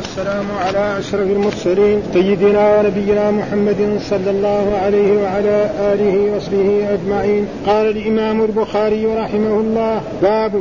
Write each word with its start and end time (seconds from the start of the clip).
والسلام 0.00 0.46
على 0.66 0.98
أشرف 0.98 1.30
المرسلين 1.30 2.02
سيدنا 2.12 2.78
ونبينا 2.78 3.30
محمد 3.30 3.98
صلى 4.10 4.30
الله 4.30 4.78
عليه 4.84 5.22
وعلى 5.22 5.70
آله 5.92 6.36
وصحبه 6.36 6.94
أجمعين. 6.94 7.46
قال 7.66 7.86
الإمام 7.96 8.42
البخاري 8.42 9.06
رحمه 9.06 9.60
الله 9.60 10.00
باب 10.22 10.52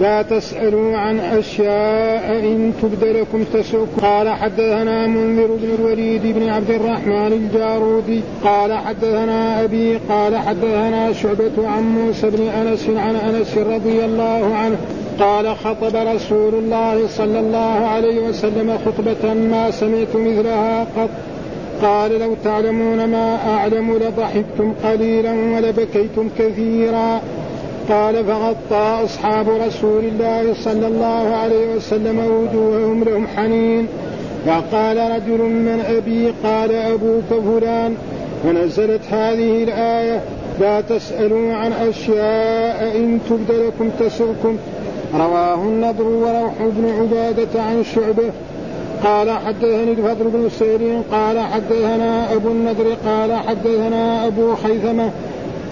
لا 0.00 0.22
تسألوا 0.22 0.96
عن 0.96 1.20
أشياء 1.20 2.38
إن 2.38 2.72
تبد 2.82 3.04
لكم 3.04 3.44
تسؤكم. 3.44 4.00
قال 4.02 4.28
حدثنا 4.28 5.06
منذر 5.06 5.46
بن 5.46 5.74
الوليد 5.78 6.22
بن 6.22 6.48
عبد 6.48 6.70
الرحمن 6.70 7.32
الجارودي. 7.32 8.20
قال 8.44 8.72
حدثنا 8.72 9.64
أبي 9.64 9.98
قال 10.08 10.36
حدثنا 10.36 11.12
شعبة 11.12 11.68
عن 11.68 11.82
موسى 11.82 12.30
بن 12.30 12.48
أنس 12.48 12.86
عن 12.96 13.16
أنس 13.16 13.58
رضي 13.58 14.04
الله 14.04 14.54
عنه 14.54 14.76
قال 15.20 15.56
خطب 15.56 15.96
رسول 15.96 16.54
الله 16.54 17.08
صلى 17.08 17.40
الله 17.40 17.86
عليه 17.86 18.28
وسلم 18.28 18.78
خطبة 18.86 19.34
ما 19.34 19.70
سمعت 19.70 20.16
مثلها 20.16 20.80
قط. 20.80 21.08
قال 21.82 22.20
لو 22.20 22.34
تعلمون 22.44 23.04
ما 23.04 23.38
أعلم 23.48 23.96
لضحكتم 23.96 24.72
قليلا 24.84 25.32
ولبكيتم 25.32 26.28
كثيرا. 26.38 27.20
قال 27.88 28.24
فغطى 28.24 29.04
أصحاب 29.04 29.48
رسول 29.48 30.04
الله 30.04 30.54
صلى 30.54 30.86
الله 30.86 31.36
عليه 31.36 31.76
وسلم 31.76 32.18
وجوههم 32.18 33.04
لهم 33.04 33.26
حنين. 33.36 33.86
فقال 34.46 34.96
رجل 34.96 35.38
من 35.42 35.84
أبي 35.88 36.32
قال 36.44 36.72
أبوك 36.72 37.42
فلان. 37.44 37.96
ونزلت 38.44 39.00
هذه 39.10 39.62
الآية 39.62 40.20
لا 40.60 40.80
تسألوا 40.80 41.54
عن 41.54 41.72
أشياء 41.72 42.96
إن 42.96 43.18
تبد 43.30 43.50
لكم 43.50 43.90
تسؤكم 44.00 44.56
رواه 45.20 45.54
النضر 45.54 46.04
وروح 46.04 46.52
بن 46.60 46.90
عبادة 47.00 47.62
عن 47.62 47.84
شعبة. 47.94 48.32
قال 49.04 49.30
حدثني 49.30 49.92
الفضل 49.92 50.24
بن 50.24 50.48
سيرين 50.58 51.02
قال 51.12 51.40
حدثنا 51.40 52.34
أبو 52.34 52.48
النضر 52.48 52.94
قال 53.06 53.32
حدثنا 53.32 54.26
أبو 54.26 54.54
خيثمة 54.54 55.10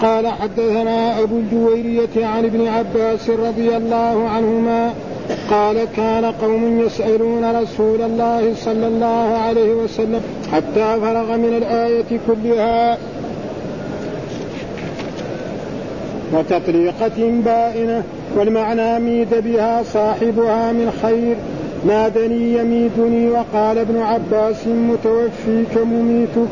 قال 0.01 0.27
حدثنا 0.27 1.23
أبو 1.23 1.37
الجويرية 1.37 2.25
عن 2.25 2.45
ابن 2.45 2.67
عباس 2.67 3.29
رضي 3.29 3.77
الله 3.77 4.29
عنهما 4.29 4.93
قال 5.49 5.87
كان 5.97 6.25
قوم 6.25 6.79
يسألون 6.79 7.61
رسول 7.61 8.01
الله 8.01 8.53
صلى 8.55 8.87
الله 8.87 9.37
عليه 9.37 9.73
وسلم 9.73 10.21
حتى 10.53 10.99
فرغ 11.01 11.37
من 11.37 11.57
الآية 11.57 12.19
كلها. 12.27 12.97
وتطريقة 16.33 17.41
بائنة 17.45 18.03
والمعنى 18.37 18.99
ميد 18.99 19.35
بها 19.45 19.83
صاحبها 19.83 20.71
من 20.71 20.91
خير. 21.01 21.35
نادني 21.87 22.53
يميتني 22.53 23.29
وقال 23.29 23.77
ابن 23.77 23.97
عباس 23.97 24.67
متوفيك 24.67 25.77
مميتك 25.85 26.49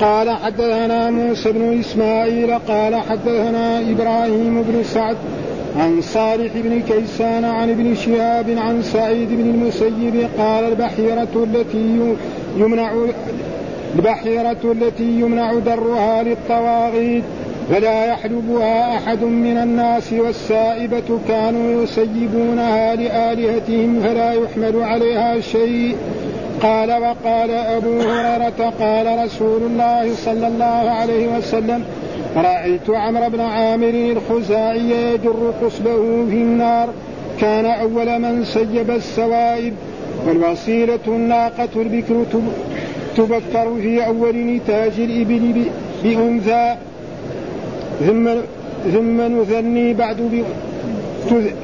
قال 0.00 0.30
حدثنا 0.30 1.10
موسى 1.10 1.52
بن 1.52 1.80
إسماعيل 1.80 2.58
قال 2.58 2.94
حدثنا 2.94 3.80
إبراهيم 3.80 4.62
بن 4.62 4.82
سعد 4.84 5.16
عن 5.78 6.00
صالح 6.00 6.52
بن 6.54 6.80
كيسان 6.80 7.44
عن 7.44 7.70
ابن 7.70 7.94
شهاب 7.94 8.50
عن 8.58 8.82
سعيد 8.82 9.28
بن 9.28 9.50
المسيب 9.50 10.28
قال 10.38 10.64
البحيرة 10.64 11.46
التي 11.54 12.12
يمنع 12.56 12.92
البحيرة 13.96 14.58
التي 14.64 15.20
يمنع 15.20 15.54
درها 15.54 16.22
للطواغيت. 16.22 17.24
فلا 17.70 18.04
يحلبها 18.04 18.96
أحد 18.96 19.22
من 19.22 19.56
الناس 19.56 20.12
والسائبة 20.12 21.18
كانوا 21.28 21.82
يسيبونها 21.82 22.94
لآلهتهم 22.94 24.00
فلا 24.02 24.32
يحمل 24.32 24.82
عليها 24.82 25.40
شيء. 25.40 25.96
قال 26.62 26.92
وقال 26.92 27.50
أبو 27.50 28.00
هريرة 28.00 28.72
قال 28.80 29.24
رسول 29.24 29.62
الله 29.62 30.14
صلى 30.14 30.46
الله 30.46 30.90
عليه 30.90 31.38
وسلم 31.38 31.84
رأيت 32.36 32.90
عمرو 32.90 33.28
بن 33.30 33.40
عامر 33.40 33.88
الخزاعي 33.88 34.90
يجر 34.90 35.54
قصبه 35.62 36.26
في 36.30 36.36
النار. 36.36 36.88
كان 37.40 37.64
أول 37.64 38.18
من 38.18 38.44
سيب 38.44 38.90
السوائب 38.90 39.74
والوصيلة 40.26 40.98
الناقة 41.06 41.68
البكر 41.76 42.24
تبكر 43.16 43.74
في 43.82 44.06
أول 44.06 44.36
نتاج 44.36 44.92
الإبل 44.98 45.64
بأنثى. 46.04 46.76
ثم 48.06 48.28
ثم 48.92 49.40
نثني 49.40 49.94
بعد 49.94 50.44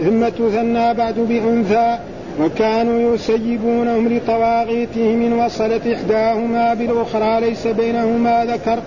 ثم 0.05 0.29
تثنى 0.29 0.95
بعد 0.95 1.15
بأنثى 1.19 1.99
وكانوا 2.41 3.15
يسيبونهم 3.15 4.09
لطواغيتهم 4.09 5.23
إن 5.23 5.33
وصلت 5.33 5.87
إحداهما 5.87 6.75
بالأخرى 6.75 7.41
ليس 7.41 7.67
بينهما 7.67 8.45
ذكر 8.45 8.79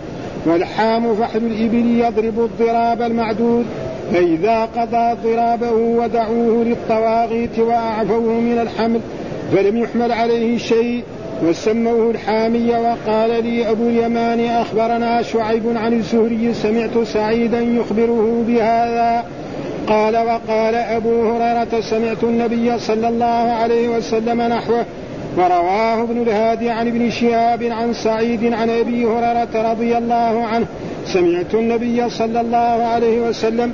والحام 0.46 1.16
فحل 1.16 1.46
الإبل 1.46 2.00
يضرب 2.00 2.40
الضراب 2.40 3.02
المعدود 3.02 3.66
فإذا 4.14 4.66
قضى 4.66 5.18
ضرابه 5.24 5.72
ودعوه 5.72 6.64
للطواغيت 6.64 7.59
وأعفوه 7.59 8.40
من 8.40 8.59
الحمل 8.62 9.00
فلم 9.52 9.78
يحمل 9.78 10.12
عليه 10.12 10.58
شيء 10.58 11.04
وسموه 11.44 12.12
الحامي 12.12 12.70
وقال 12.70 13.44
لي 13.44 13.72
أبو 13.72 13.90
اليمان 13.90 14.40
أخبرنا 14.40 15.22
شعيب 15.22 15.64
عن 15.76 15.94
الزهري 15.94 16.54
سمعت 16.54 16.98
سعيدا 17.14 17.60
يخبره 17.60 18.44
بهذا. 18.48 19.24
قال 19.88 20.18
وقال 20.18 20.76
أبو 20.76 21.30
هريرة 21.30 21.82
سمعت 21.82 22.24
النبي 22.24 22.80
صلى 22.80 23.08
الله 23.08 23.26
عليه 23.26 23.90
وسلم 23.90 24.42
نحوه 24.42 24.86
ورواه 25.38 26.04
ابن 26.04 26.22
الهادي 26.22 26.70
عن 26.70 26.88
ابن 26.88 27.10
شهاب 27.10 27.64
عن 27.64 27.94
سعيد 27.94 28.54
عن 28.54 28.70
أبي 28.70 29.06
هريرة 29.06 29.72
رضي 29.72 29.98
الله 29.98 30.46
عنه 30.46 30.66
سمعت 31.06 31.54
النبي 31.54 32.10
صلى 32.10 32.42
الله 32.42 32.58
عليه 32.58 33.22
وسلم 33.22 33.74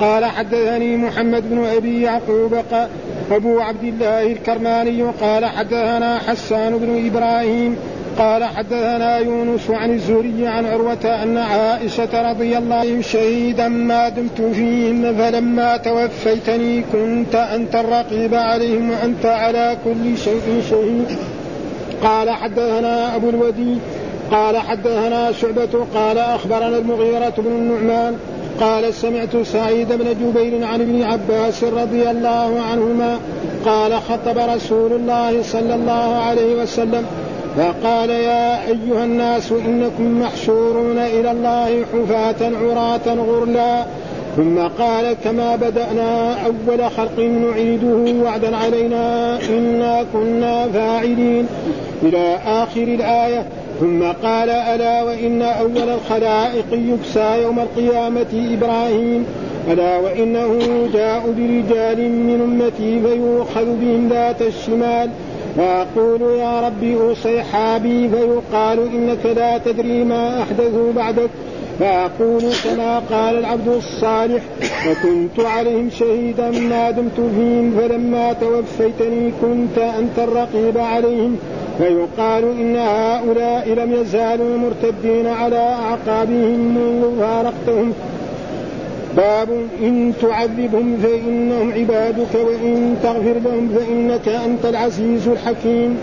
قال 0.00 0.24
حدثني 0.24 0.96
محمد 0.96 1.50
بن 1.50 1.64
أبي 1.64 2.02
يعقوب 2.02 2.54
أبو 3.30 3.60
عبد 3.60 3.84
الله 3.84 4.22
الكرماني 4.22 5.02
قال 5.02 5.44
حدثنا 5.44 6.18
حسان 6.18 6.78
بن 6.78 7.06
إبراهيم 7.06 7.76
قال 8.18 8.44
حدثنا 8.44 9.18
يونس 9.18 9.70
عن 9.70 9.90
الزهري 9.90 10.46
عن 10.46 10.66
عروة 10.66 11.22
أن 11.22 11.38
عائشة 11.38 12.30
رضي 12.30 12.58
الله 12.58 12.76
عنها 12.76 13.02
شهيدا 13.02 13.68
ما 13.68 14.08
دمت 14.08 14.40
فيهم 14.40 15.16
فلما 15.16 15.76
توفيتني 15.76 16.82
كنت 16.92 17.34
أنت 17.34 17.74
الرقيب 17.74 18.34
عليهم 18.34 18.90
وأنت 18.90 19.26
على 19.26 19.76
كل 19.84 20.18
شيء 20.18 20.62
شهيد. 20.70 21.18
قال 22.02 22.30
حدثنا 22.30 23.16
أبو 23.16 23.30
الودي 23.30 23.76
قال 24.30 24.56
حدثنا 24.56 25.32
شعبة 25.32 25.86
قال 25.94 26.18
أخبرنا 26.18 26.78
المغيرة 26.78 27.34
بن 27.38 27.50
النعمان 27.50 28.16
قال 28.60 28.94
سمعت 28.94 29.36
سعيد 29.36 29.88
بن 29.88 30.04
جبير 30.04 30.64
عن 30.66 30.80
ابن 30.80 31.02
عباس 31.02 31.64
رضي 31.64 32.10
الله 32.10 32.60
عنهما 32.70 33.18
قال 33.64 33.92
خطب 33.92 34.38
رسول 34.38 34.92
الله 34.92 35.42
صلى 35.42 35.74
الله 35.74 36.16
عليه 36.16 36.62
وسلم 36.62 37.06
فقال 37.56 38.10
يا 38.10 38.68
أيها 38.68 39.04
الناس 39.04 39.52
إنكم 39.52 40.20
محشورون 40.20 40.98
إلى 40.98 41.30
الله 41.30 41.84
حفاة 41.92 42.50
عراة 42.56 43.14
غرلا. 43.14 43.84
ثم 44.36 44.58
قال 44.58 45.16
كما 45.24 45.56
بدأنا 45.56 46.36
أول 46.46 46.90
خلق 46.90 47.18
نعيده 47.18 48.24
وعدا 48.24 48.56
علينا 48.56 49.38
إنا 49.48 50.04
كنا 50.12 50.68
فاعلين. 50.68 51.46
إلى 52.02 52.38
آخر 52.46 52.82
الآية 52.82 53.44
ثم 53.80 54.02
قال 54.02 54.50
ألا 54.50 55.02
وإن 55.02 55.42
أول 55.42 55.88
الخلائق 55.88 56.66
يكسى 56.72 57.42
يوم 57.42 57.58
القيامة 57.58 58.56
إبراهيم؟ 58.58 59.26
ألا 59.70 59.98
وإنه 59.98 60.58
جاء 60.92 61.20
برجال 61.38 62.10
من 62.10 62.40
أمتي 62.40 63.00
فيؤخذ 63.00 63.64
بهم 63.64 64.08
ذات 64.08 64.42
الشمال 64.42 65.10
فأقول 65.56 66.22
يا 66.22 66.60
ربي 66.60 66.96
أوصي 66.96 67.42
حابي 67.42 68.08
فيقال 68.08 68.78
إنك 68.94 69.26
لا 69.36 69.58
تدري 69.58 70.04
ما 70.04 70.42
أحدثوا 70.42 70.92
بعدك 70.92 71.30
فأقول 71.80 72.42
كما 72.64 72.98
قال 72.98 73.38
العبد 73.38 73.68
الصالح 73.68 74.42
وكنت 74.88 75.46
عليهم 75.46 75.90
شهيدا 75.90 76.50
ما 76.50 76.90
دمت 76.90 77.20
فيهم 77.36 77.74
فلما 77.78 78.32
توفيتني 78.32 79.32
كنت 79.40 79.78
أنت 79.78 80.18
الرقيب 80.18 80.78
عليهم. 80.78 81.36
فيقال 81.78 82.44
إن 82.44 82.76
هؤلاء 82.76 83.68
لم 83.68 83.92
يزالوا 83.92 84.58
مرتدين 84.58 85.26
على 85.26 85.58
أعقابهم 85.58 86.74
منذ 86.76 87.20
فارقتهم. 87.20 87.92
باب 89.16 89.48
إن 89.82 90.12
تعذبهم 90.22 90.96
فإنهم 91.02 91.72
عبادك 91.72 92.34
وإن 92.34 92.96
تغفر 93.02 93.34
لهم 93.44 93.68
فإنك 93.68 94.28
أنت 94.28 94.64
العزيز 94.64 95.28
الحكيم. 95.28 95.98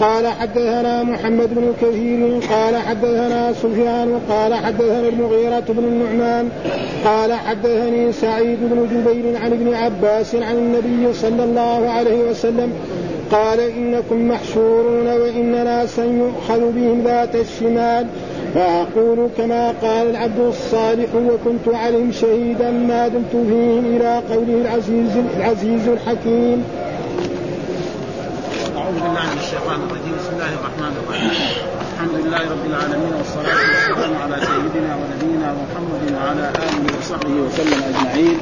قال 0.00 0.26
حدثنا 0.26 1.02
محمد 1.02 1.54
بن 1.54 1.72
كثير 1.82 2.40
قال 2.54 2.76
حدثنا 2.76 3.52
سفيان 3.52 4.20
قال 4.30 4.54
حدثنا 4.54 5.08
المغيرة 5.08 5.64
بن 5.68 5.84
النعمان 5.84 6.48
قال 7.04 7.32
حدثني 7.32 8.12
سعيد 8.12 8.58
بن 8.60 8.86
جبير 8.92 9.36
عن 9.36 9.52
ابن 9.52 9.74
عباس 9.74 10.34
عن 10.34 10.56
النبي 10.56 11.12
صلى 11.14 11.44
الله 11.44 11.90
عليه 11.90 12.30
وسلم 12.30 12.72
قال 13.32 13.60
إنكم 13.60 14.28
محشورون 14.28 15.06
وإن 15.06 15.64
ناسا 15.64 16.04
يؤخذ 16.04 16.72
بهم 16.72 17.02
ذات 17.04 17.34
الشمال 17.34 18.06
فأقول 18.54 19.28
كما 19.38 19.74
قال 19.82 20.10
العبد 20.10 20.38
الصالح 20.38 21.08
وكنت 21.14 21.74
عليهم 21.74 22.12
شهيدا 22.12 22.70
ما 22.70 23.08
دمت 23.08 23.30
فيهم 23.30 23.96
إلى 23.96 24.22
قوله 24.30 24.60
العزيز 24.60 25.16
العزيز 25.36 25.88
الحكيم. 25.88 26.64
بالله 29.14 29.32
من 29.34 29.38
الشيطان 29.46 29.78
الرجيم. 29.86 30.14
بسم 30.18 30.32
الله 30.36 30.52
الرحمن 30.58 30.92
الرحيم. 31.02 31.30
الحمد 31.94 32.14
لله 32.24 32.42
رب 32.54 32.64
العالمين 32.70 33.12
والصلاة 33.18 33.58
والسلام 33.70 34.12
على 34.22 34.36
سيدنا 34.46 34.90
ونبينا 34.98 35.48
محمد 35.62 36.02
وعلى 36.14 36.44
آله 36.66 36.98
وصحبه 36.98 37.34
وسلم 37.46 37.80
أجمعين. 37.90 38.38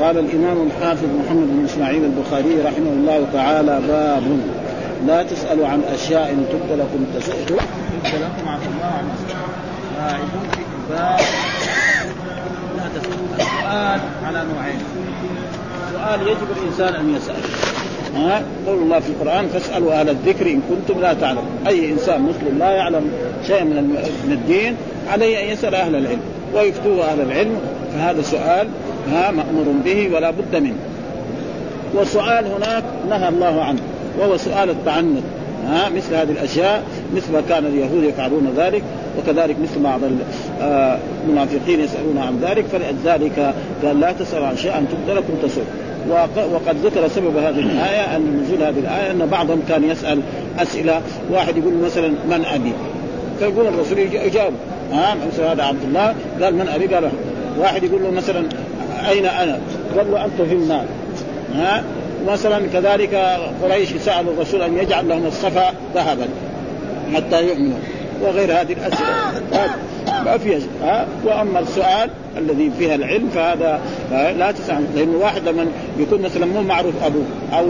قال 0.00 0.18
الإمام 0.18 0.58
الحافظ 0.68 1.08
محمد 1.20 1.46
بن 1.56 1.64
إسماعيل 1.64 2.04
البخاري 2.04 2.54
رحمه 2.68 2.92
الله 2.98 3.26
تعالى 3.32 3.80
باب 3.88 4.26
لا 5.06 5.22
تسألوا 5.22 5.66
عن 5.68 5.80
أشياء 5.94 6.28
تبد 6.52 6.70
لكم 6.80 7.00
تسؤكم 7.14 7.56
تبد 8.04 8.14
لكم 8.24 8.44
عفى 8.48 8.68
الله 8.72 8.92
عن 10.00 10.20
باب 10.90 11.20
لا 12.76 12.86
تسألوا 12.94 13.26
السؤال 13.38 14.00
على 14.26 14.44
نوعين. 14.52 14.80
سؤال 15.92 16.18
يجب 16.28 16.48
الإنسان 16.56 16.94
أن 16.94 17.14
يسأل. 17.16 17.42
ها؟ 18.16 18.42
قول 18.66 18.78
الله 18.78 19.00
في 19.00 19.08
القرآن 19.08 19.48
فاسألوا 19.48 20.00
أهل 20.00 20.08
الذكر 20.08 20.46
إن 20.46 20.60
كنتم 20.70 21.00
لا 21.00 21.14
تعلمون. 21.14 21.58
أي 21.66 21.92
إنسان 21.92 22.20
مسلم 22.20 22.58
لا 22.58 22.70
يعلم 22.70 23.10
شيئا 23.46 23.64
من 23.64 24.06
من 24.26 24.32
الدين 24.32 24.76
عليه 25.10 25.44
أن 25.44 25.48
يسأل 25.48 25.74
أهل 25.74 25.96
العلم 25.96 26.20
ويفتوه 26.54 27.04
أهل 27.04 27.20
العلم. 27.20 27.56
فهذا 27.94 28.22
سؤال 28.22 28.68
ها 29.12 29.30
مأمور 29.30 29.64
به 29.84 30.14
ولا 30.14 30.30
بد 30.30 30.56
منه. 30.56 30.76
والسؤال 31.94 32.46
هناك 32.46 32.84
نهى 33.08 33.28
الله 33.28 33.62
عنه 33.62 33.80
وهو 34.18 34.36
سؤال 34.36 34.70
التعنت 34.70 35.22
ها 35.66 35.88
مثل 35.88 36.14
هذه 36.14 36.30
الأشياء 36.30 36.82
مثل 37.16 37.32
ما 37.32 37.42
كان 37.48 37.66
اليهود 37.66 38.04
يفعلون 38.04 38.54
ذلك 38.56 38.82
وكذلك 39.18 39.56
مثل 39.62 39.82
بعض 39.82 40.00
آه، 40.62 40.98
المنافقين 41.24 41.80
يسألون 41.80 42.18
عن 42.18 42.38
ذلك. 42.42 42.64
فلذلك 42.66 43.54
قال 43.84 44.00
لا 44.00 44.12
تسالوا 44.12 44.46
عن 44.46 44.56
شيء 44.56 44.78
ان 44.78 44.86
تبدلكم 44.88 45.32
لكم 45.32 45.48
تسؤ 45.48 45.62
وقد 46.52 46.76
ذكر 46.84 47.08
سبب 47.08 47.36
هذه 47.36 47.58
الآية 47.58 48.16
أن 48.16 48.42
نزول 48.42 48.62
هذه 48.62 48.78
الآية 48.78 49.10
أن 49.10 49.26
بعضهم 49.26 49.62
كان 49.68 49.84
يسأل 49.84 50.20
أسئلة. 50.58 51.00
واحد 51.30 51.56
يقول 51.56 51.74
مثلا 51.74 52.08
من 52.08 52.44
أبي؟ 52.54 52.72
فيقول 53.38 53.66
الرسول 53.66 53.98
يجاوب. 53.98 54.52
ها 54.92 55.16
مثل 55.26 55.42
هذا 55.42 55.62
عبد 55.62 55.82
الله؟ 55.84 56.14
قال 56.42 56.54
من 56.54 56.68
أبي؟ 56.68 56.86
قال 56.86 57.10
واحد 57.58 57.82
يقول 57.82 58.02
له 58.02 58.10
مثلا 58.10 58.44
أين 59.08 59.26
أنا؟ 59.26 59.58
قال 59.96 60.10
له 60.10 60.24
أنت 60.24 60.42
في 60.48 60.54
النار. 60.54 60.84
ها 61.54 61.84
مثلا 62.26 62.66
كذلك 62.72 63.38
قريش 63.62 63.88
سألوا 64.04 64.32
الرسول 64.32 64.62
أن 64.62 64.78
يجعل 64.78 65.08
لهم 65.08 65.26
الصفا 65.26 65.72
ذهبا 65.94 66.28
حتى 67.14 67.48
يؤمنوا 67.48 67.78
وغير 68.22 68.52
هذه 68.52 68.72
الأسئلة. 68.72 69.40
ما 70.24 70.38
فيها 70.38 70.58
ها؟ 70.82 71.06
وأما 71.24 71.60
السؤال 71.60 72.10
الذي 72.38 72.70
فيها 72.78 72.94
العلم 72.94 73.28
فهذا 73.28 73.80
لا 74.38 74.52
تسأل. 74.52 74.84
لأنه 74.96 75.18
واحد 75.18 75.48
لما 75.48 75.66
يكون 75.98 76.22
مثلا 76.22 76.46
مو 76.46 76.62
معروف 76.62 76.94
أبوه 77.04 77.24
أو 77.52 77.66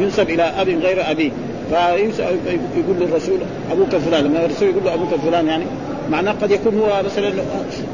ينسب 0.00 0.30
إلى 0.30 0.42
أب 0.42 0.68
غير 0.68 1.10
أبيه 1.10 1.30
فيقول 1.70 2.96
للرسول 3.00 3.38
أبوك 3.72 3.88
فلان. 3.88 4.24
لما 4.24 4.44
الرسول 4.44 4.68
يقول 4.68 4.84
له 4.84 4.94
أبوك 4.94 5.14
فلان 5.14 5.46
يعني 5.46 5.64
معناه 6.10 6.32
قد 6.42 6.50
يكون 6.50 6.78
هو 6.78 7.02
مثلا 7.04 7.32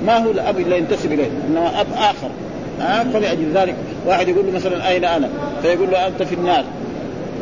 ما 0.06 0.16
هو 0.16 0.30
الأب 0.30 0.60
اللي 0.60 0.78
ينتسب 0.78 1.12
إليه 1.12 1.30
إنما 1.48 1.80
أب 1.80 1.86
آخر. 1.96 2.28
ها؟ 2.80 3.04
فلأجل 3.12 3.52
ذلك 3.54 3.74
واحد 4.06 4.28
يقول 4.28 4.46
له 4.46 4.52
مثلا 4.52 4.88
أين 4.88 5.04
أنا؟ 5.04 5.28
فيقول 5.62 5.90
له 5.90 6.06
أنت 6.06 6.22
في 6.22 6.34
النار. 6.34 6.64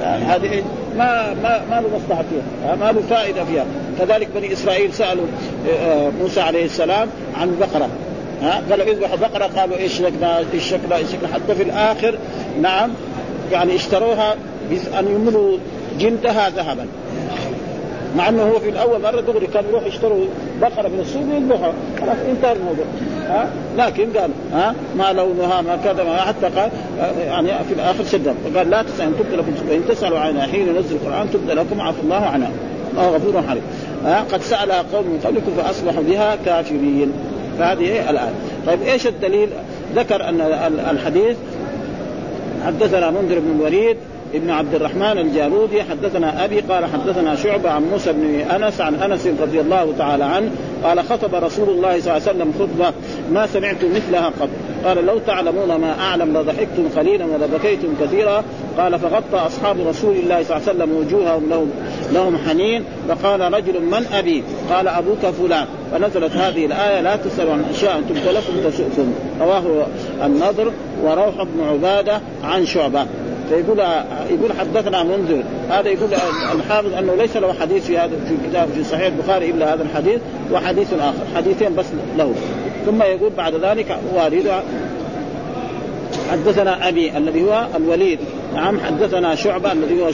يعني 0.00 0.25
هذه 0.25 0.62
ما 1.00 1.35
ما 1.43 1.61
ما 1.70 1.81
له 1.81 1.88
مصلحة 1.97 2.25
فيها 2.31 2.75
ما 2.75 2.93
له 2.93 3.02
فائدة 3.11 3.44
فيها. 3.44 3.64
كذلك 3.99 4.29
بني 4.35 4.52
إسرائيل 4.52 4.93
سألوا 4.93 5.26
آه، 5.70 6.11
موسى 6.20 6.41
عليه 6.41 6.64
السلام 6.64 7.08
عن 7.41 7.56
بقره 7.61 7.88
ها 8.43 8.62
قالوا 8.70 8.87
اذبحوا 8.87 9.17
بقرة 9.17 9.44
قالوا 9.44 9.76
إيش 9.76 9.93
شكلها 9.93 10.38
إيش 10.55 10.64
شكلها 10.64 10.99
إيش 10.99 11.08
شكلها. 11.08 11.35
حتى 11.35 11.55
في 11.55 11.62
الآخر 11.62 12.19
نعم 12.62 12.91
يعني 13.52 13.76
اشتروها 13.76 14.35
ان 14.99 15.08
يملوا 15.08 15.58
جلدها 15.99 16.50
ذهبا. 16.50 16.87
مع 18.16 18.28
انه 18.28 18.42
هو 18.42 18.58
في 18.58 18.68
الأول 18.68 19.02
مره 19.02 19.20
دغري 19.20 19.46
كان 19.46 19.64
يروح 19.70 19.86
يشتروا 19.86 20.24
بقره 20.60 20.88
من 20.88 21.00
السوق 21.00 21.22
ويذبحها 21.22 21.72
خلاص 22.00 22.16
انتهى 22.30 22.52
الموضوع. 22.52 22.84
ها؟ 23.28 23.50
لكن 23.76 24.08
قال 24.18 24.30
ها؟ 24.52 24.74
ما 24.96 25.12
لونها 25.12 25.60
ما 25.60 25.76
كذا 25.84 26.04
ما 26.04 26.16
حتى 26.16 26.46
قال 26.46 26.70
يعني 27.18 27.48
في 27.48 27.74
الآخر 27.74 28.04
شد 28.04 28.34
قال 28.56 28.70
لا 28.70 28.82
تسأل 28.82 29.06
أن 29.06 29.14
تبدى 29.18 29.36
لكم 29.36 29.52
وان 29.70 29.82
تسألوا 29.88 30.18
عنها 30.18 30.46
حين 30.46 30.68
ينزل 30.68 30.96
القرآن 30.96 31.30
تبدى 31.30 31.52
لكم 31.52 31.80
عفى 31.80 32.00
الله 32.00 32.16
عنها. 32.16 32.50
الله 32.92 33.08
غفور 33.08 33.42
حليم. 33.42 33.62
ها؟ 34.04 34.24
قد 34.32 34.40
سالها 34.40 34.84
قوم 34.92 35.04
من 35.06 35.20
قبلكم 35.24 35.52
فأصبحوا 35.56 36.02
بها 36.02 36.36
كافرين. 36.44 37.12
فهذه 37.58 38.10
الآن. 38.10 38.32
طيب 38.66 38.82
إيش 38.82 39.06
الدليل؟ 39.06 39.48
ذكر 39.96 40.28
أن 40.28 40.40
الحديث 40.90 41.36
حدثنا 42.66 43.10
منذر 43.10 43.38
بن 43.38 43.56
الوليد 43.58 43.96
ابن 44.34 44.50
عبد 44.50 44.74
الرحمن 44.74 45.18
الجالودي 45.18 45.82
حدثنا 45.82 46.44
أبي 46.44 46.60
قال 46.60 46.84
حدثنا 46.84 47.36
شعبة 47.36 47.70
عن 47.70 47.82
موسى 47.82 48.12
بن 48.12 48.40
أنس 48.40 48.80
عن 48.80 48.94
أنس 48.94 49.26
رضي 49.26 49.60
الله 49.60 49.94
تعالى 49.98 50.24
عنه 50.24 50.50
قال 50.84 51.04
خطب 51.04 51.34
رسول 51.34 51.68
الله 51.68 52.00
صلى 52.00 52.16
الله 52.16 52.28
عليه 52.28 52.30
وسلم 52.30 52.52
خطبة 52.58 52.92
ما 53.32 53.46
سمعت 53.46 53.84
مثلها 53.84 54.26
قط. 54.26 54.48
قال 54.84 55.06
لو 55.06 55.18
تعلمون 55.18 55.74
ما 55.74 56.00
أعلم 56.00 56.36
لضحكتم 56.36 56.88
قليلا 56.96 57.24
ولبكيتم 57.24 57.88
كثيرا. 58.00 58.44
قال 58.78 58.98
فغطى 58.98 59.46
أصحاب 59.46 59.76
رسول 59.88 60.16
الله 60.16 60.42
صلى 60.42 60.56
الله 60.56 60.68
عليه 60.68 60.78
وسلم 60.78 60.96
وجوههم 60.96 61.48
لهم 61.50 61.70
لهم 62.12 62.36
حنين. 62.48 62.84
فقال 63.08 63.54
رجل 63.54 63.82
من 63.82 64.06
أبي؟ 64.12 64.42
قال 64.70 64.88
أبوك 64.88 65.26
فلان. 65.26 65.66
فنزلت 65.92 66.32
هذه 66.32 66.66
الآية 66.66 67.00
لا 67.00 67.16
تسالوا 67.16 67.52
عن 67.52 67.64
أشياء 67.74 68.02
تبت 68.08 68.28
لكم 68.28 68.70
تسؤكم. 68.70 69.12
رواه 69.40 69.86
النضر 70.24 70.72
وروح 71.02 71.34
بن 71.42 71.68
عبادة 71.70 72.20
عن 72.44 72.66
شعبة. 72.66 73.06
فيقول 73.50 73.79
يقول 74.31 74.52
حدثنا 74.61 75.02
منذر. 75.02 75.43
هذا 75.70 75.88
يقول 75.88 76.08
الحافظ 76.55 76.94
أنه 76.94 77.14
ليس 77.14 77.37
له 77.37 77.52
حديث 77.52 77.87
في 77.87 77.99
هذا 77.99 78.17
في 78.29 78.49
كتاب 78.49 78.69
في 78.75 78.85
صحيح 78.85 79.06
البخاري 79.06 79.50
إلا 79.50 79.75
هذا 79.75 79.82
الحديث 79.82 80.20
وحديث 80.52 80.93
آخر. 80.93 81.37
حديثين 81.37 81.75
بس 81.76 81.87
له. 82.19 82.35
ثم 82.87 83.02
يقول 83.02 83.31
بعد 83.37 83.55
ذلك 83.55 83.99
والد 84.14 84.50
حدثنا 86.31 86.88
أبي 86.88 87.17
الذي 87.17 87.43
هو 87.43 87.67
الوليد. 87.76 88.19
نعم 88.55 88.81
حدثنا 88.81 89.35
شعبة 89.35 89.73
الذي 89.73 90.02
هو 90.02 90.11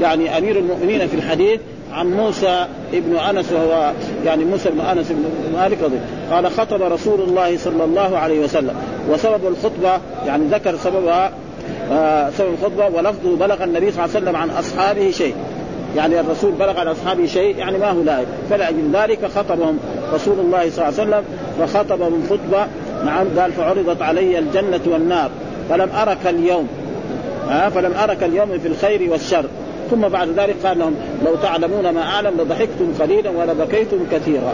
يعني 0.00 0.38
أمير 0.38 0.58
المؤمنين 0.58 1.06
في 1.08 1.14
الحديث 1.14 1.60
عن 1.92 2.10
موسى 2.10 2.66
ابن 2.94 3.16
أنس 3.16 3.52
وهو 3.52 3.92
يعني 4.24 4.44
موسى 4.44 4.70
بن 4.70 4.80
أنس 4.80 5.06
بن 5.10 5.24
مالك 5.58 5.82
رضي 5.82 5.96
قال 6.30 6.50
خطب 6.50 6.82
رسول 6.82 7.20
الله 7.20 7.56
صلى 7.56 7.84
الله 7.84 8.18
عليه 8.18 8.40
وسلم. 8.40 8.74
وسبب 9.10 9.40
الخطبة 9.46 10.00
يعني 10.26 10.44
ذكر 10.44 10.76
سببها 10.76 11.32
سبب 12.38 12.48
الخطبة 12.52 12.86
ولفظه 12.86 13.36
بلغ 13.36 13.64
النبي 13.64 13.90
صلى 13.92 14.04
الله 14.04 14.16
عليه 14.16 14.24
وسلم 14.24 14.36
عن 14.36 14.50
أصحابه 14.50 15.10
شيء. 15.10 15.34
يعني 15.96 16.20
الرسول 16.20 16.52
بلغ 16.52 16.80
عن 16.80 16.88
أصحابه 16.88 17.26
شيء 17.26 17.56
يعني 17.56 17.78
ما 17.78 17.90
هو 17.90 18.02
لائق. 18.02 18.26
فلأجل 18.50 18.90
ذلك 18.92 19.26
خطبهم 19.36 19.78
رسول 20.14 20.38
الله 20.38 20.70
صلى 20.70 20.88
الله 20.88 21.00
عليه 21.00 21.10
وسلم 21.10 21.22
فخطبهم 21.58 22.22
خطبة 22.30 22.66
نعم 23.04 23.26
قال 23.38 23.52
فعرضت 23.52 24.02
علي 24.02 24.38
الجنة 24.38 24.80
والنار 24.86 25.30
فلم 25.68 25.88
أرك 26.02 26.26
اليوم. 26.26 26.68
ها 27.48 27.68
فلم 27.68 27.92
أرك 28.02 28.22
اليوم 28.22 28.58
في 28.58 28.68
الخير 28.68 29.10
والشر. 29.10 29.44
ثم 29.90 30.08
بعد 30.08 30.28
ذلك 30.28 30.56
قال 30.64 30.78
لهم 30.78 30.94
لو 31.24 31.34
تعلمون 31.34 31.88
ما 31.88 32.02
أعلم 32.02 32.40
لضحكتم 32.40 32.92
قليلا 33.00 33.30
ولبكيتم 33.30 33.98
كثيرا. 34.12 34.52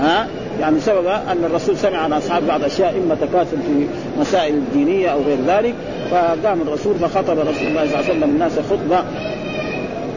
ها؟ 0.00 0.26
يعني 0.62 0.80
سبب 0.80 1.06
أن 1.06 1.44
الرسول 1.44 1.76
سمع 1.76 1.98
عن 1.98 2.12
أصحاب 2.12 2.46
بعض 2.46 2.64
أشياء 2.64 2.96
إما 2.98 3.14
تكاسل 3.14 3.56
في 3.56 3.86
مسائل 4.20 4.54
الدينيه 4.54 5.08
أو 5.08 5.22
غير 5.22 5.38
ذلك 5.46 5.74
فقام 6.10 6.60
الرسول 6.62 6.94
فخطب 6.94 7.38
رسول 7.38 7.66
الله 7.66 7.86
صلى 7.86 7.94
الله 7.94 7.96
عليه 7.96 8.10
وسلم 8.10 8.30
الناس 8.30 8.52
خطبة 8.70 9.04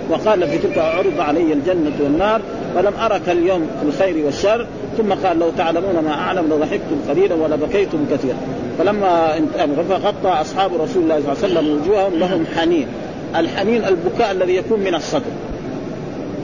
وقال 0.10 0.48
في 0.48 0.58
تلك 0.58 0.78
عرض 0.78 1.20
علي 1.20 1.54
الجنة 1.54 1.92
والنار 2.04 2.42
فلم 2.76 2.94
أرك 3.00 3.30
اليوم 3.30 3.68
في 3.82 3.88
الخير 3.88 4.26
والشر. 4.26 4.68
ثم 4.98 5.14
قال 5.14 5.40
لو 5.40 5.50
تعلمون 5.58 6.00
ما 6.00 6.14
أعلم 6.14 6.46
لضحكتم 6.54 7.10
قليلا 7.10 7.36
ولبكيتم 7.36 8.06
كثيرا. 8.12 8.38
فلما 8.78 9.42
فغطى 9.90 10.42
أصحاب 10.42 10.72
رسول 10.82 11.04
الله 11.04 11.20
صلى 11.20 11.34
الله 11.34 11.44
عليه 11.44 11.54
وسلم 11.54 11.82
وجوههم 11.82 12.14
لهم 12.20 12.46
حنين. 12.56 12.88
الحنين 13.36 13.86
البكاء 13.86 14.32
الذي 14.32 14.56
يكون 14.56 14.80
من 14.80 14.96
الصدر. 14.96 15.32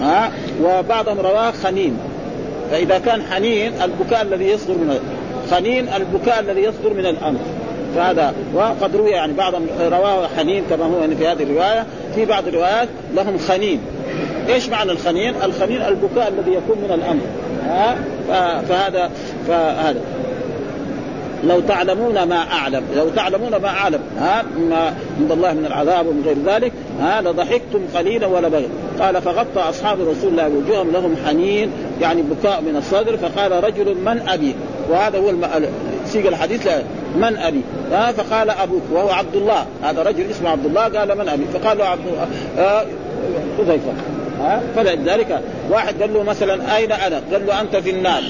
ها؟ 0.02 0.32
وبعضهم 0.64 1.20
رواه 1.20 1.52
خنين. 1.52 1.98
فإذا 2.72 3.00
كان 3.00 3.22
حنين 3.32 3.74
البكاء 3.82 4.22
الذي 4.22 4.46
يصدر 4.46 4.74
من 4.74 5.00
خنين 5.52 5.88
البكاء 5.94 6.40
الذي 6.40 6.62
يصدر 6.62 6.94
من 6.94 7.06
الأنف 7.06 7.40
فهذا 7.96 8.34
وقد 8.54 8.96
روي 8.96 9.12
يعني 9.12 9.34
بعضهم 9.34 9.68
رواه 9.80 10.28
حنين 10.38 10.64
كما 10.70 10.86
هو 10.86 11.16
في 11.18 11.28
هذه 11.28 11.44
الرواية. 11.44 11.86
في 12.16 12.26
بعض 12.26 12.48
الروايات 12.48 12.88
لهم 13.16 13.38
خنين. 13.38 13.80
إيش 14.50 14.70
معنى 14.70 14.92
الخنين؟ 14.92 15.34
الخنين 15.44 15.82
البكاء 15.82 16.28
الذي 16.28 16.52
يكون 16.52 16.78
من 16.78 16.92
الأمر. 16.92 17.22
ها؟ 17.66 17.96
فهذا 18.70 19.12
فهذا. 19.48 20.02
لو 21.44 21.60
تعلمون 21.60 22.24
ما 22.24 22.36
أعلم 22.52 22.84
لو 22.96 23.10
تعلمون 23.10 23.56
ما 23.56 23.68
أعلم 23.68 24.00
ها 24.20 24.44
ما 24.70 24.94
عند 25.20 25.32
الله 25.32 25.54
من 25.54 25.66
العذاب 25.66 26.08
ومن 26.08 26.24
غير 26.26 26.56
ذلك 26.56 26.72
ها 27.02 27.22
لضحكتم 27.22 27.80
قليلا 27.96 28.28
ولا 28.28 28.48
بغي 28.48 28.68
قال 29.00 29.22
فغطى 29.22 29.60
أصحاب 29.60 30.02
رسول 30.02 30.32
الله 30.32 30.48
وجوههم 30.48 30.92
لهم 30.92 31.16
حنين 31.28 31.72
يعني 32.02 32.22
بكاء 32.22 32.62
من 32.62 32.76
الصدر 32.76 33.18
فقال 33.18 33.64
رجل 33.64 33.96
من 33.96 34.24
أبي؟ 34.28 34.56
وهذا 34.90 35.18
هو 35.20 35.34
سيق 36.06 36.28
الحديث 36.28 36.68
من 37.16 37.38
أبي؟ 37.38 37.62
ها 37.92 38.12
فقال 38.12 38.50
أبوك 38.50 38.82
وهو 38.92 39.10
عبد 39.10 39.36
الله 39.36 39.66
هذا 39.84 40.04
رجل 40.04 40.30
اسمه 40.30 40.50
عبد 40.50 40.66
الله 40.66 40.82
قال 40.82 41.18
من 41.18 41.30
أبي؟ 41.30 41.44
فقال 41.54 41.78
له 41.78 41.86
عبد 41.86 42.02
آه 42.58 42.86
حذيفة 43.58 43.94
ها 44.40 44.62
فلذلك 44.76 45.42
واحد 45.70 46.02
قال 46.02 46.14
له 46.14 46.24
مثلا 46.24 46.78
أين 46.78 46.92
أنا؟ 46.92 47.22
قال 47.32 47.46
له 47.48 47.62
أنت 47.62 47.76
في 47.76 47.90
النار. 47.90 48.24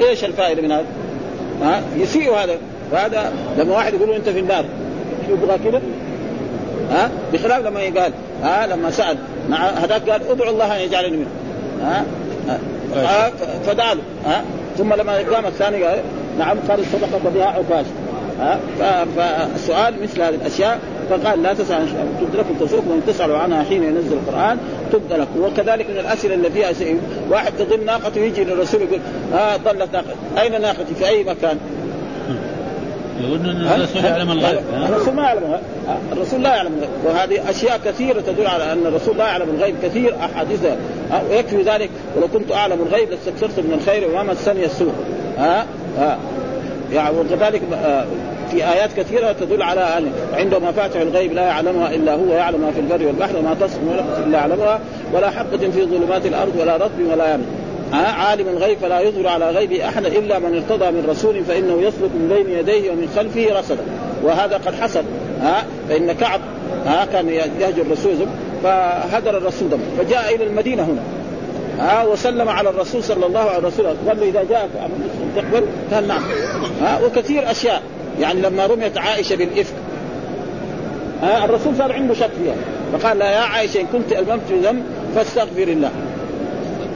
إيش 0.00 0.24
الفائدة 0.24 0.62
من 0.62 0.72
هذا؟ 0.72 0.84
ها؟ 1.62 1.82
يسيء 1.96 2.34
هذا. 2.34 2.56
وهذا 2.92 3.32
لما 3.58 3.74
واحد 3.74 3.94
يقول 3.94 4.08
له 4.08 4.16
أنت 4.16 4.28
في 4.28 4.38
النار 4.38 4.64
شو 5.26 5.32
يبغى 5.32 5.58
كذا؟ 5.58 5.82
ها؟ 6.90 7.10
بخلاف 7.32 7.66
لما 7.66 7.82
يقال 7.82 8.12
ها؟ 8.42 8.66
لما 8.66 8.90
سأل 8.90 9.16
مع 9.48 9.68
هذاك 9.68 10.10
قال 10.10 10.30
ادعو 10.30 10.50
الله 10.50 10.76
أن 10.76 10.80
يجعلني 10.80 11.16
منه. 11.16 11.28
ها, 11.82 12.04
ها؟ 12.96 13.30
فدعا 13.66 13.94
له 13.94 14.02
ها؟ 14.26 14.44
ثم 14.78 14.94
لما 14.94 15.16
قام 15.16 15.46
الثاني 15.46 15.84
قال 15.84 15.98
نعم 16.38 16.56
قال 16.68 16.80
الصدقه 16.80 17.30
بها 17.34 17.46
عكاش 17.46 17.86
ها؟ 18.40 18.58
فالسؤال 19.16 20.02
مثل 20.02 20.22
هذه 20.22 20.34
الأشياء 20.34 20.78
فقال 21.10 21.42
لا 21.42 21.52
تسأل 21.52 21.86
لكم 22.34 22.54
تسوق 22.66 22.84
وأن 22.88 23.00
تسالوا 23.06 23.38
عنها 23.38 23.62
حين 23.62 23.82
ينزل 23.82 24.12
القرآن 24.12 24.58
تبد 24.92 25.12
لكم 25.12 25.40
وكذلك 25.40 25.90
من 25.90 25.98
الأسئلة 25.98 26.34
اللي 26.34 26.50
فيها 26.50 26.72
شيء 26.72 27.00
واحد 27.30 27.52
تضل 27.58 27.84
ناقته 27.84 28.20
يجي 28.20 28.44
للرسول 28.44 28.82
يقول 28.82 29.00
ها 29.32 29.56
ضلت 29.56 29.88
ناقتي 29.92 30.14
أين 30.40 30.60
ناقتي؟ 30.60 30.94
في 30.94 31.08
أي 31.08 31.24
مكان؟ 31.24 31.58
يقول 33.20 33.50
أن 33.50 33.56
الرسول 33.56 34.04
يعلم 34.04 34.30
الغيب. 34.30 34.60
الرسول 34.88 35.14
ما 35.14 35.22
يعلم 35.22 35.60
الرسول 36.12 36.42
لا 36.42 36.56
يعلم 36.56 36.72
الغيب. 36.74 36.90
وهذه 37.04 37.50
أشياء 37.50 37.80
كثيرة 37.84 38.20
تدل 38.20 38.46
على 38.46 38.72
أن 38.72 38.86
الرسول 38.86 39.18
لا 39.18 39.24
يعلم 39.24 39.50
الغيب. 39.50 39.74
كثير 39.82 40.16
أحاديث. 40.24 40.60
ويكفي 41.30 41.62
ذلك. 41.62 41.90
ولو 42.16 42.28
كنت 42.28 42.52
أعلم 42.52 42.78
الغيب 42.82 43.10
لاستكثرت 43.10 43.58
من 43.58 43.72
الخير 43.72 44.10
وما 44.10 44.22
مسني 44.22 44.64
السوء. 44.64 44.92
ها؟ 45.38 45.66
ها؟ 45.98 46.18
يعني 46.92 47.16
وكذلك 47.18 47.62
في 48.52 48.72
آيات 48.72 48.90
كثيرة 48.96 49.32
تدل 49.32 49.62
على 49.62 49.80
أن 49.80 50.12
عنده 50.34 50.58
مفاتح 50.58 51.00
الغيب 51.00 51.32
لا 51.32 51.42
يعلمها 51.42 51.94
إلا 51.94 52.14
هو 52.14 52.32
يعلم 52.32 52.60
ما 52.60 52.70
في 52.70 52.80
البر 52.80 53.06
والبحر 53.06 53.36
وما 53.36 53.54
تصف 53.60 53.78
الا 54.26 54.38
يعلمها 54.38 54.80
ولا 55.12 55.30
حبه 55.30 55.70
في 55.70 55.84
ظلمات 55.84 56.26
الأرض 56.26 56.56
ولا 56.60 56.76
رطب 56.76 57.00
ولا 57.12 57.30
يابس 57.30 57.44
عالم 57.92 58.48
الغيب 58.48 58.78
فلا 58.78 59.00
يظهر 59.00 59.28
على 59.28 59.50
غيبه 59.50 59.88
أحد 59.88 60.06
إلا 60.06 60.38
من 60.38 60.54
ارتضى 60.54 60.90
من 60.90 61.06
رسول 61.08 61.44
فإنه 61.44 61.82
يسلك 61.82 62.10
من 62.14 62.28
بين 62.28 62.58
يديه 62.58 62.90
ومن 62.90 63.08
خلفه 63.16 63.58
رصدا. 63.58 63.82
وهذا 64.22 64.56
قد 64.56 64.74
حصل 64.74 65.02
ها؟ 65.42 65.64
فإن 65.88 66.12
كعب 66.12 66.40
ها؟ 66.86 67.04
كان 67.12 67.28
يهجر 67.28 67.82
الرسول 67.82 68.14
فهدر 68.62 69.38
الرسول 69.38 69.70
دم. 69.70 69.78
فجاء 69.98 70.34
إلى 70.34 70.44
المدينة 70.44 70.82
هنا 70.82 71.02
ها؟ 71.78 72.04
وسلم 72.04 72.48
على 72.48 72.70
الرسول 72.70 73.04
صلى 73.04 73.26
الله 73.26 73.50
عليه 73.50 73.66
وسلم. 73.66 73.96
قال 74.08 74.20
له 74.20 74.28
إذا 74.28 74.44
جاءك 74.50 74.70
تقبل 75.36 75.66
قال 75.92 76.08
نعم 76.08 76.22
ها؟ 76.82 77.00
وكثير 77.04 77.50
أشياء. 77.50 77.82
يعني 78.20 78.40
لما 78.40 78.66
رميت 78.66 78.98
عائشة 78.98 79.36
بالإفك 79.36 79.74
ها 81.22 81.44
الرسول 81.44 81.76
صار 81.76 81.92
عنده 81.92 82.14
شك 82.14 82.30
فيها 82.42 82.54
فقال 82.92 83.18
لا 83.18 83.30
يا 83.30 83.40
عائشة 83.40 83.80
إن 83.80 83.86
كنت 83.86 84.12
الممت 84.12 84.40
في 84.48 84.60
ذنب 84.60 84.82
فاستغفر 85.14 85.62
الله. 85.62 85.90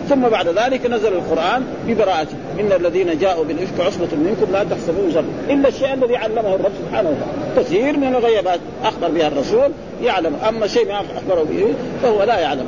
ثم 0.09 0.29
بعد 0.29 0.49
ذلك 0.49 0.87
نزل 0.87 1.13
القرآن 1.13 1.67
ببراءته 1.89 2.35
إن 2.61 2.73
الذين 2.73 3.19
جاءوا 3.19 3.45
بالإفك 3.45 3.81
عصبة 3.81 4.09
منكم 4.17 4.53
لا 4.53 4.65
تحسبوه 4.65 5.13
شر 5.15 5.25
إلا 5.51 5.69
الشيء 5.69 5.95
الذي 5.95 6.17
علمه 6.17 6.55
الرب 6.55 6.73
سبحانه 6.87 7.11
وتعالى. 7.11 7.63
كثير 7.65 7.97
من 7.97 8.15
الغيبات 8.15 8.61
أخبر 8.85 9.09
بها 9.09 9.29
الرسول 9.29 9.71
يعلم 10.03 10.37
أما 10.49 10.67
شيء 10.67 10.89
ما 10.89 11.01
أخبره 11.01 11.43
به 11.43 11.75
فهو 12.03 12.23
لا 12.23 12.39
يعلم. 12.39 12.67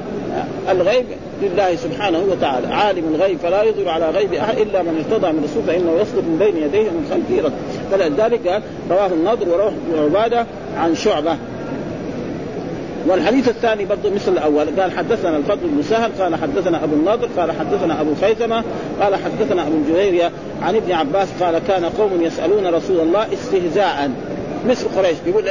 الغيب 0.71 1.07
لله 1.43 1.77
سبحانه 1.77 2.19
وتعالى. 2.31 2.67
عالم 2.67 3.15
الغيب 3.15 3.39
فلا 3.39 3.63
يظهر 3.63 3.89
على 3.89 4.11
غيب 4.11 4.35
أحد 4.35 4.59
إلا 4.59 4.83
من 4.83 5.05
ارتضى 5.05 5.33
من 5.33 5.45
رسول 5.45 5.63
فإنه 5.63 6.01
يصدق 6.01 6.23
من 6.23 6.39
بين 6.39 6.57
يديه 6.57 6.91
ومن 6.91 7.07
خلفه. 7.11 7.45
رد 7.45 7.53
فلذلك 7.91 8.63
رواه 8.91 9.07
النضر 9.07 9.49
ورواه 9.49 9.73
ابن 9.91 10.05
عبادة 10.05 10.47
عن 10.79 10.95
شعبة. 10.95 11.37
والحديث 13.07 13.49
الثاني 13.49 13.85
برضه 13.85 14.11
مثل 14.11 14.33
الأول. 14.33 14.81
قال 14.81 14.93
حدثنا 14.93 15.37
الفضل 15.37 15.69
بن 15.69 15.83
سهل 15.83 16.11
قال 16.21 16.37
حدثنا 16.37 16.85
أبو 16.85 16.95
النضر 16.95 17.29
قال 17.39 17.53
حدثنا 17.53 18.01
أبو 18.01 18.15
خيثمة 18.21 18.65
قال 19.01 19.17
حدثنا 19.17 19.63
أبو 19.63 19.77
جهيريه 19.93 20.31
عن 20.63 20.77
ابن 20.77 20.93
عباس 20.93 21.29
قال 21.41 21.59
كان 21.59 21.85
قوم 21.85 22.23
يسألون 22.23 22.67
رسول 22.67 23.01
الله 23.01 23.27
استهزاء. 23.33 24.11
مثل 24.69 24.87
قريش 24.97 25.17
يقول 25.27 25.45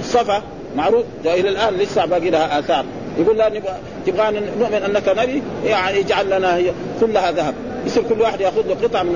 الصفا 0.00 0.42
معروف 0.76 1.04
إلى 1.24 1.48
الآن 1.48 1.74
لسه 1.74 2.06
باقي 2.06 2.30
لها 2.30 2.58
آثار. 2.58 2.84
يقول 3.18 3.36
لا 3.38 3.48
نبغى 3.48 3.76
تبغى 4.06 4.40
نؤمن 4.60 4.82
أنك 4.86 5.08
نبي 5.18 5.42
يعني 5.64 6.00
اجعل 6.00 6.26
لنا 6.26 6.60
كلها 7.00 7.30
ذهب. 7.32 7.54
يصير 7.86 8.02
كل 8.02 8.20
واحد 8.20 8.40
يأخذ 8.40 8.66
له 8.68 8.76
قطعة 8.82 9.02
من 9.02 9.12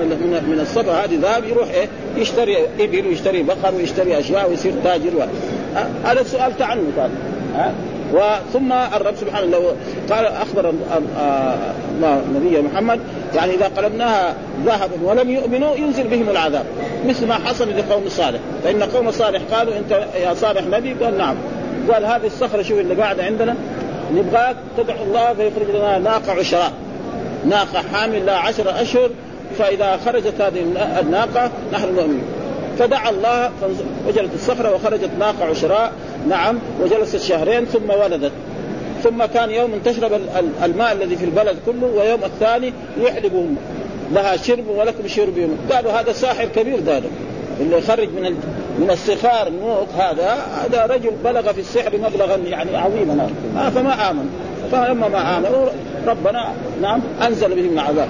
من, 0.47 0.59
الصفا 0.61 0.91
هذه 0.91 1.19
ذهب 1.21 1.45
يروح 1.45 1.69
إيه 1.69 1.87
يشتري 2.17 2.57
إبل 2.79 3.07
ويشتري 3.07 3.43
بقر 3.43 3.75
ويشتري 3.75 4.19
أشياء 4.19 4.49
ويصير 4.49 4.73
تاجر 4.83 5.27
هذا 6.05 6.23
سؤال 6.23 6.57
تعنت 6.57 6.97
هذا 6.97 7.11
ها 7.55 7.73
وثم 8.13 8.71
الرب 8.71 9.15
سبحانه 9.15 9.47
لو 9.47 9.61
قال 10.11 10.25
أخبر 10.25 10.69
الله 10.69 12.21
نبي 12.35 12.61
محمد 12.61 12.99
يعني 13.35 13.53
إذا 13.53 13.65
قلبناها 13.65 14.35
ذهبا 14.65 14.93
ولم 15.03 15.29
يؤمنوا 15.29 15.75
ينزل 15.75 16.07
بهم 16.07 16.29
العذاب. 16.29 16.65
مثل 17.07 17.27
ما 17.27 17.33
حصل 17.33 17.69
لقوم 17.77 18.09
صالح. 18.09 18.39
فإن 18.63 18.83
قوم 18.83 19.11
صالح 19.11 19.41
قالوا 19.51 19.77
أنت 19.77 19.91
يا 20.23 20.33
صالح 20.33 20.63
نبي؟ 20.71 20.93
قال 20.93 21.17
نعم. 21.17 21.35
قال 21.91 22.05
هذه 22.05 22.25
الصخرة 22.25 22.61
شوف 22.61 22.79
اللي 22.79 22.95
قاعدة 22.95 23.23
عندنا. 23.23 23.55
نبغاك 24.15 24.55
تدعو 24.77 25.03
الله 25.03 25.33
فيخرج 25.33 25.75
لنا 25.75 25.99
ناقة 25.99 26.31
عشراء 26.31 26.73
ناقة 27.45 27.83
حامل 27.93 28.25
لها 28.25 28.35
عشر 28.35 28.81
أشهر 28.81 29.09
فإذا 29.57 29.99
خرجت 30.05 30.41
هذه 30.41 30.61
الناقة 31.01 31.51
نحن 31.73 31.95
نؤمن 31.95 32.21
فدعا 32.79 33.09
الله 33.09 33.51
وجلت 34.07 34.33
الصخرة 34.35 34.75
وخرجت 34.75 35.09
ناقة 35.19 35.45
عشراء 35.45 35.91
نعم 36.29 36.59
وجلست 36.81 37.17
شهرين 37.17 37.65
ثم 37.65 37.89
ولدت. 37.89 38.31
ثم 39.03 39.25
كان 39.25 39.51
يوم 39.51 39.79
تشرب 39.85 40.11
الماء 40.63 40.91
الذي 40.91 41.15
في 41.15 41.25
البلد 41.25 41.57
كله 41.65 41.87
ويوم 41.87 42.23
الثاني 42.23 42.73
يحلبهم. 43.01 43.55
لها 44.13 44.37
شرب 44.37 44.67
ولكم 44.67 45.07
شرب. 45.07 45.49
قالوا 45.71 45.91
هذا 45.91 46.11
ساحر 46.11 46.45
كبير 46.45 46.79
ذلك 46.79 47.09
اللي 47.59 47.77
يخرج 47.77 48.09
من 48.09 48.25
من 48.79 48.91
الصخار 48.91 49.47
النوق 49.47 49.87
هذا 49.97 50.37
هذا 50.63 50.85
رجل 50.85 51.11
بلغ 51.23 51.53
في 51.53 51.59
السحر 51.59 51.97
مبلغا 51.97 52.35
يعني 52.35 52.77
عظيما. 52.77 53.29
آه 53.57 53.69
فما 53.69 54.11
آمن. 54.11 54.29
فلما 54.71 55.07
ما 55.07 55.37
امنوا 55.37 55.69
ربنا 56.07 56.53
نعم 56.81 57.01
أنزل 57.27 57.55
بهم 57.55 57.73
العذاب. 57.73 58.07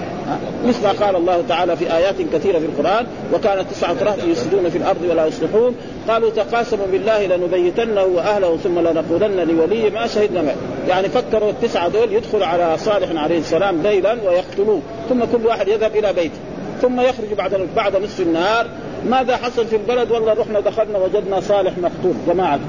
مثل 0.66 0.84
ما 0.84 1.06
قال 1.06 1.16
الله 1.16 1.44
تعالى 1.50 1.76
في 1.76 1.96
آيات 1.96 2.16
كثيرة 2.34 2.60
في 2.60 2.66
القرآن 2.66 3.06
وكانت 3.34 3.72
تسعه 3.72 3.96
رهط 4.02 4.24
يفسدون 4.24 4.70
في 4.70 4.78
الأرض 4.78 5.02
ولا 5.10 5.26
يصلحون. 5.26 5.76
قالوا 6.08 6.30
تقاسموا 6.30 6.88
بالله 6.92 7.26
لنبيتنه 7.26 8.04
وأهله 8.04 8.58
ثم 8.58 8.80
لنقولن 8.80 9.48
لولي 9.48 9.90
ما 9.90 10.08
شهدنا 10.08 10.42
معه 10.42 10.56
يعني 10.88 11.10
فكروا 11.10 11.50
التسعة 11.50 11.88
دول 11.90 12.14
يدخلوا 12.14 12.46
على 12.46 12.78
صالح 12.78 13.22
عليه 13.22 13.40
السلام 13.40 13.82
ليلا 13.82 14.14
ويقتلوه. 14.14 14.82
ثم 15.10 15.20
كل 15.20 15.46
واحد 15.46 15.68
يذهب 15.68 15.96
إلى 15.96 16.14
بيته. 16.14 16.40
ثم 16.82 17.02
يخرج 17.02 17.34
بعد 17.38 17.68
بعد 17.76 17.96
نصف 17.96 18.20
النهار 18.22 18.68
ماذا 19.10 19.38
حصل 19.38 19.68
في 19.68 19.76
البلد؟ 19.76 20.12
والله 20.12 20.34
رحنا 20.34 20.60
دخلنا 20.60 20.98
وجدنا 20.98 21.40
صالح 21.40 21.74
مقتول 21.78 22.14
جماعة. 22.28 22.60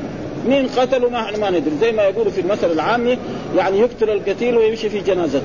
مين 0.49 0.69
قتلوا؟ 0.79 1.11
ما 1.11 1.31
ما 1.41 1.51
ندري. 1.51 1.77
زي 1.81 1.93
ما 1.93 2.03
يقولوا 2.03 2.33
في 2.33 2.41
المثل 2.41 2.71
العامي 2.73 3.19
يعني 3.57 3.79
يقتل 3.79 4.11
القتيل 4.11 4.57
ويمشي 4.57 4.89
في 4.89 5.01
جنازته. 5.01 5.43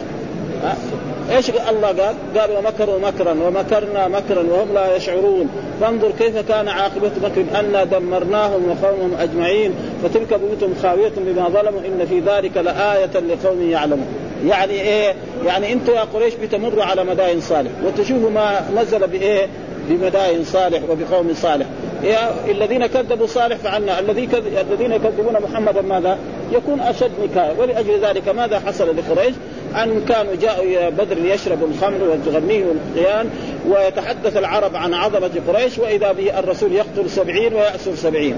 إيش 1.32 1.50
الله 1.50 1.88
قال؟ 1.88 2.16
قال 2.38 2.52
ومكروا 2.58 3.00
مكرا 3.00 3.32
ومكرنا 3.32 4.08
مكرا 4.08 4.44
وهم 4.44 4.74
لا 4.74 4.96
يشعرون. 4.96 5.50
فانظر 5.82 6.12
كيف 6.12 6.38
كان 6.38 6.68
عاقبة 6.68 7.12
مكر 7.24 7.60
أنا 7.60 7.84
دمرناهم 7.84 8.70
وقومهم 8.70 9.14
أجمعين 9.20 9.74
فتلك 10.04 10.34
بيوتهم 10.34 10.74
خاوية 10.84 11.12
بما 11.18 11.50
ظلموا 11.50 11.80
إن 11.80 12.06
في 12.10 12.20
ذلك 12.20 12.58
لآية 12.58 13.20
لقوم 13.20 13.70
يعلمون. 13.70 14.08
يعني 14.46 14.74
إيه؟ 14.74 15.14
يعني 15.46 15.74
أنتم 15.74 15.94
يا 15.94 16.02
قريش 16.02 16.34
بتمروا 16.34 16.84
على 16.84 17.04
مدائن 17.04 17.42
صالح 17.42 17.72
وتشوفوا 17.86 18.30
ما 18.30 18.70
نزل 18.76 19.08
بإيه؟ 19.08 19.48
بمدائن 19.90 20.44
صالح 20.44 20.82
وبقوم 20.90 21.34
صالح 21.34 21.66
يا 22.04 22.30
الذين 22.52 22.86
كذبوا 22.86 23.28
صالح 23.28 23.58
فعلنا 23.58 24.00
الذي 24.00 24.28
كذ... 24.28 24.58
الذين 24.58 24.92
يكذبون 24.92 25.38
محمدا 25.50 25.82
ماذا؟ 25.82 26.18
يكون 26.52 26.80
أشد 26.80 27.12
نكايه 27.24 27.54
ولأجل 27.60 28.00
ذلك 28.06 28.30
ماذا 28.30 28.60
حصل 28.60 28.98
لقريش؟ 28.98 29.36
أن 29.76 30.06
كانوا 30.10 30.36
جاءوا 30.42 30.64
إلى 30.64 30.92
بدر 30.92 31.16
ليشربوا 31.16 31.68
الخمر 31.68 32.04
وتغنيه 32.04 32.64
القيان 32.64 33.30
ويتحدث 33.70 34.38
العرب 34.38 34.76
عن 34.76 34.94
عظمة 34.94 35.32
قريش 35.48 35.78
وإذا 35.78 36.12
به 36.12 36.40
الرسول 36.40 36.72
يقتل 36.72 37.10
سبعين 37.10 37.54
ويأسر 37.54 37.96
سبعين 37.96 38.36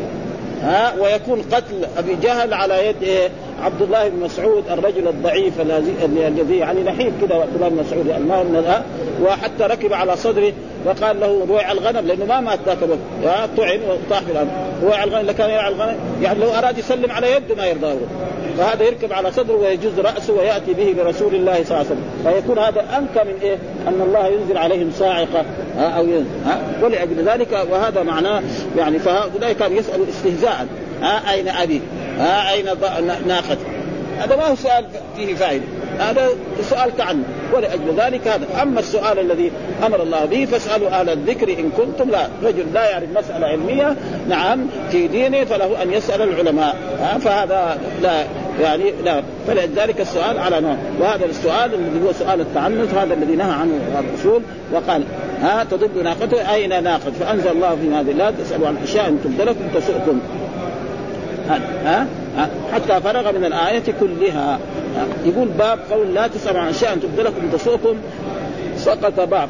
ها 0.61 0.93
ويكون 0.99 1.41
قتل 1.51 1.87
أبي 1.97 2.15
جهل 2.15 2.53
على 2.53 2.87
يد 2.87 3.03
إيه؟ 3.03 3.29
عبد 3.63 3.81
الله 3.81 4.09
بن 4.09 4.19
مسعود 4.19 4.63
الرجل 4.69 5.07
الضعيف 5.07 5.61
الذي 5.61 6.57
يعني 6.57 6.83
نحيف 6.83 7.13
كذا 7.21 7.35
عبد 7.35 7.55
الله 7.55 7.69
بن 7.69 7.77
مسعود 7.77 8.05
ما 8.07 8.43
من 8.43 8.83
وحتى 9.23 9.63
ركب 9.63 9.93
على 9.93 10.15
صدره 10.15 10.53
وقال 10.85 11.19
له 11.19 11.45
روع 11.49 11.71
الغنم 11.71 12.07
لأنه 12.07 12.25
ما 12.25 12.39
مات 12.39 12.59
ذاك 12.65 12.77
الوقت. 12.83 12.99
طعن 13.57 13.79
وطاح 13.89 14.19
في 14.19 14.31
الأرض. 14.31 14.49
على 14.83 15.11
الغنم 15.11 15.31
كان 15.31 15.49
على 15.49 15.75
الغنم 15.75 15.95
يعني 16.21 16.39
لو 16.39 16.49
أراد 16.49 16.77
يسلم 16.77 17.11
على 17.11 17.31
يده 17.31 17.55
ما 17.55 17.65
يرضى 17.65 17.95
فهذا 18.57 18.83
يركب 18.83 19.13
على 19.13 19.31
صدره 19.31 19.55
ويجز 19.55 19.99
رأسه 19.99 20.33
ويأتي 20.33 20.73
به 20.73 20.95
لرسول 20.97 21.35
الله 21.35 21.63
صلى 21.63 21.77
الله 21.77 21.77
عليه 21.77 21.85
وسلم. 21.85 22.03
فيكون 22.23 22.59
هذا 22.59 22.85
أنكى 22.97 23.29
من 23.29 23.39
إيه؟ 23.41 23.57
أن 23.87 24.01
الله 24.01 24.27
ينزل 24.27 24.57
عليهم 24.57 24.91
صاعقة 24.99 25.45
أو 25.77 26.03
ينزل 26.03 26.25
ولاجل 26.81 27.29
ذلك 27.29 27.65
وهذا 27.71 28.03
معناه 28.03 28.41
يعني 28.77 28.99
فهؤلاء 28.99 29.53
كانوا 29.53 29.77
يسألوا 29.77 30.05
استهزاء 30.09 30.67
ها 31.01 31.33
أين 31.33 31.47
أبي؟ 31.47 31.81
ها 32.19 32.53
أين 32.53 32.65
ناقتي؟ 33.27 33.65
هذا 34.19 34.35
ما 34.35 34.47
هو 34.47 34.55
سؤال 34.55 34.85
فيه 35.17 35.35
فائدة. 35.35 35.63
هذا 35.99 36.29
سؤال 36.69 36.97
تعنت. 36.97 37.25
ولأجل 37.53 37.95
ذلك 37.97 38.27
هذا. 38.27 38.45
أما 38.61 38.79
السؤال 38.79 39.19
الذي 39.19 39.51
أمر 39.85 40.03
الله 40.03 40.25
به 40.25 40.45
فاسألوا 40.45 40.89
أهل 40.89 41.09
الذكر 41.09 41.49
إن 41.49 41.69
كنتم 41.77 42.09
لا. 42.09 42.27
رجل 42.43 42.65
لا 42.73 42.89
يعرف 42.89 43.09
مسألة 43.17 43.47
علمية 43.47 43.95
نعم 44.29 44.65
في 44.91 45.07
دينه 45.07 45.43
فله 45.43 45.83
أن 45.83 45.93
يسأل 45.93 46.21
العلماء. 46.21 46.75
فهذا 47.21 47.77
لا 48.01 48.23
يعني 48.61 48.93
لا. 49.03 49.23
فلذلك 49.47 50.01
السؤال 50.01 50.39
على 50.39 50.61
نوع. 50.61 50.75
وهذا 50.99 51.25
السؤال 51.25 51.73
الذي 51.73 52.07
هو 52.07 52.13
سؤال 52.13 52.41
التعنت 52.41 52.93
هذا 52.93 53.13
الذي 53.13 53.35
نهى 53.35 53.51
عنه 53.51 53.79
الرسول 53.99 54.41
وقال 54.73 55.03
ها 55.41 55.63
تضب 55.63 55.97
ناقته 56.03 56.53
أين 56.53 56.83
ناقه 56.83 57.11
فأنزل 57.19 57.51
الله 57.51 57.75
في 57.75 57.93
هذه 57.95 58.17
لا 58.17 58.31
تسألوا 58.31 58.67
عن 58.67 58.77
أشياء 58.83 59.07
إن 59.07 59.19
تبد 59.23 59.41
لكم 59.41 59.79
تسؤكم. 59.79 60.19
ها؟ 61.85 62.07
حتى 62.73 63.01
فرغ 63.01 63.31
من 63.31 63.45
الآية 63.45 63.83
كلها. 63.99 64.59
يقول 65.25 65.47
باب 65.47 65.79
قول 65.91 66.13
لا 66.13 66.27
تسأل 66.27 66.57
عن 66.57 66.67
أشياء 66.67 66.95
تبدلكم 66.95 67.37
لكم 67.37 67.57
تسوءكم 67.57 67.95
سقط 68.77 69.19
باب 69.19 69.49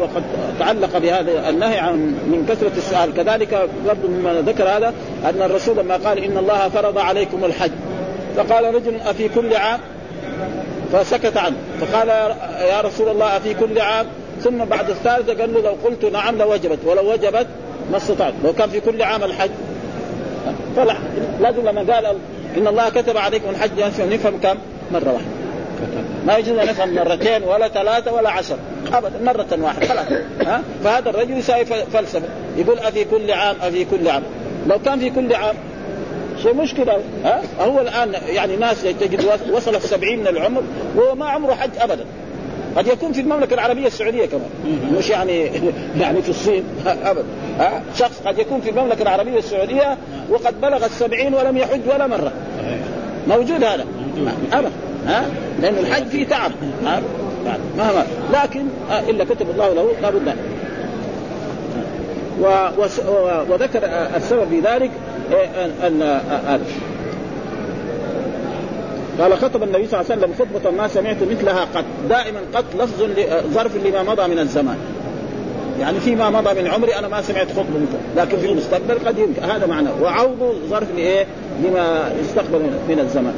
وقد 0.00 0.22
تعلق 0.58 0.98
بهذا 0.98 1.48
النهي 1.48 1.78
عن 1.78 1.96
من 2.26 2.46
كثرة 2.48 2.72
السؤال. 2.76 3.14
كذلك 3.14 3.68
برضو 3.86 4.08
مما 4.08 4.42
ذكر 4.46 4.68
هذا 4.68 4.94
أن 5.24 5.42
الرسول 5.42 5.76
لما 5.76 5.96
قال 5.96 6.18
إن 6.18 6.38
الله 6.38 6.68
فرض 6.68 6.98
عليكم 6.98 7.44
الحج 7.44 7.70
فقال 8.36 8.74
رجل 8.74 9.00
أفي 9.06 9.28
كل 9.28 9.56
عام؟ 9.56 9.80
فسكت 10.92 11.36
عنه. 11.36 11.56
فقال 11.80 12.08
يا 12.60 12.80
رسول 12.80 13.08
الله 13.08 13.36
أفي 13.36 13.54
كل 13.54 13.80
عام؟ 13.80 14.06
ثم 14.40 14.64
بعد 14.64 14.90
الثالثة 14.90 15.40
قال 15.40 15.54
له 15.54 15.60
لو 15.60 15.76
قلت 15.84 16.04
نعم 16.04 16.38
لوجبت 16.38 16.78
ولو 16.86 17.12
وجبت 17.12 17.46
ما 17.90 17.96
استطعت. 17.96 18.32
لو 18.44 18.52
كان 18.52 18.68
في 18.68 18.80
كل 18.80 19.02
عام 19.02 19.24
الحج. 19.24 19.50
فلا 20.76 20.94
لازم 21.40 21.68
لما 21.68 21.94
قال 21.94 22.06
إن 22.56 22.66
الله 22.66 22.88
كتب 22.88 23.16
عليكم 23.16 23.50
الحج 23.50 23.80
نفهم 24.00 24.38
كم؟ 24.42 24.56
مرة 24.92 25.12
واحدة. 25.12 25.26
ما 26.26 26.36
يجوز 26.36 26.58
أن 26.58 26.66
نفهم 26.66 26.94
مرتين 26.94 27.42
ولا 27.42 27.68
ثلاثة 27.68 28.12
ولا 28.12 28.30
عشر. 28.30 28.56
ابدا 28.92 29.22
مرة 29.24 29.46
واحدة 29.62 29.86
خلاص 29.86 30.06
ها؟ 30.46 30.62
فهذا 30.84 31.10
الرجل 31.10 31.38
يساوي 31.38 31.64
فلسفة. 31.64 32.28
يقول 32.56 32.78
أفي 32.78 33.04
كل 33.04 33.30
عام 33.30 33.56
أفي 33.62 33.84
كل 33.84 34.08
عام. 34.08 34.22
لو 34.66 34.78
كان 34.78 34.98
في 34.98 35.10
كل 35.10 35.34
عام 35.34 35.54
شيء 36.42 36.54
مشكلة؟ 36.54 37.00
ها؟ 37.24 37.42
هو 37.60 37.80
الآن 37.80 38.14
يعني 38.28 38.56
ناس 38.56 38.82
تجد 38.82 39.24
وصل 39.52 39.80
في 39.80 39.88
70 39.88 40.18
من 40.18 40.26
العمر 40.26 40.62
وهو 40.96 41.14
ما 41.14 41.26
عمره 41.26 41.54
حج 41.54 41.70
ابدا. 41.78 42.04
قد 42.76 42.86
يكون 42.86 43.12
في 43.12 43.20
المملكة 43.20 43.54
العربية 43.54 43.86
السعودية 43.86 44.26
كمان. 44.26 44.50
مش 44.98 45.10
يعني 45.10 45.50
يعني 46.00 46.22
في 46.22 46.28
الصين. 46.28 46.64
ابدا 46.86 47.24
ها؟ 47.58 47.82
شخص 47.96 48.22
قد 48.26 48.38
يكون 48.38 48.60
في 48.60 48.70
المملكة 48.70 49.02
العربية 49.02 49.38
السعودية 49.38 49.98
وقد 50.30 50.60
بلغ 50.60 50.84
السبعين 50.84 51.34
ولم 51.34 51.56
يحج 51.56 51.80
ولا 51.94 52.06
مرة. 52.06 52.32
موجود 53.28 53.64
هذا. 53.64 53.84
ابدا 54.52 54.70
ها؟ 55.06 55.26
لأن 55.60 55.74
الحج 55.78 56.06
فيه 56.06 56.26
تعب. 56.26 56.52
ها؟ 56.84 57.02
مهما 57.78 58.06
لكن 58.32 58.66
إلا 59.08 59.24
كتب 59.24 59.50
الله 59.50 59.74
له 59.74 59.92
لابد 60.02 60.36
وذكر 63.50 63.80
السبب 64.16 64.48
في 64.48 64.60
ذلك 64.60 64.90
ان 65.82 66.00
أن 66.48 66.60
قال 69.20 69.38
خطب 69.38 69.62
النبي 69.62 69.86
صلى 69.86 70.00
الله 70.00 70.12
عليه 70.12 70.22
وسلم 70.22 70.34
خطبة 70.38 70.70
ما 70.70 70.88
سمعت 70.88 71.16
مثلها 71.30 71.60
قط. 71.74 71.84
دائما 72.08 72.40
قط 72.54 72.64
لفظ 72.78 73.02
ظرف 73.54 73.76
لما 73.84 74.02
مضى 74.02 74.28
من 74.28 74.38
الزمان. 74.38 74.76
يعني 75.80 76.00
فيما 76.00 76.30
مضى 76.30 76.62
من 76.62 76.66
عمري 76.66 76.94
أنا 76.94 77.08
ما 77.08 77.22
سمعت 77.22 77.46
خطبة 77.50 77.78
مثل. 77.82 78.20
لكن 78.20 78.38
في 78.38 78.46
المستقبل 78.46 78.98
قد 79.06 79.18
يمكن. 79.18 79.42
هذا 79.42 79.66
معنى. 79.66 79.88
وعوض 80.02 80.56
ظرف 80.70 80.88
لإيه؟ 80.96 81.26
لما 81.64 82.12
يستقبل 82.20 82.58
من 82.88 82.98
الزمان. 83.00 83.34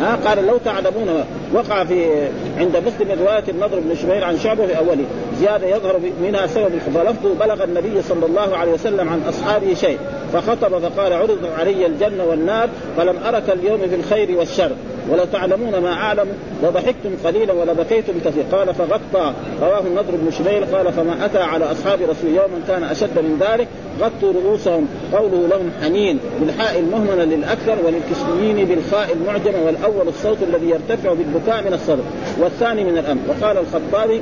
ها 0.00 0.18
قال 0.24 0.46
لو 0.46 0.58
تعلمون 0.64 1.24
وقع 1.54 1.84
في 1.84 2.28
عند 2.58 2.76
مسلم 2.76 3.20
رواية 3.20 3.44
النضر 3.48 3.80
بن 3.80 3.94
شمير 4.02 4.24
عن 4.24 4.38
شعبة 4.38 4.66
في 4.66 4.78
أوله 4.78 5.04
زيادة 5.40 5.66
يظهر 5.66 6.00
منها 6.22 6.46
سبب 6.46 6.70
فلفظه 6.94 7.34
بلغ 7.34 7.64
النبي 7.64 8.02
صلى 8.02 8.26
الله 8.26 8.56
عليه 8.56 8.72
وسلم 8.72 9.08
عن 9.08 9.22
أصحابه 9.28 9.74
شيء. 9.74 9.98
فخطب 10.32 10.78
فقال 10.78 11.12
عرض 11.12 11.38
علي 11.58 11.86
الجنة 11.86 12.24
والنار 12.24 12.68
فلم 12.96 13.16
أرك 13.26 13.50
اليوم 13.50 13.80
في 13.80 13.94
الخير 13.94 14.38
والشر. 14.38 14.70
ولو 15.10 15.24
تعلمون 15.32 15.78
ما 15.78 15.92
أعلم؟ 15.92 16.28
لضحكتم 16.62 17.10
قليلا 17.24 17.52
ولبكيتم 17.52 18.12
كثيرا 18.24 18.46
قال 18.52 18.74
فغطى. 18.74 19.32
رواه 19.62 19.80
النضر 19.80 20.10
بن 20.12 20.30
شبيل 20.30 20.64
قال 20.76 20.92
فما 20.92 21.24
أتى 21.24 21.38
على 21.38 21.64
أصحاب 21.64 21.98
رسول 22.02 22.30
يوما 22.30 22.60
كان 22.68 22.84
أشد 22.84 23.18
من 23.18 23.36
ذلك. 23.40 23.68
غطوا 24.00 24.32
رؤوسهم. 24.32 24.88
قوله 25.12 25.48
لهم 25.48 25.70
حنين. 25.82 26.18
بالحاء 26.40 26.78
المهملة 26.78 27.24
للأكثر 27.24 27.76
وللكسمين 27.84 28.66
بالخاء 28.66 29.12
المعجمة 29.12 29.66
والأول 29.66 30.08
الصوت 30.08 30.38
الذي 30.42 30.70
يرتفع 30.70 31.12
بالبكاء 31.12 31.62
من 31.62 31.72
الصدر. 31.72 32.02
والثاني 32.40 32.84
من 32.84 32.98
الأنف. 32.98 33.20
وقال 33.28 33.56
الخطابي 33.58 34.20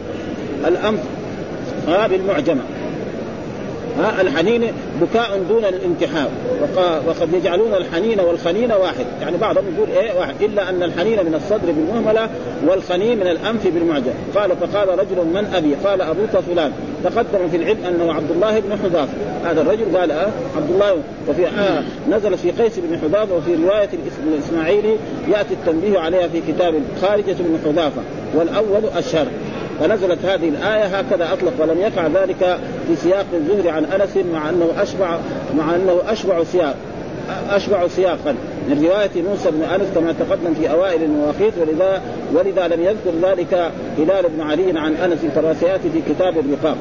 الأنف 0.66 1.00
ها 1.88 2.06
بالمعجمة. 2.06 2.60
ها 3.98 4.20
الحنين 4.20 4.62
بكاء 5.00 5.40
دون 5.48 5.64
الانتحاب 5.64 6.30
وقد 7.06 7.34
يجعلون 7.34 7.74
الحنين 7.74 8.20
والخنين 8.20 8.72
واحد. 8.72 9.06
يعني 9.20 9.36
بعضهم 9.36 9.64
يقول 9.76 9.88
إيه 9.90 10.18
واحد. 10.18 10.34
إلا 10.42 10.68
أن 10.68 10.82
الحنين 10.82 11.26
من 11.26 11.34
الصدر 11.34 11.72
بالمهملة 11.72 12.28
والخنين 12.66 13.16
من 13.16 13.26
الأنف 13.26 13.66
بالمعجم. 13.66 14.12
قال 14.36 14.50
فقال 14.56 14.88
رجل 14.88 15.16
من 15.16 15.50
أبي؟ 15.54 15.74
قال 15.74 16.02
أبوك 16.02 16.30
فلان. 16.30 16.72
تقدم 17.04 17.48
في 17.50 17.56
العلم 17.56 17.84
أنه 17.84 18.12
عبد 18.12 18.30
الله 18.30 18.60
بن 18.60 18.78
حذافه 18.82 19.12
هذا 19.44 19.60
الرجل 19.60 19.96
قال 19.96 20.10
آه 20.10 20.28
عبد 20.56 20.70
الله 20.70 20.96
وفي 21.28 21.46
آه 21.46 21.82
نزل 22.10 22.38
في 22.38 22.50
قيس 22.50 22.78
بن 22.78 22.98
حذافه 22.98 23.34
وفي 23.34 23.54
رواية 23.54 23.88
الإسماعيلي 24.26 24.96
يأتي 25.28 25.54
التنبيه 25.54 25.98
عليها 25.98 26.28
في 26.28 26.40
كتاب 26.48 26.74
خارجة 27.02 27.36
بن 27.38 27.58
حذافة. 27.64 28.02
والأول 28.34 28.82
الشر 28.98 29.26
فنزلت 29.80 30.24
هذه 30.24 30.48
الآية 30.48 30.84
هكذا 30.84 31.32
أطلق 31.32 31.52
ولم 31.58 31.80
يقع 31.80 32.06
ذلك 32.06 32.58
في 32.88 32.96
سياق 32.96 33.26
الزهري 33.34 33.70
عن 33.70 33.84
أنس 33.84 34.16
مع 34.32 34.48
أنه 34.48 34.68
أشبع 34.78 35.18
مع 35.58 35.74
أنه 35.74 36.00
أشبع 36.08 36.44
سياق 36.44 36.76
أشبع 37.50 37.88
سياقا. 37.88 38.34
من 38.68 38.84
رواية 38.84 39.22
موسى 39.22 39.50
بن 39.50 39.62
أنس 39.62 39.86
كما 39.94 40.12
تقدم 40.12 40.54
في 40.54 40.70
أوائل 40.70 41.02
المواقيت 41.02 41.52
ولذا 41.60 42.02
ولذا 42.34 42.68
لم 42.68 42.82
يذكر 42.82 43.12
ذلك 43.22 43.70
هلال 43.98 44.28
بن 44.28 44.40
علي 44.40 44.78
عن 44.80 44.94
أنس 44.94 45.18
كما 45.34 45.54
سيأتي 45.60 45.90
في 45.90 46.00
كتاب 46.14 46.34
الرقاق 46.38 46.76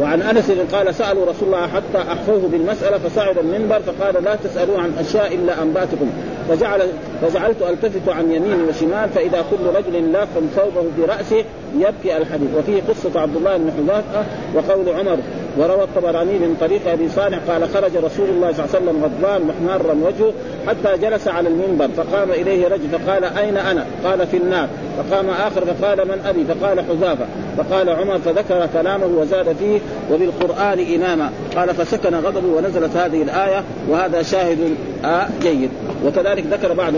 وعن 0.00 0.22
أنس 0.22 0.50
قال 0.72 0.94
سألوا 0.94 1.26
رسول 1.26 1.48
الله 1.48 1.66
حتى 1.66 2.12
احفوه 2.12 2.48
بالمسألة 2.52 2.98
فصعد 2.98 3.38
المنبر 3.38 3.80
فقال 3.80 4.24
لا 4.24 4.36
تسألوا 4.44 4.78
عن 4.78 4.92
أشياء 5.00 5.34
إلا 5.34 5.62
أنبأتكم. 5.62 6.10
فجعل 6.48 6.82
فجعلت 7.22 7.62
ألتفت 7.62 8.08
عن 8.08 8.32
يمين 8.32 8.62
وشمال 8.68 9.08
فإذا 9.08 9.44
كل 9.50 9.76
رجل 9.76 10.12
لاف 10.12 10.28
ثوبه 10.56 10.86
براسه 10.98 11.44
يبكي 11.78 12.16
الحديث. 12.16 12.48
وفيه 12.58 12.82
قصة 12.88 13.20
عبد 13.20 13.36
الله 13.36 13.56
بن 13.56 13.72
حذافة 13.72 14.24
وقول 14.54 14.88
عمر 14.88 15.18
وروى 15.58 15.82
الطبراني 15.82 16.32
من 16.32 16.56
طريق 16.60 16.90
أبي 16.92 17.08
صالح 17.08 17.38
قال 17.48 17.68
خرج 17.68 17.96
رسول 17.96 18.28
الله 18.28 18.52
صلى 18.52 18.64
الله 18.64 18.74
عليه 18.74 18.86
وسلم 18.86 19.04
غضبان 19.04 19.42
محمارا 19.42 19.92
وجهه 19.92 20.32
حتى 20.66 20.98
جلس 21.02 21.28
على 21.28 21.48
المنبر 21.48 21.88
فقام 21.96 22.30
إليه 22.30 22.68
رجل 22.68 22.88
فقال 22.88 23.24
أين 23.24 23.56
أنا؟ 23.56 23.86
قال 24.04 24.26
في 24.26 24.36
النار. 24.36 24.68
فقام 24.98 25.30
آخر 25.30 25.64
فقال 25.64 26.08
من 26.08 26.20
أبي؟ 26.26 26.44
فقال 26.44 26.80
حذافة. 26.80 27.26
فقال 27.56 27.90
عمر 27.90 28.18
فذكر 28.18 28.68
كلامه 28.72 29.06
وزاد 29.06 29.56
فيه 29.58 29.80
وبالقرآن 30.12 30.94
إماما. 30.94 31.30
قال 31.56 31.74
فسكن 31.74 32.14
غضبه 32.14 32.48
ونزلت 32.56 32.96
هذه 32.96 33.22
الآية 33.22 33.64
وهذا 33.88 34.22
شاهد 34.22 34.58
آه 35.04 35.28
جيد. 35.42 35.70
وكذلك 36.06 36.44
ذكر 36.50 36.72
بعض 36.72 36.92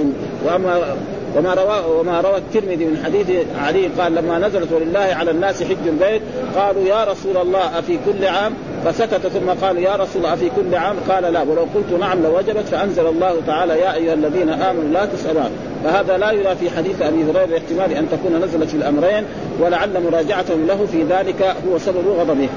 واما 0.46 0.96
وما 1.36 1.54
روى 1.54 2.00
وما 2.00 2.20
روى 2.20 2.36
الترمذي 2.36 2.84
من 2.84 3.02
حديث 3.04 3.30
علي 3.58 3.86
قال 3.86 4.14
لما 4.14 4.38
نزلت 4.38 4.72
ولله 4.72 5.00
على 5.00 5.30
الناس 5.30 5.62
حج 5.62 5.86
البيت 5.86 6.22
قالوا 6.56 6.82
يا 6.82 7.04
رسول 7.04 7.36
الله 7.36 7.78
أفي 7.78 7.98
كل 8.06 8.24
عام؟ 8.24 8.52
فسكت 8.84 9.26
ثم 9.26 9.50
قال 9.66 9.78
يا 9.78 9.96
رسول 9.96 10.16
الله 10.16 10.34
أفي 10.34 10.50
كل 10.56 10.74
عام؟ 10.74 10.96
قال 11.08 11.32
لا 11.32 11.42
ولو 11.42 11.66
قلت 11.74 12.00
نعم 12.00 12.22
لوجبت 12.22 12.68
فأنزل 12.68 13.06
الله 13.06 13.36
تعالى 13.46 13.78
يا 13.78 13.94
أيها 13.94 14.14
الذين 14.14 14.48
آمنوا 14.48 14.92
لا 14.92 15.04
تسألوا 15.04 15.42
فهذا 15.84 16.18
لا 16.18 16.30
يرى 16.30 16.56
في 16.56 16.70
حديث 16.70 17.02
أبي 17.02 17.24
هريرة 17.24 17.58
احتمال 17.58 17.92
أن 17.92 18.08
تكون 18.10 18.44
نزلت 18.44 18.70
في 18.70 18.76
الأمرين 18.76 19.24
ولعل 19.60 20.02
مراجعتهم 20.10 20.66
له 20.66 20.86
في 20.92 21.02
ذلك 21.02 21.56
هو 21.68 21.78
سبب 21.78 22.08
غضبه. 22.18 22.48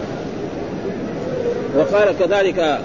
وقال 1.77 2.15
كذلك 2.19 2.79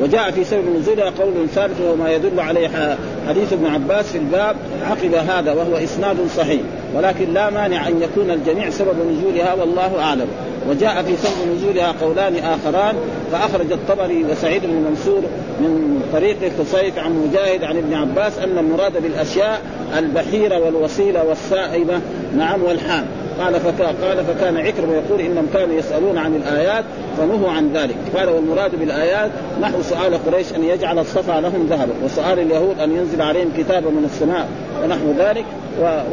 وجاء 0.00 0.30
في 0.30 0.44
سبب 0.44 0.64
نزولها 0.76 1.10
قول 1.10 1.48
ثالث 1.54 1.80
وهو 1.80 1.96
ما 1.96 2.12
يدل 2.12 2.40
عليه 2.40 2.96
حديث 3.28 3.52
ابن 3.52 3.66
عباس 3.66 4.12
في 4.12 4.18
الباب 4.18 4.56
عقب 4.90 5.14
هذا 5.14 5.52
وهو 5.52 5.76
إسناد 5.76 6.16
صحيح 6.36 6.60
ولكن 6.94 7.34
لا 7.34 7.50
مانع 7.50 7.88
أن 7.88 8.02
يكون 8.02 8.30
الجميع 8.30 8.70
سبب 8.70 8.96
نزولها 9.10 9.54
والله 9.54 10.00
أعلم. 10.00 10.26
وجاء 10.70 11.02
في 11.02 11.16
سبب 11.16 11.56
نزولها 11.56 11.94
قولان 12.00 12.36
آخران 12.36 12.96
فأخرج 13.32 13.72
الطبري 13.72 14.24
وسعيد 14.24 14.62
بن 14.66 14.74
منصور 14.90 15.22
من 15.60 16.02
طريق 16.12 16.36
خصيف 16.58 16.98
عن 16.98 17.12
مجاهد 17.12 17.64
عن 17.64 17.76
ابن 17.76 17.94
عباس 17.94 18.38
أن 18.38 18.58
المراد 18.58 19.02
بالأشياء 19.02 19.60
البحيرة 19.98 20.58
والوسيلة 20.58 21.24
والسائبة. 21.24 22.00
نعم 22.36 22.62
والحام 22.62 23.06
قال 23.40 23.60
فكان 23.60 23.94
قال 24.02 24.24
فكان 24.24 24.56
عكرمة 24.56 24.94
يقول 24.94 25.20
انهم 25.20 25.46
كانوا 25.54 25.74
يسألون 25.74 26.18
عن 26.18 26.36
الآيات 26.36 26.84
فنهوا 27.18 27.50
عن 27.50 27.72
ذلك. 27.72 27.96
قال 28.16 28.28
والمراد 28.28 28.78
بالآيات 28.80 29.30
نحو 29.60 29.82
سؤال 29.82 30.24
قريش 30.26 30.52
أن 30.54 30.64
يجعل 30.64 30.98
الصفا 30.98 31.40
لهم 31.40 31.66
ذهبا 31.70 31.92
وسؤال 32.04 32.38
اليهود 32.38 32.78
أن 32.78 32.96
ينزل 32.96 33.22
عليهم 33.22 33.50
كتابا 33.58 33.90
من 33.90 34.04
السماء 34.04 34.48
ونحو 34.84 35.12
ذلك 35.18 35.44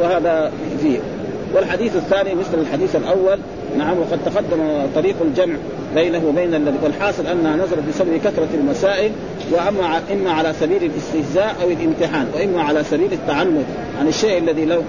وهذا 0.00 0.52
فيه. 0.82 0.98
والحديث 1.54 1.96
الثاني 1.96 2.34
مثل 2.34 2.58
الحديث 2.58 2.96
الأول 2.96 3.38
نعم 3.78 3.98
وقد 3.98 4.18
تقدم 4.26 4.86
طريق 4.94 5.16
الجمع 5.22 5.54
بينه 5.94 6.22
وبين 6.28 6.54
الذي 6.54 6.76
والحاصل 6.82 7.26
أنها 7.26 7.56
نزلت 7.56 7.88
بسبب 7.88 8.16
كثرة 8.16 8.48
المسائل 8.54 9.12
وأما 9.52 10.00
إما 10.12 10.30
على 10.30 10.52
سبيل 10.60 10.84
الاستهزاء 10.84 11.56
أو 11.62 11.68
الامتحان 11.68 12.26
وإما 12.34 12.62
على 12.62 12.84
سبيل 12.84 13.12
التعنت 13.12 13.66
عن 14.00 14.08
الشيء 14.08 14.38
الذي 14.38 14.64
لو 14.64 14.82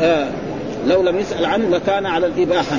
آه 0.00 0.28
لو 0.88 1.02
لم 1.02 1.18
يسأل 1.18 1.44
عنه 1.44 1.68
لكان 1.68 2.06
على 2.06 2.26
الإباحة. 2.26 2.76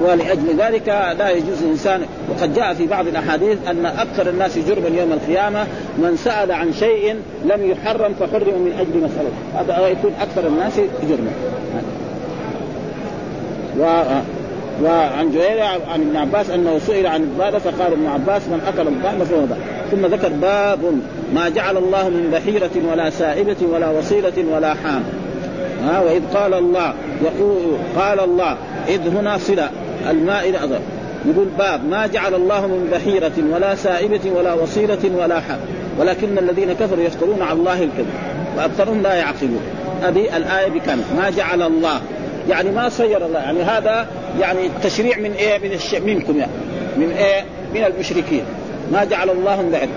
ولأجل 0.00 0.56
ذلك 0.58 0.88
لا 1.18 1.30
يجوز 1.30 1.62
الإنسان 1.62 2.02
وقد 2.30 2.54
جاء 2.54 2.74
في 2.74 2.86
بعض 2.86 3.06
الأحاديث 3.06 3.58
أن 3.68 3.86
أكثر 3.86 4.28
الناس 4.28 4.58
جرما 4.58 4.88
يوم 4.88 5.12
القيامة 5.12 5.66
من 5.98 6.16
سأل 6.16 6.52
عن 6.52 6.72
شيء 6.72 7.16
لم 7.44 7.70
يحرم 7.70 8.14
فحرم 8.20 8.62
من 8.62 8.72
أجل 8.80 9.04
مسألة. 9.04 9.30
هذا 9.54 9.88
يكون 9.88 10.12
أكثر 10.20 10.46
الناس 10.46 10.72
جرما. 11.08 11.30
و 13.78 14.02
وعن 14.84 15.32
جرير 15.32 15.62
عن 15.62 16.00
ابن 16.00 16.16
عباس 16.16 16.50
أنه 16.50 16.78
سئل 16.78 17.06
عن 17.06 17.22
الضاله 17.22 17.58
فقال 17.58 17.92
ابن 17.92 18.06
عباس 18.06 18.42
من 18.48 18.60
أكل 18.68 18.88
الضأن 18.88 19.24
فهو 19.24 19.56
ثم 19.90 20.06
ذكر 20.06 20.28
باب 20.28 20.78
ما 21.34 21.48
جعل 21.48 21.76
الله 21.76 22.08
من 22.08 22.30
بحيرة 22.32 22.70
ولا 22.92 23.10
سائبة 23.10 23.56
ولا 23.72 23.90
وصيلة 23.90 24.44
ولا 24.54 24.74
حام. 24.74 25.02
ها 25.84 26.00
وإذ 26.00 26.22
قال 26.34 26.54
الله 26.54 26.94
يقول 27.22 27.76
قال 27.96 28.20
الله 28.20 28.56
إذ 28.88 29.16
هنا 29.16 29.38
صلة 29.38 29.70
الماء 30.10 30.48
إلى 30.48 30.64
أضر. 30.64 30.78
يقول 31.26 31.46
باب 31.58 31.84
ما 31.84 32.06
جعل 32.06 32.34
الله 32.34 32.66
من 32.66 32.88
بحيرة 32.92 33.32
ولا 33.52 33.74
سائبة 33.74 34.30
ولا 34.36 34.54
وصيلة 34.54 35.10
ولا 35.16 35.40
حق 35.40 35.58
ولكن 35.98 36.38
الذين 36.38 36.72
كفروا 36.72 37.04
يفترون 37.04 37.42
على 37.42 37.58
الله 37.58 37.82
الكذب 37.82 38.14
وأكثرهم 38.56 39.02
لا 39.02 39.14
يعقلون. 39.14 39.60
هذه 40.02 40.36
الآية 40.36 40.68
بكم 40.68 41.00
ما 41.16 41.30
جعل 41.30 41.62
الله. 41.62 42.00
يعني 42.48 42.70
ما 42.70 42.88
صير 42.88 43.26
الله 43.26 43.38
يعني 43.38 43.62
هذا 43.62 44.06
يعني 44.40 44.60
تشريع 44.82 45.18
من 45.18 45.32
إيه؟ 45.32 45.58
من 45.58 45.72
الش... 45.72 45.94
منكم 45.94 46.38
يعني 46.38 46.52
من 46.96 47.10
إيه؟ 47.10 47.44
من 47.74 47.84
المشركين. 47.84 48.44
ما 48.92 49.04
جعل 49.04 49.30
الله 49.30 49.62
من 49.62 49.70
بعد. 49.70 49.88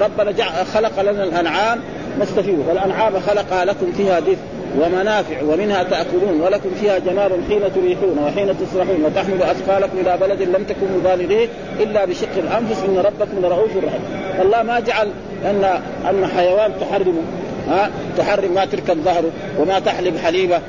ربنا 0.00 0.30
جعل 0.30 0.66
خلق 0.74 1.00
لنا 1.00 1.24
الأنعام 1.24 1.80
نستفيد 2.20 2.58
والأنعام 2.68 3.20
خلقها 3.20 3.64
لكم 3.64 3.92
فيها 3.96 4.20
دفء 4.20 4.36
ومنافع 4.80 5.42
ومنها 5.42 5.82
تأكلون 5.82 6.40
ولكم 6.40 6.70
فيها 6.80 6.98
جمال 6.98 7.30
حين 7.48 7.60
تريحون 7.74 8.18
وحين 8.18 8.54
تصرحون 8.58 9.04
وتحمل 9.04 9.42
أثقالكم 9.42 9.98
إلى 9.98 10.16
بلد 10.20 10.42
لم 10.42 10.64
تكونوا 10.64 11.00
بالغيه 11.04 11.48
إلا 11.80 12.04
بشق 12.04 12.28
الأنفس. 12.36 12.82
إن 12.88 12.98
ربكم 12.98 13.40
لرؤوف 13.42 13.70
رحيم. 13.76 14.00
الله 14.40 14.62
ما 14.62 14.80
جعل 14.80 15.08
أن 15.44 15.64
أن 16.10 16.26
حيوان 16.36 16.72
تحرمه 16.80 17.22
ها 17.68 17.90
تحرم 18.18 18.54
ما 18.54 18.64
تركب 18.64 18.98
ظهره 19.04 19.30
وما 19.58 19.78
تحلب 19.78 20.16
حليبة. 20.16 20.60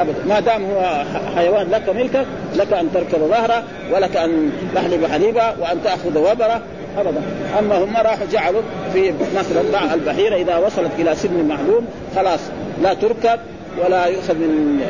أبدا. 0.00 0.18
ما 0.28 0.40
دام 0.40 0.64
هو 0.64 1.04
حيوان 1.36 1.70
لك 1.70 1.88
ملكك 1.88 2.26
لك 2.56 2.72
أن 2.72 2.92
تركب 2.94 3.18
ظهره 3.18 3.62
ولك 3.92 4.16
أن 4.16 4.50
تحلب 4.74 5.06
حليبة 5.06 5.42
وأن 5.60 5.82
تأخذ 5.84 6.18
وبره. 6.18 6.60
أبدا. 6.98 7.22
أما 7.58 7.84
هم 7.84 7.96
راحوا 7.96 8.26
جعلوا 8.32 8.62
في 8.92 9.12
مثلا 9.36 9.94
البحيرة 9.94 10.36
إذا 10.36 10.56
وصلت 10.56 10.90
إلى 10.98 11.14
سن 11.14 11.48
معلوم 11.48 11.86
خلاص. 12.16 12.40
لا 12.82 12.94
تركب 12.94 13.40
ولا 13.84 14.06
يؤخذ 14.06 14.34
من 14.34 14.80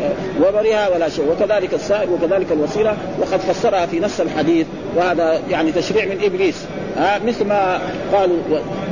وبرها 0.41 0.89
ولا 0.89 1.09
شيء. 1.09 1.25
وكذلك 1.31 1.75
السائل 1.75 2.09
وكذلك 2.11 2.53
الوسيلة 2.53 2.97
وقد 3.21 3.41
فسرها 3.41 3.87
في 3.87 4.01
نص 4.01 4.21
الحديث 4.21 4.67
وهذا 4.97 5.41
يعني 5.51 5.73
تشريع 5.73 6.05
من 6.05 6.19
إبليس. 6.25 6.65
ها 6.97 7.19
مثل 7.19 7.45
ما 7.45 7.81
قالوا 8.13 8.37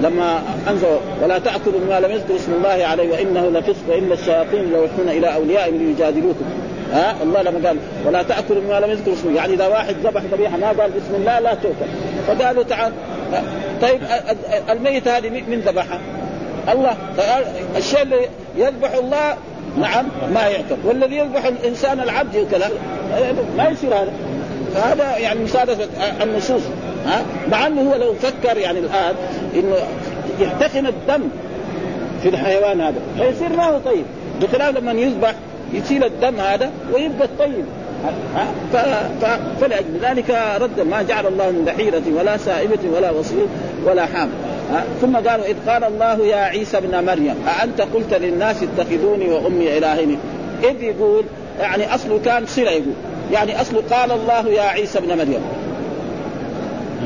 لما 0.03 0.43
انزلوا 0.69 0.99
ولا 1.23 1.39
تأكلوا 1.39 1.81
ما 1.89 2.01
لم 2.01 2.11
يذكر 2.11 2.37
اسم 2.37 2.53
الله 2.53 2.87
عليه 2.87 3.13
وإنه 3.13 3.51
لفسق 3.51 3.83
وإن 3.89 4.13
الشياطين 4.13 4.73
ليوحون 4.73 5.09
إلى 5.09 5.35
اوليائهم 5.35 5.77
ليجادلوكم. 5.77 6.45
ها 6.93 7.17
الله 7.23 7.43
لما 7.43 7.69
قال 7.69 7.77
ولا 8.07 8.23
تأكلوا 8.23 8.63
ما 8.69 8.81
لم 8.81 8.91
يذكر 8.91 9.13
اسمه 9.13 9.37
يعني 9.37 9.55
إذا 9.55 9.67
واحد 9.67 9.95
ذبح 10.05 10.23
ذبيحة 10.33 10.57
ما 10.57 10.69
قال 10.69 10.91
بسم 10.91 11.15
الله 11.15 11.39
لا 11.39 11.55
تؤكل. 11.55 11.87
فقالوا 12.27 12.63
تعال 12.63 12.93
طيب 13.83 14.01
الميت 14.71 15.09
هذه 15.09 15.29
من 15.29 15.61
ذبحها؟ 15.67 16.01
الله 16.73 16.97
الشيء 17.77 18.03
اللي 18.03 18.29
يذبح 18.57 18.95
الله 18.95 19.37
نعم 19.79 20.07
ما 20.35 20.41
يعتق. 20.41 20.77
والذي 20.85 21.17
يذبح 21.17 21.45
الإنسان 21.45 22.01
العبد 22.01 22.35
يؤكل 22.35 22.59
ما 23.57 23.69
يصير 23.69 23.95
هذا. 23.95 24.13
هذا 24.77 25.17
يعني 25.17 25.41
مساعدة 25.41 25.77
النصوص 26.23 26.63
ها؟ 27.07 27.23
مع 27.51 27.67
أنه 27.67 27.91
هو 27.91 27.97
لو 27.97 28.15
فكر 28.15 28.57
يعني 28.57 28.79
الآن 28.79 29.15
إنه 29.55 29.77
يحتقن 30.41 30.87
الدم 30.87 31.23
في 32.23 32.29
الحيوان 32.29 32.81
هذا 32.81 33.01
فيصير 33.19 33.57
ما 33.57 33.65
هو 33.65 33.79
طيب. 33.79 34.05
بخلاف 34.43 34.77
لما 34.77 34.93
يذبح 34.93 35.35
يشيل 35.73 36.05
الدم 36.05 36.41
هذا 36.41 36.71
ويبقى 36.93 37.25
الطيب 37.25 37.65
فلأجل 39.61 39.99
ذلك 40.03 40.31
رد 40.61 40.81
ما 40.81 41.03
جعل 41.03 41.27
الله 41.27 41.51
من 41.51 41.65
بحيرة 41.65 42.03
ولا 42.19 42.37
سائبة 42.37 42.79
ولا 42.97 43.11
وصيل 43.11 43.47
ولا 43.85 44.07
حام 44.07 44.29
ثم 45.01 45.17
قالوا 45.17 45.47
إذ 45.47 45.57
قال 45.69 45.85
الله 45.85 46.27
يا 46.27 46.37
عيسى 46.37 46.79
ابن 46.79 47.05
مريم 47.05 47.35
أأنت 47.61 47.81
قلت 47.81 48.15
للناس 48.15 48.57
اتخذوني 48.63 49.29
وأمي 49.29 49.79
إلهين؟ 49.79 50.19
إذ 50.63 50.83
يقول 50.83 51.25
يعني 51.61 51.95
أصله 51.95 52.21
كان 52.25 52.47
صلة 52.47 52.71
يقول 52.71 52.95
يعني 53.33 53.61
أصله 53.61 53.83
قال 53.91 54.13
الله 54.13 54.49
يا 54.49 54.63
عيسى 54.63 54.99
ابن 54.99 55.19
مريم. 55.19 55.41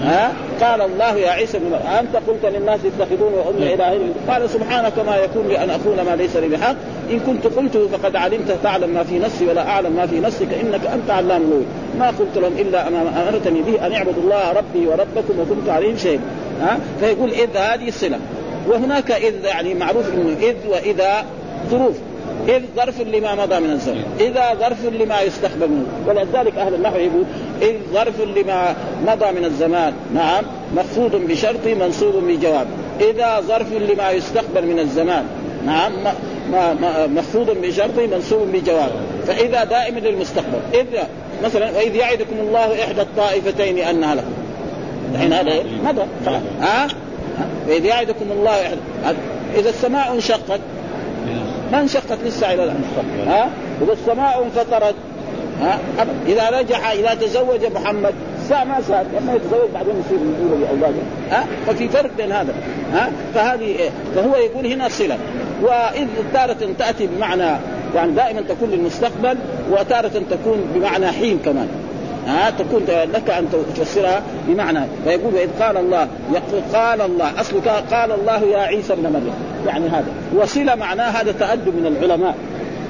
ها؟ 0.03 0.33
قال 0.61 0.81
الله 0.81 1.17
يا 1.17 1.31
عيسى 1.31 1.59
بن 1.59 1.65
مريم 1.71 1.87
أنت 1.99 2.17
قلت 2.17 2.45
للناس 2.45 2.81
اتخذوني 2.85 3.37
وأمي 3.37 3.75
إلهين؟ 3.75 4.13
قال 4.29 4.51
سبحانك 4.51 4.99
ما 5.07 5.17
يكون 5.17 5.49
لي 5.49 5.65
أن 5.65 5.71
أقول 5.71 6.01
ما 6.07 6.17
ليس 6.17 6.37
لي 6.37 6.49
بحق. 6.49 6.75
إن 7.11 7.21
كنت 7.21 7.47
قلته 7.47 7.89
فقد 7.89 8.17
علمت 8.17 8.59
تعلم 8.63 8.91
ما 8.91 9.03
في 9.03 9.19
نفسي 9.19 9.47
ولا 9.47 9.69
أعلم 9.69 9.93
ما 9.93 10.07
في 10.07 10.21
نفسك 10.21 10.49
إنك 10.63 10.87
أنت 10.87 11.11
علام 11.11 11.43
الغيوب. 11.43 11.67
ما 11.99 12.07
قلت 12.07 12.37
لهم 12.37 12.53
إلا 12.59 12.89
أما 12.89 13.29
أمرتني 13.29 13.63
به 13.63 13.87
أن 13.87 13.93
اعبدوا 13.93 14.23
الله 14.23 14.53
ربي 14.53 14.87
وربكم 14.87 15.41
وكنت 15.41 15.69
عليهم 15.69 15.97
شيء 15.97 16.21
ها؟ 16.61 16.79
فيقول 17.01 17.31
إذ 17.31 17.57
هذه 17.57 17.89
الصلة. 17.89 18.19
وهناك 18.69 19.11
إذ 19.11 19.45
يعني 19.45 19.75
معروف 19.75 20.15
إنه 20.15 20.37
إذ 20.41 20.55
وإذا 20.69 21.25
ظروف. 21.71 21.95
إذ 22.49 22.63
ظرف 22.77 23.01
لما 23.01 23.35
مضى 23.35 23.61
من 23.61 23.71
الزمن. 23.71 24.05
إذا 24.21 24.55
ظرف 24.61 24.85
لما 24.85 25.21
يستقبل 25.21 25.69
منه 25.69 25.87
ولذلك 26.07 26.59
أهل 26.59 26.75
النحو 26.75 26.97
يقول 26.97 27.25
إذ 27.63 27.75
ظرف 27.93 28.21
لما 28.21 28.75
مضى 29.07 29.33
من 29.41 29.45
الزمان. 29.45 29.93
نعم. 30.15 30.45
مخفوض 30.77 31.17
بشرط 31.17 31.67
منصوب 31.67 32.15
بجواب. 32.15 32.67
إذا 33.01 33.41
ظرف 33.41 33.73
لما 33.73 34.11
يستقبل 34.11 34.67
من 34.67 34.79
الزمان. 34.79 35.25
نعم. 35.67 35.93
مخفوض 37.15 37.51
بشرط 37.63 37.99
منصوب 38.13 38.49
بجواب. 38.53 38.91
فإذا 39.27 39.65
دائم 39.65 39.99
للمستقبل. 39.99 40.61
إذ 40.75 40.87
مثلا 41.45 41.71
وإذ 41.77 41.95
يعدكم 41.95 42.37
الله 42.41 42.85
إحدى 42.85 43.01
الطائفتين 43.01 43.79
أنها 43.79 44.15
لكم. 44.15 44.33
الحين 45.15 45.33
هذا 45.33 45.53
إيه؟ 45.53 45.63
مضى 45.85 46.03
ها؟ 46.61 46.89
وإذ 47.69 47.85
يعدكم 47.85 48.27
الله 48.31 48.77
إذا 49.57 49.69
السماء 49.69 50.13
انشقت 50.13 50.61
ما 51.73 51.81
انشقت 51.81 52.19
لسه 52.27 52.55
إلى 52.55 52.65
الان 52.65 52.85
ها؟ 53.27 53.51
إذا 53.83 53.93
السماء 53.93 54.45
انفطرت 54.45 54.95
ها؟ 55.61 55.79
إذا 56.27 56.51
رجع 56.51 56.93
إذا 56.93 57.15
تزوج 57.15 57.65
محمد 57.75 58.15
ساء 58.49 58.65
ما 58.65 58.81
ساء. 58.81 59.07
لما 59.21 59.35
يتزوج 59.35 59.71
بعدين 59.75 59.93
يصير 60.07 60.19
يقول 60.19 60.61
لأولاده. 60.61 61.03
ها؟ 61.31 61.47
ففي 61.67 61.89
فرق 61.89 62.11
بين 62.17 62.33
هذا. 62.33 62.55
ها؟ 62.93 63.11
فهذه 63.35 63.65
إيه؟ 63.65 63.91
فهو 64.15 64.37
يقول 64.37 64.67
هنا 64.67 64.89
صلة. 64.89 65.19
وإذ 65.63 66.07
تارة 66.35 66.57
تأتي 66.79 67.07
بمعنى 67.07 67.57
يعني 67.95 68.13
دائما 68.13 68.41
تكون 68.41 68.71
للمستقبل 68.71 69.39
وتارة 69.71 70.23
تكون 70.31 70.71
بمعنى 70.75 71.07
حين 71.07 71.39
كمان. 71.45 71.69
ها 72.29 72.51
تكون 72.51 72.83
لك 73.15 73.31
أن 73.31 73.49
تفسرها 73.77 74.23
بمعنى. 74.49 74.81
فيقول 75.05 75.35
واذ 75.35 75.49
قال 75.61 75.77
الله 75.77 76.09
يقول 76.33 76.63
قال 76.75 77.01
الله 77.01 77.41
اصل 77.41 77.61
قال 77.91 78.13
الله 78.13 78.45
يا 78.45 78.59
عيسى 78.59 78.93
ابن 78.93 79.03
مريم. 79.03 79.35
يعني 79.67 79.89
هذا 79.89 80.13
وصله 80.37 80.75
معناه 80.75 81.11
هذا 81.11 81.33
تأدب 81.33 81.75
من 81.75 81.87
العلماء. 81.87 82.35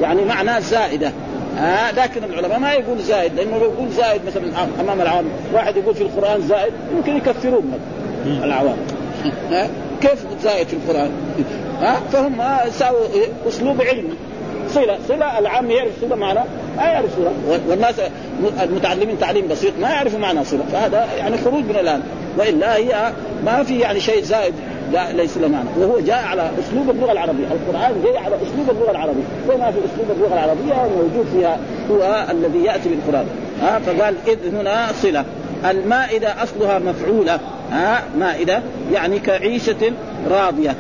يعني 0.03 0.25
معناه 0.25 0.61
زائدة. 0.61 1.13
آه 1.59 1.91
لكن 1.91 2.25
العلماء 2.25 2.59
ما 2.59 2.73
يقول 2.73 2.99
زائد 2.99 3.35
لأنه 3.35 3.59
لو 3.59 3.65
يقول 3.65 3.89
زائد 3.89 4.21
مثلا 4.27 4.43
أمام 4.81 5.01
العام 5.01 5.25
واحد 5.53 5.77
يقول 5.77 5.95
في 5.95 6.03
القرآن 6.03 6.43
زائد 6.43 6.73
ممكن 6.97 7.17
يكفرون 7.17 7.73
العوام. 8.27 8.77
ها 9.51 9.69
كيف 10.01 10.27
زائد 10.43 10.67
في 10.67 10.75
القرآن؟ 10.75 11.11
ها 11.81 12.01
فهم 12.13 12.43
ساووا 12.71 13.07
أسلوب 13.49 13.83
علمي. 13.83 14.15
صله 14.69 14.99
صلة 15.09 15.39
العام 15.39 15.71
يعرف 15.71 15.91
صلة 16.01 16.17
معنى 16.17 16.41
ما 16.77 16.83
يعرف 16.83 17.17
صله 17.17 17.61
والناس 17.69 17.95
المتعلمين 18.63 19.19
تعليم 19.19 19.49
بسيط 19.49 19.73
ما 19.81 19.91
يعرفوا 19.91 20.19
معنى 20.19 20.45
صله 20.45 20.65
فهذا 20.73 21.07
يعني 21.19 21.39
خروج 21.39 21.65
من 21.65 21.77
الآن. 21.81 22.01
وإلا 22.39 22.77
هي 22.77 23.13
ما 23.45 23.63
في 23.63 23.79
يعني 23.79 24.01
شيء 24.01 24.23
زائد 24.23 24.55
لا 24.93 25.13
ليس 25.13 25.39
له 25.39 25.49
معنى. 25.49 25.69
وهو 25.79 26.01
جاء 26.01 26.25
على 26.25 26.51
أسلوب 26.61 26.91
اللغة 26.91 27.13
العربية، 27.13 27.45
القرآن 27.45 28.03
جاء 28.05 28.17
على 28.17 28.37
أسلوب 28.37 28.71
اللغة 28.71 28.91
العربية، 28.91 29.23
زي 29.49 29.57
ما 29.57 29.71
في 29.71 29.79
أسلوب 29.79 30.11
اللغة 30.17 30.35
العربية 30.35 30.75
موجود 30.97 31.27
فيها 31.33 31.59
هو 31.91 32.27
الذي 32.31 32.65
يأتي 32.65 32.89
بالقرآن، 32.89 33.27
ها 33.63 33.79
فقال 33.79 34.15
إذ 34.27 34.55
هنا 34.55 34.87
صلة، 35.03 35.25
المائدة 35.71 36.43
أصلها 36.43 36.79
مفعولة، 36.79 37.41
ها 37.73 38.03
مائدة 38.19 38.61
يعني 38.93 39.19
كعيشة 39.19 39.93
راضية، 40.31 40.75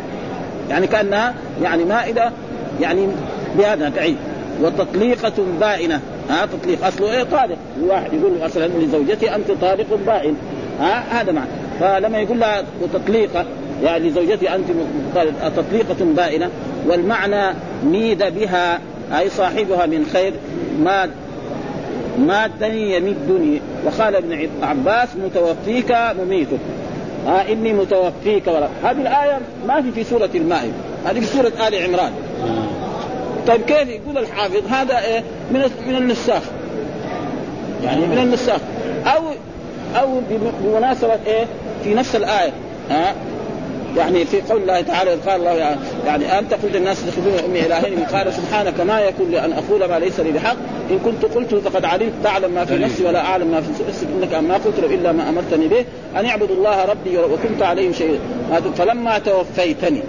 يعني 0.70 0.86
كأنها 0.86 1.34
يعني 1.62 1.84
مائدة 1.84 2.32
يعني 2.80 3.06
بهذا 3.58 3.88
كعيد. 3.88 4.16
وتطليقة 4.62 5.32
بائنة. 5.60 6.00
ها 6.30 6.46
تطليق 6.46 6.86
اصله 6.86 7.12
إيه؟ 7.12 7.22
طالق. 7.22 7.56
واحد 7.82 8.12
يقول 8.12 8.32
مثلا 8.42 8.66
لزوجته 8.66 9.34
أنت 9.34 9.50
طالق 9.60 9.98
بائن. 10.06 10.36
ها 10.80 11.20
هذا 11.20 11.32
معنى. 11.32 11.48
فلما 11.80 12.18
يقول 12.18 12.40
لها 12.40 12.62
وتطليقة 12.82 13.44
يعني 13.82 14.08
لزوجتي 14.08 14.54
أنت 14.54 14.66
تطليقة 15.56 15.96
بائنة 16.00 16.50
والمعنى 16.86 17.54
ميد 17.84 18.18
بها 18.18 18.80
أي 19.18 19.30
صاحبها 19.30 19.86
من 19.86 20.06
خير 20.12 20.32
ما 20.80 21.08
مادني 22.18 22.96
يمدني. 22.96 23.60
وقال 23.84 24.16
ابن 24.16 24.48
عباس 24.62 25.08
متوفيك 25.16 25.96
مميتك 26.20 26.58
ها 27.26 27.52
إني 27.52 27.72
متوفيك 27.72 28.46
ولا 28.46 28.68
هذه 28.84 29.00
الآية 29.00 29.38
ما 29.66 29.82
في 29.82 29.92
في 29.92 30.04
سورة 30.04 30.30
المائدة. 30.34 30.72
هذه 31.04 31.20
في 31.20 31.26
سورة 31.26 31.52
آل 31.68 31.74
عمران. 31.74 32.12
طيب 33.48 33.60
كيف 33.60 33.88
يقول 33.88 34.18
الحافظ؟ 34.18 34.66
هذا 34.70 34.98
إيه؟ 34.98 35.22
من 35.50 35.70
من 35.86 35.96
النساخ. 35.96 36.42
يعني 37.84 38.06
من 38.06 38.18
النساخ. 38.18 38.60
أو 39.06 39.22
أو 39.96 40.20
بمناسبة 40.64 41.18
إيه؟ 41.26 41.44
في 41.84 41.94
نفس 41.94 42.16
الآية 42.16 42.52
ها؟ 42.90 43.14
يعني 43.96 44.24
في 44.24 44.40
قول 44.40 44.62
الله 44.62 44.80
تعالى 44.80 45.14
قال 45.14 45.40
الله 45.40 45.76
يعني 46.06 46.38
انت 46.38 46.54
قلت 46.54 46.76
الناس 46.76 47.04
اتخذوني 47.04 47.44
أمي 47.44 47.66
إلهين 47.66 48.04
قال 48.04 48.32
سبحانك 48.32 48.80
ما 48.80 49.00
يكون 49.00 49.30
لي 49.30 49.44
أن 49.44 49.52
أقول 49.52 49.84
ما 49.84 49.98
ليس 49.98 50.20
لي 50.20 50.32
بحق. 50.32 50.56
إن 50.90 50.98
كنت 50.98 51.24
قلته 51.24 51.60
فقد 51.60 51.84
علمت 51.84 52.12
تعلم 52.24 52.50
ما 52.50 52.64
في 52.64 52.76
نفسي 52.76 53.04
ولا 53.04 53.24
أعلم 53.24 53.50
ما 53.50 53.60
في 53.60 53.70
نفسك 53.88 54.06
إنك 54.16 54.34
ما 54.34 54.54
قلت 54.54 54.78
إلا 54.78 55.12
ما 55.12 55.28
أمرتني 55.28 55.68
به. 55.68 55.84
أن 56.16 56.26
اعبدوا 56.26 56.56
الله 56.56 56.84
ربي 56.84 57.18
وكنت 57.18 57.62
عليهم 57.62 57.92
شيء 57.92 58.20
فلما 58.76 59.18
توفيتني 59.18 60.02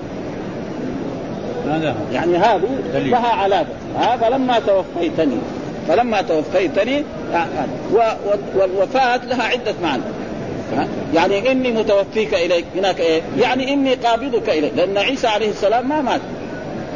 يعني 2.14 2.38
هذه 2.38 2.68
لها 2.94 3.28
علاقة. 3.28 3.68
ها 4.00 4.18
فلما 4.18 4.60
توفيتني 4.60 5.38
فلما 5.88 6.22
توفيتني 6.22 7.04
والوفاة 8.56 9.26
لها 9.26 9.44
عدة 9.44 9.74
معنى. 9.84 10.04
يعني 11.14 11.52
إني 11.52 11.72
متوفيك 11.72 12.34
إليك 12.34 12.66
هناك 12.76 13.00
إيه؟ 13.00 13.22
يعني 13.40 13.74
إني 13.74 13.94
قابضك 13.94 14.50
إليك. 14.50 14.72
لأن 14.76 14.98
عيسى 14.98 15.28
عليه 15.28 15.50
السلام 15.50 15.90
ما 15.90 16.02
مات. 16.02 16.22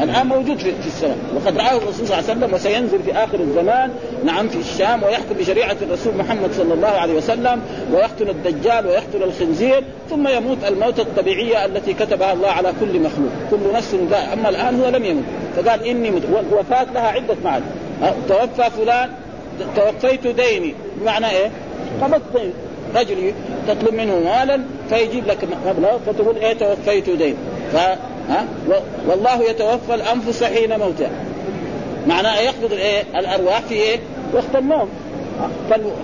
الآن 0.01 0.27
موجود 0.27 0.57
في, 0.57 0.71
في 0.81 0.87
السماء 0.87 1.17
وقد 1.35 1.57
رآه 1.57 1.77
الرسول 1.77 2.07
صلى 2.07 2.19
الله 2.19 2.29
عليه 2.29 2.39
وسلم 2.39 2.53
وسينزل 2.53 3.03
في 3.03 3.13
آخر 3.13 3.39
الزمان 3.39 3.91
نعم 4.25 4.47
في 4.47 4.57
الشام 4.59 5.03
ويحكم 5.03 5.35
بشريعة 5.39 5.77
الرسول 5.81 6.17
محمد 6.17 6.51
صلى 6.53 6.73
الله 6.73 6.87
عليه 6.87 7.13
وسلم 7.13 7.61
ويقتل 7.93 8.29
الدجال 8.29 8.87
ويقتل 8.87 9.23
الخنزير 9.23 9.83
ثم 10.09 10.27
يموت 10.27 10.57
الموت 10.67 10.99
الطبيعية 10.99 11.65
التي 11.65 11.93
كتبها 11.93 12.33
الله 12.33 12.49
على 12.49 12.73
كل 12.79 12.99
مخلوق. 12.99 13.31
كل 13.51 13.73
نفس 13.73 13.95
أما 14.33 14.49
الآن 14.49 14.81
هو 14.81 14.89
لم 14.89 15.05
يمت 15.05 15.23
فقال 15.55 15.83
إني 15.83 16.11
مت 16.11 16.23
والوفاه 16.33 16.83
لها 16.93 17.07
عدة 17.07 17.35
معاني. 17.43 17.65
توفى 18.27 18.69
فلان 18.77 19.09
توفيت 19.75 20.27
ديني. 20.27 20.75
بمعنى 20.97 21.29
إيه؟ 21.29 21.51
قبضت 22.01 22.21
دين 22.35 22.53
رجل 22.95 23.33
تطلب 23.67 23.93
منه 23.93 24.19
مالا 24.19 24.61
فيجيب 24.89 25.27
لك 25.27 25.47
مبلغ 25.67 25.97
فتقول 25.97 26.37
إيه 26.37 26.53
توفيت 26.53 27.09
دين 27.09 27.35
ف 27.73 27.77
ها؟ 28.29 28.45
والله 29.07 29.43
يتوفى 29.43 29.93
الأنفس 29.93 30.43
حين 30.43 30.79
موتها. 30.79 31.09
معناه 32.07 32.39
يقبض 32.39 32.71
الإيه؟ 32.73 33.03
الأرواح 33.15 33.61
في 33.61 33.73
إيه؟ 33.73 33.99
وقت 34.33 34.55
النوم. 34.55 34.89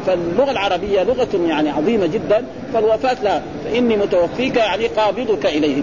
فاللغة 0.08 0.51
العربية 0.51 1.03
لغة 1.03 1.27
يعني 1.47 1.69
عظيمة 1.69 2.05
جدا. 2.08 2.45
فالوفاة 2.73 3.17
لا. 3.23 3.41
فإني 3.65 3.97
متوفيك 3.97 4.55
يعني 4.55 4.88
قابضك 4.88 5.45
اليه 5.45 5.82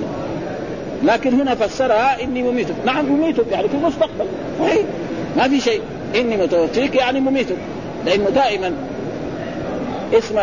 لكن 1.05 1.41
هنا 1.41 1.55
فسرها 1.55 2.23
إني 2.23 2.43
مميتك. 2.43 2.75
نعم 2.87 3.05
مميتك 3.05 3.45
يعني 3.53 3.69
في 3.69 3.75
المستقبل. 3.75 4.27
صحيح. 4.61 4.85
ما 5.37 5.49
في 5.49 5.61
شيء. 5.61 5.81
إني 6.15 6.37
متوفيك 6.37 6.95
يعني 6.95 7.21
مميتك. 7.21 7.57
لأنه 8.07 8.31
دائما 8.31 8.73
اسم 10.15 10.39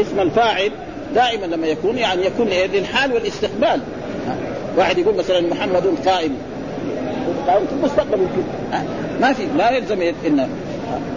اسم 0.00 0.20
الفاعل 0.20 0.70
دائما 1.14 1.46
لما 1.46 1.66
يكون 1.66 1.98
يعني 1.98 2.26
يكون 2.26 2.46
للحال 2.48 3.12
والاستقبال. 3.12 3.80
واحد 4.76 4.98
يقول 4.98 5.14
مثلا 5.14 5.40
محمد 5.40 5.82
قائم. 6.06 6.36
قائم 7.46 7.66
في 7.66 7.72
المستقبل 7.72 8.18
يمكن. 8.18 8.42
ما 9.20 9.32
في 9.32 9.42
لا 9.58 9.70
يلزم 9.70 10.02
ان 10.02 10.48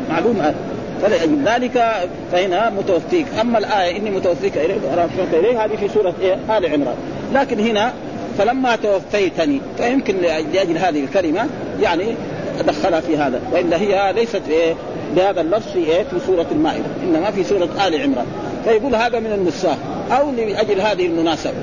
معلوم 0.10 0.42
هذا. 0.42 0.56
فلأجل 1.02 1.44
ذلك 1.46 2.08
فهنا 2.32 2.70
متوفيك 2.70 3.26
أما 3.42 3.58
الآية 3.58 3.98
إني 3.98 4.10
متوفيك 4.10 4.58
رافعك 4.98 5.34
اليه 5.34 5.66
هذه 5.66 5.76
في 5.76 5.90
سورة 5.94 6.14
إيه؟ 6.22 6.34
آل 6.34 6.66
عمران. 6.66 6.96
لكن 7.34 7.60
هنا 7.60 7.94
فلما 8.38 8.76
توفيتني 8.76 9.62
فيمكن 9.78 10.16
لأجل 10.54 10.78
هذه 10.78 11.04
الكلمة 11.04 11.48
يعني 11.82 12.16
أدخلها 12.60 13.00
في 13.00 13.18
هذا. 13.18 13.42
والا 13.52 13.78
هي 13.78 14.14
ليست 14.14 14.42
إيه؟ 14.50 14.74
بهذا 15.16 15.42
اللفظ 15.42 15.72
في 15.72 15.80
إيه؟ 15.80 16.04
في 16.04 16.20
سورة 16.28 16.46
المائدة 16.52 16.86
إنما 17.04 17.32
في 17.32 17.44
سورة 17.44 17.70
آل 17.88 18.02
عمران. 18.02 18.26
فيقول 18.66 18.96
هذا 18.96 19.20
من 19.20 19.34
النساخ 19.34 19.78
أو 20.12 20.32
لأجل 20.32 20.82
هذه 20.82 21.06
المناسبة. 21.06 21.54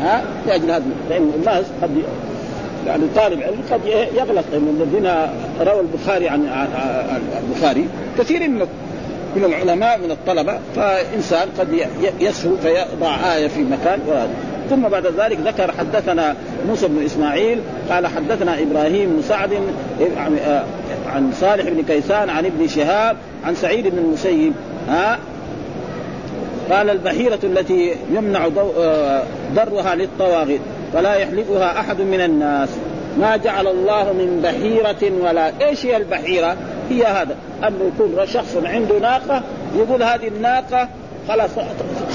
ها؟ 0.00 0.22
لاجل 0.46 0.70
هذا. 0.70 0.84
لأن 1.10 1.32
الناس 1.36 1.64
قد 1.82 2.02
يعني 2.86 3.02
طالب 3.16 3.42
علم 3.42 3.62
قد 3.70 3.80
يغلط. 4.14 4.44
من 4.52 4.82
الذين 4.82 5.06
روى 5.60 5.80
البخاري 5.80 6.28
عن 6.28 6.48
البخاري 7.48 7.88
كثير 8.18 8.48
من 8.48 8.66
من 9.36 9.44
العلماء 9.44 9.98
من 9.98 10.10
الطلبة 10.10 10.58
فإنسان 10.76 11.48
قد 11.58 11.86
يسهو 12.20 12.56
فيضع 12.56 13.34
آية 13.34 13.48
في 13.48 13.60
مكان 13.60 14.00
ثم 14.70 14.88
بعد 14.88 15.06
ذلك 15.06 15.38
ذكر 15.44 15.72
حدثنا 15.78 16.34
موسى 16.68 16.88
بن 16.88 17.04
إسماعيل 17.04 17.60
قال 17.90 18.06
حدثنا 18.06 18.62
إبراهيم 18.62 19.10
بن 19.16 19.22
سعد 19.22 19.50
عن 21.06 21.32
صالح 21.40 21.68
بن 21.68 21.82
كيسان 21.82 22.30
عن 22.30 22.46
ابن 22.46 22.68
شهاب 22.68 23.16
عن 23.44 23.54
سعيد 23.54 23.88
بن 23.88 23.98
المسيب. 23.98 24.52
ها؟ 24.88 25.18
قال 26.70 26.90
البحيرة 26.90 27.38
التي 27.44 27.96
يمنع 28.12 28.48
آه، 28.78 29.22
ضرها 29.54 29.94
للطواغيت 29.94 30.60
فلا 30.92 31.14
يحلبها 31.14 31.80
أحد 31.80 32.00
من 32.00 32.20
الناس. 32.20 32.68
ما 33.18 33.36
جعل 33.36 33.66
الله 33.66 34.12
من 34.12 34.40
بحيرة 34.44 35.12
ولا 35.24 35.52
إيش 35.68 35.86
هي 35.86 35.96
البحيرة؟ 35.96 36.56
هي 36.90 37.04
هذا. 37.04 37.36
انه 37.68 37.92
يكون 37.94 38.26
شخص 38.26 38.56
عنده 38.64 38.98
ناقة 38.98 39.42
يقول 39.76 40.02
هذه 40.02 40.28
الناقة 40.28 40.88
خلاص 41.28 41.50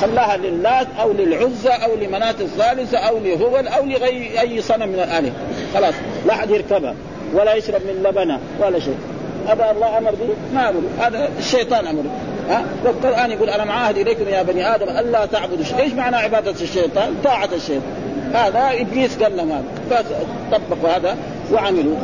خلاها 0.02 0.38
لله 0.38 0.88
أو 1.02 1.12
للعزى 1.12 1.70
أو 1.70 1.96
لمناة 1.96 2.36
الثالثة 2.42 2.98
أو 2.98 3.18
لهبل 3.18 3.68
أو 3.68 3.86
لغير 3.86 4.42
أي 4.42 4.62
صنم 4.62 4.90
من 4.90 5.00
الآلهة. 5.00 5.34
خلاص 5.74 5.94
لا 6.26 6.34
أحد 6.34 6.50
يركبها 6.50 6.96
ولا 7.34 7.54
يشرب 7.54 7.82
من 7.82 8.04
لبنها 8.04 8.40
ولا 8.62 8.80
شيء. 8.80 8.98
هذا 9.48 9.72
الله 9.72 9.98
أمر 9.98 10.12
به؟ 10.12 10.30
ما 10.54 10.70
أمر 10.70 10.82
هذا 11.00 11.30
الشيطان 11.40 11.88
أمر 11.88 12.04
ها؟ 12.50 12.66
والقرآن 12.86 13.32
يقول 13.32 13.50
أنا 13.50 13.66
معاهد 13.66 13.98
إليكم 13.98 14.28
يا 14.28 14.44
بني 14.44 14.76
آدم 14.76 14.90
الا 14.90 15.26
تعبدوا 15.26 15.66
إيش 15.80 15.94
معنى 15.94 16.16
عبادة 16.16 16.52
الشيطان؟ 16.62 17.16
طاعة 17.24 17.50
الشيطان. 17.54 17.94
هذا 18.34 18.82
إبليس 18.82 19.24
قال 19.24 19.38
لهم 19.38 19.52
هذا. 19.52 20.04
فطبقوا 20.52 20.90
هذا 20.90 21.18
وعملوا. 21.54 21.96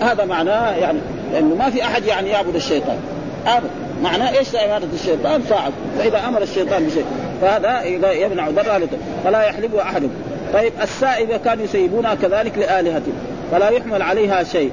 هذا 0.00 0.24
معناه 0.24 0.76
يعني 0.76 0.98
لأنه 1.32 1.54
ما 1.54 1.70
في 1.70 1.84
أحد 1.84 2.04
يعني 2.04 2.28
يعبد 2.28 2.54
الشيطان. 2.54 2.98
ابدا 3.46 3.70
معناه 4.02 4.38
إيش 4.38 4.54
عبادة 4.54 4.88
الشيطان؟ 4.94 5.42
طاعة. 5.50 5.72
فإذا 5.98 6.28
أمر 6.28 6.42
الشيطان 6.42 6.86
بشيء 6.86 7.04
فهذا 7.40 7.82
يمنع 8.12 8.50
ضرها 8.50 8.80
فلا 9.24 9.42
يحلبها 9.42 9.82
احد 9.82 10.10
طيب 10.52 10.72
السائبه 10.82 11.36
كانوا 11.36 11.64
يسيبونها 11.64 12.14
كذلك 12.14 12.58
لالهتهم 12.58 13.14
فلا 13.52 13.68
يحمل 13.68 14.02
عليها 14.02 14.42
شيء. 14.44 14.70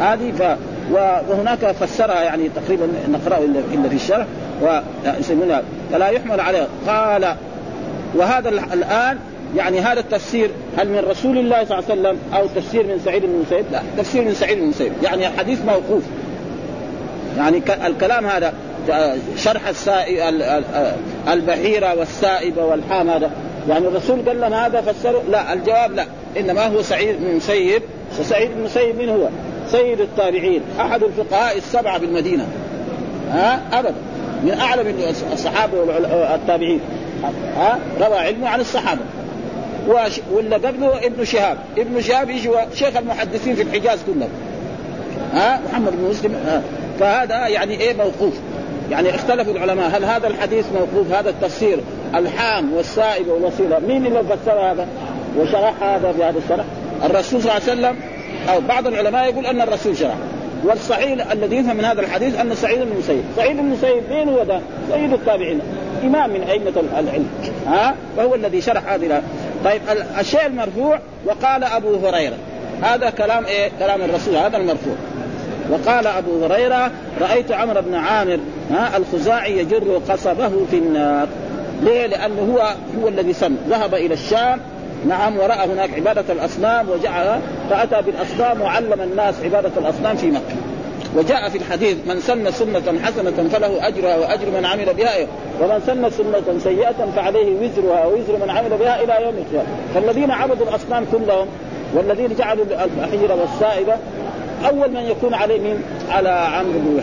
هذه 0.00 0.32
ف 0.38 0.42
وهناك 0.92 1.72
فسرها 1.72 2.22
يعني 2.22 2.48
تقريبا 2.48 2.88
نقرأه 3.08 3.38
الا 3.74 3.88
في 3.88 3.94
الشرح 3.94 4.26
ويسمونها 4.62 5.62
فلا 5.92 6.08
يحمل 6.08 6.40
عليها. 6.40 6.66
قال 6.86 7.34
وهذا 8.14 8.48
الآن 8.48 9.18
يعني 9.56 9.80
هذا 9.80 10.00
التفسير 10.00 10.50
هل 10.78 10.88
من 10.88 10.98
رسول 11.10 11.38
الله 11.38 11.64
صلى 11.64 11.78
الله 11.78 11.90
عليه 11.90 12.00
وسلم 12.00 12.18
أو 12.34 12.46
تفسير 12.46 12.86
من 12.86 13.00
سعيد 13.04 13.22
بن 13.22 13.34
المسيب؟ 13.34 13.64
لا 13.72 13.82
تفسير 13.98 14.24
من 14.24 14.34
سعيد 14.34 14.58
بن 14.58 14.64
المسيب 14.64 14.92
يعني 15.02 15.26
الحديث 15.26 15.64
موقوف. 15.64 16.02
يعني 17.36 17.62
الكلام 17.86 18.26
هذا 18.26 18.52
شرح 19.36 19.68
السائب 19.68 20.34
البحيرة 21.32 21.98
والسائبة 21.98 22.64
والحام 22.64 23.10
هذا. 23.10 23.30
يعني 23.68 23.88
الرسول 23.88 24.28
قال 24.28 24.40
لهم 24.40 24.52
هذا 24.52 24.80
فسروا؟ 24.80 25.22
لا 25.30 25.52
الجواب 25.52 25.92
لا. 25.92 26.06
إنما 26.36 26.66
هو 26.66 26.82
سعيد 26.82 27.16
بن 27.20 27.26
المسيب 27.26 27.82
وسعيد 28.20 28.50
بن 28.50 28.58
المسيب 28.58 28.96
من 28.96 29.08
هو؟ 29.08 29.28
سيد 29.70 30.00
التابعين 30.00 30.62
أحد 30.80 31.02
الفقهاء 31.02 31.58
السبعة 31.58 31.98
بالمدينة. 31.98 32.46
ها؟ 33.32 33.60
ابدا 33.72 33.94
من 34.42 34.60
أعلم 34.60 34.94
الصحابة 35.32 35.78
والتابعين. 35.80 36.80
ها؟ 37.56 37.78
روى 38.00 38.18
علمه 38.18 38.48
عن 38.48 38.60
الصحابة. 38.60 39.00
ولا 40.32 40.56
قبله 40.56 41.06
ابن 41.06 41.24
شهاب. 41.24 41.58
ابن 41.78 42.00
شهاب 42.00 42.30
يجي 42.30 42.50
شيخ 42.74 42.96
المحدثين 42.96 43.54
في 43.54 43.62
الحجاز 43.62 43.98
كلهم. 44.06 44.30
ها؟ 45.32 45.60
محمد 45.70 45.92
بن 45.92 46.10
مسلم. 46.10 46.34
ها؟ 46.46 46.62
فهذا 47.00 47.46
يعني 47.46 47.80
إيه 47.80 47.94
موقوف؟ 47.94 48.34
يعني 48.90 49.14
اختلفوا 49.14 49.52
العلماء. 49.52 49.96
هل 49.96 50.04
هذا 50.04 50.26
الحديث 50.26 50.64
موقوف؟ 50.74 51.12
هذا 51.12 51.30
التفسير 51.30 51.78
الحام 52.14 52.72
والسائب 52.72 53.28
والوسيلة. 53.28 53.78
مين 53.78 54.06
اللي 54.06 54.22
فسر 54.22 54.60
هذا؟ 54.60 54.86
وشرح 55.38 55.82
هذا 55.82 56.12
في 56.12 56.24
هذا 56.24 56.38
الشرح؟ 56.44 56.64
الرسول 57.04 57.42
صلى 57.42 57.52
الله 57.52 57.62
عليه 57.70 57.72
وسلم 57.72 58.13
أو 58.48 58.60
بعض 58.60 58.86
العلماء 58.86 59.30
يقول 59.30 59.46
أن 59.46 59.60
الرسول 59.60 59.96
شرح 59.96 60.14
والصحيح 60.64 61.30
الذي 61.32 61.56
يفهم 61.56 61.76
من 61.76 61.84
هذا 61.84 62.00
الحديث 62.00 62.40
أن 62.40 62.54
سعيد 62.54 62.78
بن 62.78 62.92
المسيب، 62.92 63.24
سعيد 63.36 63.56
بن 63.56 63.64
المسيب 63.64 64.02
مين 64.10 64.28
هو 64.28 64.44
ده؟ 64.44 64.60
سيد 64.92 65.12
التابعين، 65.12 65.60
إمام 66.04 66.30
من 66.30 66.42
أئمة 66.42 66.72
العلم، 67.00 67.28
ها؟ 67.66 67.94
فهو 68.16 68.34
الذي 68.34 68.60
شرح 68.60 68.92
هذه 68.92 69.22
طيب 69.64 69.80
الشيء 70.20 70.46
المرفوع 70.46 70.98
وقال 71.26 71.64
أبو 71.64 72.06
هريرة، 72.06 72.36
هذا 72.82 73.10
كلام 73.10 73.44
إيه؟ 73.44 73.70
كلام 73.78 74.02
الرسول 74.02 74.36
هذا 74.36 74.56
المرفوع. 74.56 74.94
وقال 75.70 76.06
أبو 76.06 76.44
هريرة 76.44 76.90
رأيت 77.20 77.52
عمرو 77.52 77.80
بن 77.82 77.94
عامر 77.94 78.38
ها 78.70 78.96
الخزاعي 78.96 79.58
يجر 79.58 80.00
قصبه 80.08 80.50
في 80.70 80.78
النار. 80.78 81.28
ليه؟ 81.82 82.06
لأنه 82.06 82.54
هو 82.54 82.74
هو 83.02 83.08
الذي 83.08 83.32
سن 83.32 83.56
ذهب 83.68 83.94
إلى 83.94 84.14
الشام 84.14 84.60
نعم 85.08 85.36
ورأى 85.36 85.66
هناك 85.66 85.90
عبادة 85.94 86.32
الأصنام 86.32 86.88
وجعل 86.90 87.40
فأتى 87.70 88.02
بالأصنام 88.02 88.60
وعلم 88.60 89.00
الناس 89.00 89.34
عبادة 89.44 89.70
الأصنام 89.76 90.16
في 90.16 90.30
مكة. 90.30 90.54
وجاء 91.16 91.48
في 91.48 91.58
الحديث 91.58 91.96
من 92.06 92.20
سن 92.20 92.50
سنة 92.50 93.00
حسنة 93.04 93.48
فله 93.48 93.88
أجرها 93.88 94.16
وأجر 94.16 94.50
من 94.50 94.64
عمل 94.64 94.94
بها 94.94 95.26
ومن 95.60 95.80
سن 95.86 96.10
سنة 96.10 96.58
سيئة 96.58 97.10
فعليه 97.16 97.54
وزرها 97.54 98.06
ووزر 98.06 98.36
من 98.42 98.50
عمل 98.50 98.70
بها 98.70 99.02
إلى 99.04 99.24
يوم 99.24 99.34
القيامة. 99.34 99.68
فالذين 99.94 100.30
عبدوا 100.30 100.66
الأصنام 100.66 101.04
كلهم 101.12 101.46
والذين 101.94 102.34
جعلوا 102.38 102.64
الحجر 102.64 103.36
والسائبة 103.40 103.94
أول 104.68 104.90
من 104.90 105.00
يكون 105.00 105.34
عليه 105.34 105.60
من 105.60 105.82
على 106.10 106.28
عمرو 106.28 106.78
بن 106.78 107.00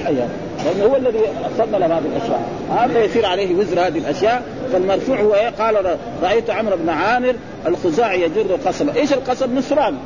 لأنه 0.65 0.91
هو 0.91 0.95
الذي 0.95 1.19
صمم 1.57 1.75
هذه 1.75 2.03
الأشياء. 2.15 2.41
هذا 2.79 3.03
يصير 3.03 3.25
عليه 3.25 3.55
وزر 3.55 3.79
هذه 3.79 3.97
الأشياء 3.97 4.43
فالمرفوع 4.73 5.19
هو 5.19 5.33
إيه؟ 5.33 5.49
قال 5.49 5.97
رأيت 6.23 6.49
عمرو 6.49 6.77
بن 6.77 6.89
عامر 6.89 7.35
الخزاعي 7.67 8.21
يجر 8.21 8.41
القصب 8.41 8.89
إيش 8.89 9.13
القصب 9.13 9.53
نصران. 9.53 9.97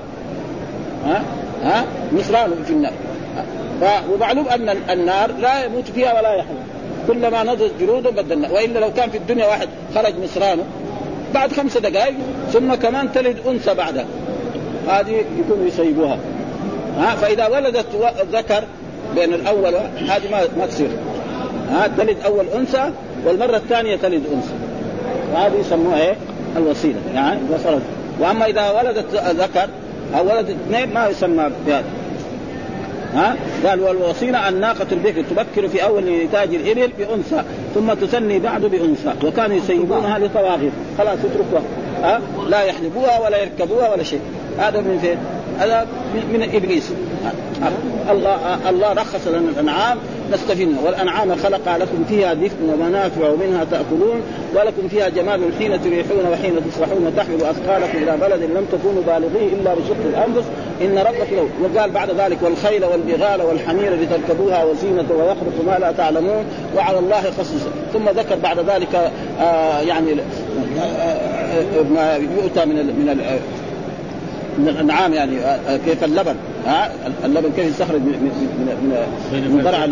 ها؟ 1.06 1.24
ها؟ 1.64 1.86
نصران 2.14 2.64
في 2.66 2.72
النار. 2.72 2.94
ومعلوم 4.14 4.48
أن 4.48 4.70
النار 4.90 5.32
لا 5.32 5.64
يموت 5.66 5.88
فيها 5.96 6.20
ولا 6.20 6.34
يحيا. 6.34 6.56
كلما 7.08 7.44
نضجت 7.44 7.72
جلوده 7.80 8.10
بدلنا 8.10 8.52
وإلا 8.52 8.80
لو 8.80 8.94
كان 8.94 9.10
في 9.10 9.18
الدنيا 9.18 9.48
واحد 9.48 9.70
خرج 9.96 10.14
نصرانه 10.24 10.64
بعد 11.34 11.52
خمس 11.52 11.78
دقائق 11.78 12.16
ثم 12.54 12.76
كمان 12.76 13.12
تلد 13.12 13.38
أنثى 13.48 13.74
بعدها 13.74 14.06
هذه 14.88 15.26
يكونوا 15.40 15.68
يسيبوها 15.68 16.18
ها؟ 16.98 17.16
فإذا 17.16 17.48
ولدت 17.48 17.86
ذكر 18.32 18.64
بين 19.16 19.34
الأول 19.34 19.76
هذه 20.10 20.32
ما 20.32 20.42
ما 20.58 20.66
تصير. 20.66 20.90
ها؟ 21.72 21.88
تلد 21.98 22.18
أول 22.26 22.46
أنثى 22.56 22.92
والمرة 23.26 23.58
الثانية 23.58 23.96
تلد 23.96 24.24
انثى 24.34 24.54
وهذه 25.34 25.60
يسموها 25.60 26.02
إيه؟ 26.02 26.16
الوسيلة. 26.58 27.00
يعني 27.16 27.40
وصلت. 27.54 27.82
وأما 28.20 28.46
إذا 28.46 28.72
ولدت 28.72 29.06
ذكر 29.16 29.70
أو 30.18 30.30
ولدت 30.30 30.50
اثنين 30.50 30.94
ما 30.94 31.08
يسمى 31.08 31.52
بهذا. 31.68 31.86
ها؟ 33.16 33.36
قال 33.66 33.82
والوصيلة 33.82 34.50
الناقة 34.50 34.88
البكر 34.92 35.22
تبكر 35.22 35.68
في 35.68 35.84
أول 35.84 36.04
نتاج 36.04 36.56
الإبل 36.56 36.92
بأنثى 36.98 37.44
ثم 37.76 37.94
تثني 37.94 38.40
بعد 38.40 38.62
بأنثى. 38.62 39.14
وكانوا 39.28 39.58
يسيبونها 39.58 40.20
لطواغير 40.20 40.72
خلاص 40.98 41.18
يتركوها. 41.20 41.64
ها؟ 42.04 42.22
لا 42.50 42.64
يحلبوها 42.64 43.20
ولا 43.20 43.38
يركبوها 43.38 43.94
ولا 43.94 44.04
شيء. 44.04 44.22
هذا 44.58 44.80
من 44.80 45.00
فين؟ 45.02 45.18
هذا 45.60 45.88
من 46.34 46.50
إبليس. 46.54 46.92
الله 48.12 48.70
الله 48.70 48.94
رخص 48.94 49.28
لنا 49.28 49.50
الأنعام 49.50 49.98
نستفيد 50.34 50.76
والأنعام 50.86 51.36
خلق 51.36 51.78
لكم 51.78 52.06
فيها 52.10 52.34
دفء 52.34 52.56
ومنافع 52.74 53.30
ومنها 53.30 53.64
تأكلون 53.64 54.22
ولكم 54.56 54.88
فيها 54.88 55.10
جمال 55.10 55.42
حين 55.60 55.84
تريحون 55.84 56.26
وحين 56.32 56.56
تصبحون 56.72 57.14
تحمل 57.18 57.44
أثقالكم 57.44 57.98
إلى 57.98 58.18
بلد 58.18 58.42
لم 58.44 58.66
تكونوا 58.72 59.02
بالغيه 59.08 59.54
إلا 59.54 59.74
بشق 59.74 59.98
الأنفس. 60.06 60.46
إن 60.82 60.98
ربك 60.98 61.32
له 61.32 61.50
وقال 61.64 61.92
بعد 61.92 62.12
ذلك 62.12 62.38
والخيل 62.42 62.86
والبغال 62.86 63.42
والحمير 63.42 63.96
لتركبوها 63.96 64.64
وزينة 64.64 65.06
ويخلق 65.12 65.66
ما 65.66 65.80
لا 65.80 65.92
تعلمون 65.92 66.46
وعلى 66.76 67.00
الله 67.00 67.22
خصص 67.22 67.62
ثم 67.94 68.10
ذكر 68.10 68.36
بعد 68.36 68.60
ذلك 68.60 69.12
آه 69.40 69.82
يعني 69.82 70.12
آه, 70.12 70.84
آه، 70.84 71.84
ما 71.96 72.16
يؤتى 72.16 72.66
من 72.66 72.76
من 72.76 73.40
من 74.58 74.68
الانعام 74.68 75.14
يعني 75.14 75.40
آه، 75.40 75.60
آه، 75.70 75.78
كيف 75.78 76.04
اللبن؟ 76.04 76.36
ها؟ 76.66 76.92
اللبن 77.26 77.52
كيف 77.56 77.66
يستخرج 77.66 78.02
من 78.02 78.12
من 78.12 78.96
من, 79.34 79.56
من 79.56 79.64
ضرع 79.64 79.86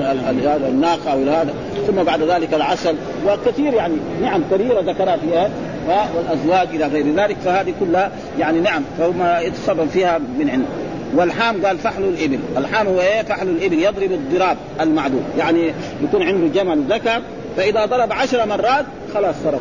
الناقة 0.69 1.12
أو 1.12 1.19
هذا 1.19 1.54
ثم 1.88 2.04
بعد 2.04 2.21
ذلك 2.21 2.54
العسل. 2.54 2.95
وكثير 3.28 3.73
يعني 3.73 3.93
نعم 4.21 4.41
كثيره 4.52 4.82
ذكرها 4.82 5.17
فيها 5.17 5.49
والأزواج 5.88 6.67
إلى 6.76 6.88
غير 6.88 7.15
ذلك. 7.15 7.38
فهذه 7.45 7.73
كلها 7.80 8.12
يعني 8.39 8.60
نعم 8.60 8.84
فهم 8.99 9.45
يتصرف 9.45 9.91
فيها 9.91 10.17
من 10.17 10.49
عنده 10.49 10.67
والحام 11.15 11.65
قال 11.65 11.78
فحل 11.78 12.04
الإبل، 12.04 12.39
الحام 12.58 12.88
هو 12.88 13.02
إيه؟ 13.02 13.21
فحل 13.21 13.47
الإبل. 13.47 13.80
يضرب 13.80 14.12
الضراب 14.12 14.58
المعدوم، 14.82 15.23
يعني 15.38 15.73
يكون 16.04 16.23
عنده 16.23 16.62
جمل 16.62 16.84
ذكر 16.89 17.21
فإذا 17.58 17.86
ضرب 17.86 18.13
عشر 18.13 18.45
مرات 18.45 18.86
خلاص 19.13 19.36
صرفه. 19.43 19.60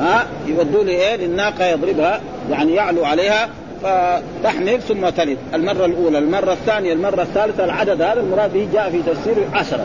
ها؟ 0.00 0.26
يودوا 0.46 0.84
له 0.84 0.92
إيه؟ 0.92 1.16
للناقة 1.16 1.66
يضربها 1.66 2.20
يعني 2.50 2.74
يعلو 2.74 3.04
عليها 3.04 3.48
فتحمل 3.84 4.82
ثم 4.82 5.08
تلد. 5.08 5.38
المرة 5.54 5.84
الأولى 5.84 6.18
المرة 6.18 6.52
الثانية 6.52 6.92
المرة 6.92 7.22
الثالثة 7.22 7.64
العدد 7.64 8.02
هذا 8.02 8.20
المراد 8.20 8.52
به 8.52 8.68
جاء 8.72 8.90
في 8.90 8.98
تفسير 9.06 9.34
عشرة. 9.54 9.84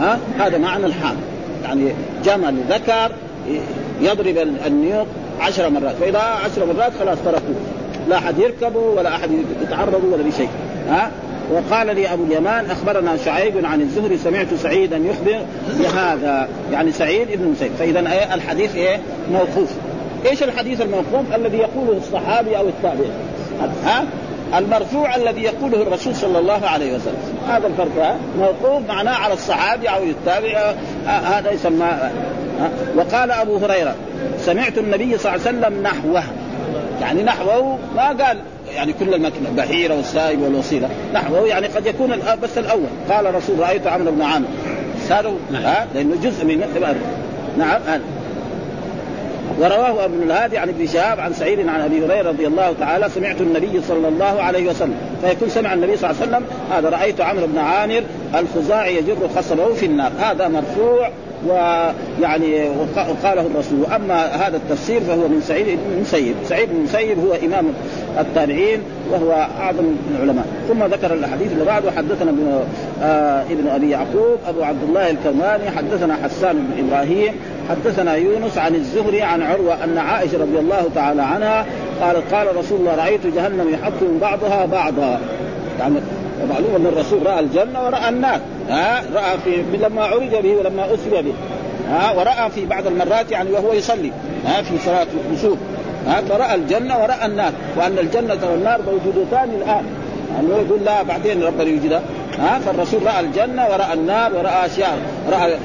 ها؟ 0.00 0.18
هذا 0.38 0.58
معنى 0.58 0.86
الحام 0.86 1.16
يعني 1.64 1.92
جمل 2.24 2.54
ذكر 2.70 3.12
يضرب 4.00 4.36
النيوق 4.66 5.06
عشر 5.40 5.70
مرات. 5.70 5.94
فإذا 6.00 6.18
عشر 6.18 6.66
مرات 6.66 6.92
خلاص 7.00 7.18
تركوه. 7.24 7.56
لا 8.08 8.16
أحد 8.16 8.38
يركبوا 8.38 8.98
ولا 8.98 9.14
أحد 9.16 9.30
يتعرضوا 9.62 10.12
ولا 10.12 10.22
بشيء. 10.22 10.48
ها؟ 10.88 11.10
وقال 11.52 11.86
لي 11.86 12.12
أبو 12.12 12.24
اليمان 12.24 12.70
أخبرنا 12.70 13.16
شعيب 13.16 13.64
عن 13.64 13.80
الزهري 13.80 14.18
سمعت 14.18 14.54
سعيدا 14.54 14.96
يخبر 14.96 15.40
بهذا. 15.78 16.48
يعني 16.72 16.92
سعيد 16.92 17.30
ابن 17.30 17.44
مسيب. 17.48 17.70
فإذا 17.78 18.00
إيه 18.00 18.34
الحديث 18.34 18.76
إيه 18.76 19.00
موقوف. 19.32 19.70
إيش 20.26 20.42
الحديث 20.42 20.80
الموقوف 20.80 21.34
الذي 21.34 21.58
يقوله 21.58 21.98
الصحابي 21.98 22.58
أو 22.58 22.68
التابعي 22.68 23.10
ها؟ 23.84 24.04
المرفوع 24.58 25.16
الذي 25.16 25.42
يقوله 25.42 25.82
الرسول 25.82 26.14
صلى 26.14 26.38
الله 26.38 26.66
عليه 26.66 26.94
وسلم. 26.94 27.38
هذا 27.48 27.66
الفرق 27.66 28.16
موقوف 28.38 28.88
معناه 28.88 29.14
على 29.14 29.34
الصحابي 29.34 29.88
أو 29.88 30.02
التابع 30.02 30.74
هذا 31.06 31.50
يسمى 31.50 31.88
وقال 32.96 33.30
أبو 33.30 33.56
هريرة 33.56 33.94
سمعت 34.38 34.78
النبي 34.78 35.18
صلى 35.18 35.34
الله 35.34 35.46
عليه 35.46 35.58
وسلم 35.58 35.82
نحوه. 35.82 36.22
يعني 37.00 37.22
نحوه 37.22 37.78
ما 37.96 38.08
قال 38.08 38.38
يعني 38.74 38.92
كل 38.92 39.14
المكن 39.14 39.46
البحيره 39.46 39.94
والسائب 39.94 40.42
والوسيله 40.42 40.88
نحوه 41.14 41.46
يعني 41.46 41.66
قد 41.66 41.86
يكون 41.86 42.14
بس 42.42 42.58
الأول. 42.58 42.88
قال 43.10 43.26
الرسول 43.26 43.58
رأيت 43.58 43.86
عمرو 43.86 44.10
بن 44.10 44.22
عامر. 44.22 44.46
نعم. 45.50 45.62
ها؟ 45.62 45.86
لأنه 45.94 46.16
جزء 46.22 46.44
من 46.44 46.62
نعم 47.58 47.80
ورواه 49.58 50.04
ابن 50.04 50.22
الهادي 50.22 50.58
عن 50.58 50.68
ابن 50.68 50.86
شهاب 50.86 51.20
عن 51.20 51.32
سعيد 51.32 51.68
عن 51.68 51.80
أبي 51.80 52.06
هريرة 52.06 52.28
رضي 52.28 52.46
الله 52.46 52.74
تعالى 52.80 53.08
سمعت 53.08 53.40
النبي 53.40 53.80
صلى 53.88 54.08
الله 54.08 54.42
عليه 54.42 54.70
وسلم 54.70 54.94
فيكون 55.22 55.48
سمع 55.48 55.74
النبي 55.74 55.96
صلى 55.96 56.10
الله 56.10 56.22
عليه 56.22 56.30
وسلم 56.30 56.46
هذا 56.72 56.88
رأيت 56.88 57.20
عمرو 57.20 57.46
بن 57.46 57.58
عامر 57.58 58.02
الخزاعي 58.34 58.96
يجر 58.96 59.28
خصبه 59.36 59.74
في 59.74 59.86
النار 59.86 60.12
هذا 60.18 60.48
مرفوع 60.48 61.10
ويعني 61.46 62.68
وقاله 62.96 63.46
الرسول. 63.46 63.80
واما 63.80 64.26
هذا 64.26 64.56
التفسير 64.56 65.00
فهو 65.00 65.28
من 65.28 65.40
سعيد 65.40 65.66
بن 65.66 65.96
المسيب، 65.96 66.34
سعيد 66.44 66.68
بن 66.68 66.76
المسيب 66.76 67.18
هو 67.18 67.32
إمام 67.46 67.66
التابعين 68.20 68.80
وهو 69.10 69.32
أعظم 69.60 69.84
العلماء، 70.16 70.46
ثم 70.68 70.84
ذكر 70.84 71.14
الأحاديث 71.14 71.52
اللي 71.52 71.64
بعده. 71.64 71.90
حدثنا 71.90 72.30
ابن 72.30 72.64
آه 73.02 73.42
ابن 73.42 73.68
أبي 73.68 73.90
يعقوب 73.90 74.38
أبو 74.48 74.62
عبد 74.62 74.82
الله 74.88 75.10
الكرماني 75.10 75.70
حدثنا 75.70 76.16
حسان 76.24 76.56
بن 76.56 76.86
إبراهيم 76.86 77.34
حدثنا 77.70 78.14
يونس 78.14 78.58
عن 78.58 78.74
الزهري 78.74 79.22
عن 79.22 79.42
عروة 79.42 79.84
أن 79.84 79.98
عائشة 79.98 80.38
رضي 80.38 80.58
الله 80.58 80.88
تعالى 80.94 81.22
عنها 81.22 81.66
قالت 82.00 82.34
قال 82.34 82.56
رسول 82.56 82.80
الله 82.80 82.94
رأيت 82.94 83.26
جهنم 83.26 83.68
يحطم 83.72 84.18
بعضها 84.20 84.66
بعضا. 84.66 85.20
يعني 85.80 85.94
ومعلوم 86.42 86.76
إن 86.76 86.86
الرسول 86.86 87.26
رأى 87.26 87.40
الجنة 87.40 87.84
ورأى 87.84 88.08
النار. 88.08 88.40
ها 88.68 89.02
رأى 89.14 89.38
في 89.44 89.76
لما 89.76 90.04
عرج 90.04 90.36
به 90.42 90.56
ولما 90.56 90.94
أسري 90.94 91.22
به. 91.22 91.32
ها 91.90 92.12
ورأى 92.12 92.50
في 92.50 92.66
بعض 92.66 92.86
المرات 92.86 93.30
يعني 93.30 93.50
وهو 93.50 93.72
يصلي. 93.72 94.12
ها 94.46 94.62
في 94.62 94.78
صلاة 94.78 95.06
الكسوف 95.30 95.58
ها 96.06 96.20
فرأى 96.20 96.54
الجنة 96.54 97.02
ورأى 97.02 97.26
النار. 97.26 97.52
وأن 97.76 97.98
الجنة 97.98 98.50
والنار 98.50 98.80
موجودتان 98.82 99.50
الآن. 99.50 99.84
يعني 100.34 100.48
يقول 100.66 100.84
لا 100.84 101.02
بعدين 101.02 101.42
ربنا 101.42 101.62
يوجدها. 101.64 102.02
ها؟ 102.38 102.58
فالرسول 102.58 103.06
رأى 103.06 103.20
الجنة 103.20 103.64
ورأى 103.66 103.92
النار 103.92 104.34
ورأى 104.34 104.66
أشياء 104.66 104.98
رأى 105.30 105.58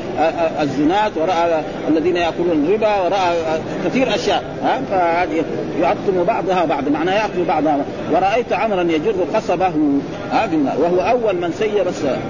الزنات 0.62 1.12
ورأى 1.18 1.62
الذين 1.88 2.16
يأكلون 2.16 2.66
الربا 2.66 3.00
ورأى 3.02 3.60
كثير 3.86 4.16
أشياء 4.16 4.44
ها؟ 4.64 4.82
فهذه 4.92 5.44
يعطم 5.82 6.24
بعضها 6.28 6.66
بعض 6.66 6.90
معناه 6.90 7.14
يأكل 7.14 7.44
بعضها. 7.48 7.78
ورأيت 8.14 8.54
عمرا 8.54 8.82
يجر 8.82 9.16
قصبه 9.34 9.74
ها؟ 10.32 10.46
بالنار 10.46 10.76
وهو 10.80 11.02
أول 11.02 11.36
من 11.36 11.52
سير 11.52 11.90
السلام 11.90 12.22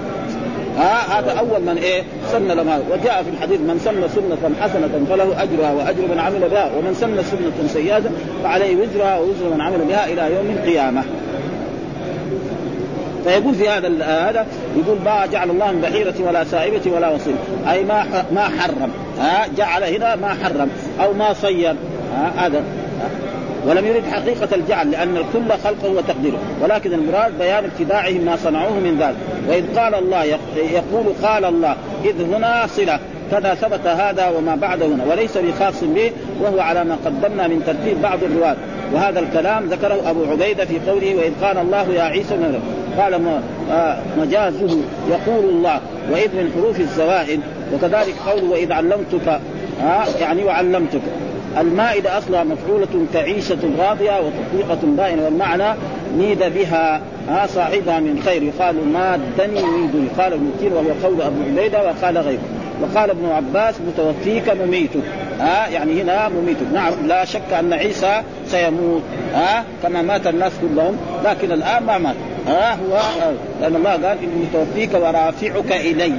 ها؟ 0.78 1.18
هذا 1.18 1.32
أول 1.32 1.60
من 1.62 1.78
إيه؟ 1.82 2.02
سن 2.32 2.48
لما 2.48 2.80
وجاء 2.90 3.22
في 3.22 3.30
الحديث 3.30 3.60
من 3.60 3.78
سن 3.84 4.08
سنة 4.14 4.54
حسنة 4.60 5.06
فله 5.08 5.42
أجرها 5.42 5.72
وأجر 5.72 6.02
من 6.10 6.18
عمل 6.18 6.48
بها 6.48 6.70
ومن 6.78 6.94
سن 6.94 7.22
سنة 7.22 7.68
سيئة 7.68 8.02
فعليه 8.42 8.76
وزرها 8.76 9.18
ووزر 9.18 9.54
من 9.54 9.60
عمل 9.60 9.78
بها 9.88 10.06
إلى 10.06 10.36
يوم 10.36 10.56
القيامة. 10.58 11.02
فيقول 13.26 13.54
في 13.54 13.68
هذا 13.68 13.88
هذا 14.04 14.46
يقول 14.76 14.98
ما 15.04 15.26
جعل 15.26 15.50
الله 15.50 15.72
من 15.72 15.80
بحيرة 15.80 16.14
ولا 16.20 16.44
سائبة 16.44 16.90
ولا 16.90 17.08
وصيل. 17.08 17.34
أي 17.70 17.84
ما 17.84 18.24
ما 18.32 18.40
حرم. 18.40 18.90
ها؟ 19.18 19.46
جعل 19.56 19.84
هنا 19.84 20.16
ما 20.16 20.28
حرم. 20.28 20.70
أو 21.00 21.12
ما 21.12 21.32
صير. 21.32 21.74
هذا. 22.36 22.62
ولم 23.66 23.86
يرد 23.86 24.02
حقيقة 24.12 24.54
الجعل 24.54 24.90
لأن 24.90 25.16
الكل 25.16 25.58
خلقه 25.64 25.90
وتقديره 25.90 26.38
ولكن 26.62 26.92
المراد 26.92 27.38
بيان 27.38 27.64
ابتداعهم 27.64 28.20
ما 28.24 28.36
صنعوه 28.36 28.72
من 28.72 28.98
ذلك. 29.00 29.16
وإذ 29.48 29.78
قال 29.78 29.94
الله 29.94 30.24
يقول 30.56 31.06
قال 31.22 31.44
الله 31.44 31.76
إذ 32.04 32.34
هنا 32.34 32.66
صلة. 32.66 32.98
كذا 33.30 33.54
ثبت 33.54 33.86
هذا 33.86 34.28
وما 34.28 34.54
بعد 34.54 34.82
هنا. 34.82 35.04
وليس 35.04 35.38
بخاص 35.38 35.84
به 35.84 36.12
وهو 36.42 36.60
على 36.60 36.84
ما 36.84 36.96
قدمنا 37.04 37.48
من 37.48 37.62
ترتيب 37.66 38.02
بعض 38.02 38.18
الرواة. 38.22 38.56
وهذا 38.92 39.20
الكلام 39.20 39.66
ذكره 39.66 40.10
أبو 40.10 40.24
عبيدة 40.30 40.64
في 40.64 40.78
قوله 40.90 41.14
وإذ 41.14 41.32
قال 41.42 41.58
الله 41.58 41.92
يا 41.92 42.02
عيسى 42.02 42.36
قال 42.98 43.40
مجازه 44.18 44.78
يقول 45.10 45.44
الله 45.44 45.80
وإذ 46.12 46.28
من 46.36 46.52
حروف 46.54 46.80
الزوائد 46.80 47.40
وكذلك 47.74 48.14
قوله 48.26 48.50
وإذ 48.50 48.72
علمتك 48.72 49.40
يعني 50.20 50.44
وعلمتك. 50.44 51.00
المائدة 51.58 52.18
أصلها 52.18 52.44
مفعولة 52.44 53.06
كعيشة 53.14 53.58
راضية 53.78 54.20
وتطبيقة 54.20 54.78
باينة 54.82 55.24
والمعنى 55.24 55.78
نيد 56.18 56.38
بها 56.38 57.00
ها 57.28 57.46
صاحبها 57.46 58.00
من 58.00 58.22
خير. 58.24 58.42
يقال 58.42 58.88
مادني 58.92 59.62
نيدني 59.62 60.08
قال 60.18 60.32
ابن 60.32 60.50
كثير 60.58 60.72
وهو 60.72 60.88
قول 61.04 61.22
أبو 61.22 61.42
عبيدة 61.42 61.82
وقال 61.82 62.18
غيره. 62.18 62.40
وقال 62.82 63.10
ابن 63.10 63.26
عباس 63.26 63.74
متوفيك 63.80 64.48
مميتك 64.48 65.02
ها 65.40 65.68
يعني 65.68 66.02
هنا 66.02 66.28
مميتك. 66.28 66.66
نعم 66.74 66.92
لا 67.06 67.24
شك 67.24 67.52
أن 67.60 67.72
عيسى 67.72 68.22
سيموت 68.46 69.02
ها 69.34 69.64
كما 69.82 70.02
مات 70.02 70.26
الناس 70.26 70.52
كلهم 70.60 70.96
لكن 71.24 71.52
الآن 71.52 71.84
ما 71.84 71.98
مات. 71.98 72.16
ها 72.46 72.74
هو 72.74 73.00
لأن 73.60 73.76
الله 73.76 73.90
قال 73.90 74.04
إني 74.04 74.46
متوفيك 74.50 74.94
ورافعك 74.94 75.72
إلي. 75.72 76.12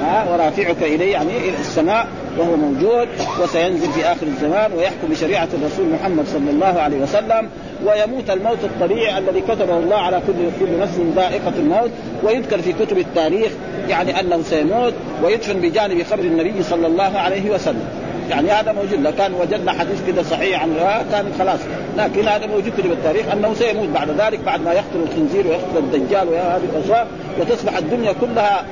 ها 0.00 0.26
ورافعك 0.32 0.82
إلي 0.82 1.10
يعني 1.10 1.36
إلى 1.38 1.56
السماء 1.60 2.06
وهو 2.38 2.56
موجود 2.56 3.08
وسينزل 3.42 3.92
في 3.92 4.04
آخر 4.04 4.26
الزمان 4.26 4.72
ويحكم 4.72 5.08
بشريعة 5.10 5.48
الرسول 5.54 5.86
محمد 6.00 6.26
صلى 6.26 6.50
الله 6.50 6.80
عليه 6.80 6.96
وسلم 6.96 7.48
ويموت 7.86 8.30
الموت 8.30 8.58
الطبيعي 8.64 9.18
الذي 9.18 9.40
كتبه 9.40 9.78
الله 9.78 9.96
على 9.96 10.22
كل 10.26 10.66
كل 10.66 10.78
نفس 10.78 10.98
ذائقة 11.16 11.52
الموت 11.58 11.90
ويذكر 12.22 12.62
في 12.62 12.72
كتب 12.72 12.98
التاريخ 12.98 13.52
يعني 13.88 14.20
أنه 14.20 14.42
سيموت 14.42 14.92
ويدفن 15.24 15.60
بجانب 15.60 16.04
قبر 16.12 16.22
النبي 16.22 16.62
صلى 16.62 16.86
الله 16.86 17.18
عليه 17.18 17.50
وسلم. 17.50 17.88
يعني 18.30 18.50
هذا 18.50 18.72
موجود. 18.72 19.00
لو 19.00 19.12
كان 19.18 19.34
وجدنا 19.34 19.72
حديث 19.72 20.02
كذا 20.06 20.22
صحيح 20.22 20.62
عن 20.62 20.74
كان 21.12 21.32
خلاص. 21.38 21.60
لكن 21.96 22.28
هذا 22.28 22.46
موجود 22.46 22.72
في 22.72 22.82
التاريخ 22.82 23.26
أنه 23.32 23.54
سيموت 23.54 23.88
بعد 23.88 24.10
ذلك 24.10 24.40
بعد 24.40 24.60
ما 24.60 24.72
يقتل 24.72 25.02
الخنزير 25.02 25.46
ويقتل 25.46 25.78
الدجال 25.78 26.28
وهذه 26.28 26.62
الأشياء 26.74 27.06
وتصبح 27.40 27.76
الدنيا 27.76 28.12
كلها 28.12 28.64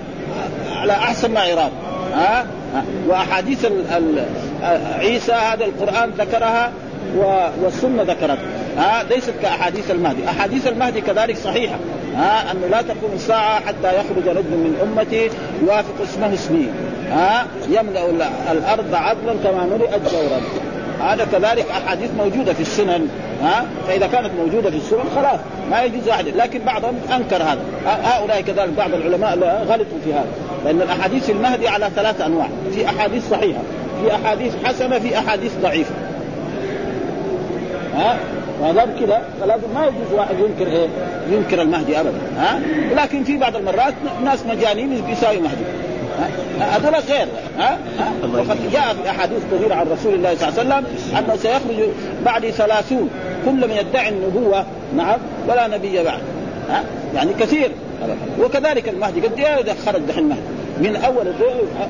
على 0.77 0.93
أحسن 0.93 1.31
ما 1.31 1.45
يرام. 1.45 1.71
ها؟ 2.15 2.47
وأحاديث 3.09 3.65
ال 3.65 3.85
ال 3.91 4.25
عيسى 4.99 5.33
هذا 5.33 5.65
القرآن 5.65 6.11
ذكرها 6.19 6.73
والسنة 7.63 8.03
ذكرت 8.03 8.39
ها 8.77 9.03
ليست 9.03 9.33
كأحاديث 9.43 9.91
المهدي، 9.91 10.29
أحاديث 10.29 10.67
المهدي 10.67 11.01
كذلك 11.01 11.37
صحيحة. 11.37 11.77
ها 12.17 12.53
انه 12.53 12.67
لا 12.67 12.83
تقوم 12.83 13.11
الساعة 13.15 13.61
حتى 13.61 14.01
يخرج 14.01 14.29
رجل 14.29 14.51
من 14.51 14.77
أمتي 14.83 15.31
يوافق 15.63 15.95
اسمه 16.03 16.35
اسمي. 16.35 16.69
ها 17.11 17.47
يملأ 17.69 18.11
الأرض 18.53 18.95
عدلا 18.95 19.35
كما 19.45 19.65
ملئت 19.65 20.13
جورا. 20.13 20.41
هذا 21.01 21.27
كذلك 21.33 21.67
أحاديث 21.71 22.11
موجودة 22.19 22.53
في 22.53 22.61
السنن. 22.61 23.09
ها 23.43 23.67
فإذا 23.89 24.07
كانت 24.07 24.31
موجودة 24.39 24.71
في 24.71 24.77
السنن 24.77 25.05
خلاص 25.17 25.41
ما 25.71 25.83
يجوز 25.83 26.09
أحد. 26.09 26.27
لكن 26.27 26.59
بعضهم 26.59 26.95
أنكر 27.17 27.43
هذا. 27.43 27.61
هؤلاء 27.87 28.41
كذلك 28.41 28.69
بعض 28.69 28.95
العلماء 28.95 29.65
غلطوا 29.69 29.99
في 30.05 30.13
هذا. 30.13 30.29
لأن 30.65 30.83
الأحاديث 30.83 31.31
المهدي 31.31 31.69
على 31.69 31.91
ثلاث 31.97 32.21
أنواع. 32.21 32.49
في 32.75 32.87
أحاديث 32.87 33.31
صحيحة 33.31 33.61
في 34.03 34.15
أحاديث 34.15 34.53
حسنة 34.65 34.99
في 34.99 35.19
أحاديث 35.19 35.53
ضعيفة. 35.63 35.95
ها؟ 37.95 38.19
ما 38.63 38.87
كذا 39.01 39.23
فلازم 39.41 39.75
ما 39.75 39.87
يجوز 39.87 40.13
واحد 40.13 40.35
ينكر 40.39 40.73
إيه؟ 40.73 40.89
ينكر 41.31 41.63
المهدي 41.63 42.01
ابدا 42.01 42.19
ها؟ 42.39 42.61
لكن 42.97 43.25
في 43.25 43.37
بعض 43.37 43.57
المرات 43.57 43.95
ناس 44.25 44.47
مجانين 44.47 45.01
بيساوي 45.01 45.39
مهدي 45.39 45.65
هذول 46.61 46.95
غير 46.95 47.29
ها, 47.59 47.79
ها؟ 47.99 48.13
وقد 48.35 48.73
جاء 48.73 48.95
في 49.03 49.11
أحاديث 49.11 49.39
كثيرة 49.53 49.75
عن 49.75 49.87
رسول 49.87 50.15
الله 50.15 50.35
صلى 50.35 50.49
الله 50.49 50.75
عليه 50.75 50.87
وسلم 50.87 51.19
أنه 51.19 51.37
سيخرج 51.37 51.89
بعد 52.25 52.51
ثلاثون 52.51 53.11
كل 53.45 53.69
من 53.69 53.77
يدعي 53.77 54.09
النبوة 54.09 54.65
نعم 54.97 55.19
ولا 55.49 55.67
نبي 55.67 56.03
بعد 56.05 56.21
ها؟ 56.71 56.85
يعني 57.15 57.33
كثير. 57.41 57.71
وكذلك 58.41 58.89
المهدي 58.89 59.21
قد 59.21 59.39
إيه 59.39 59.75
خرج 59.87 60.01
دحين 60.01 60.25
المهدي 60.25 60.56
من 60.81 60.97
أول 60.97 61.33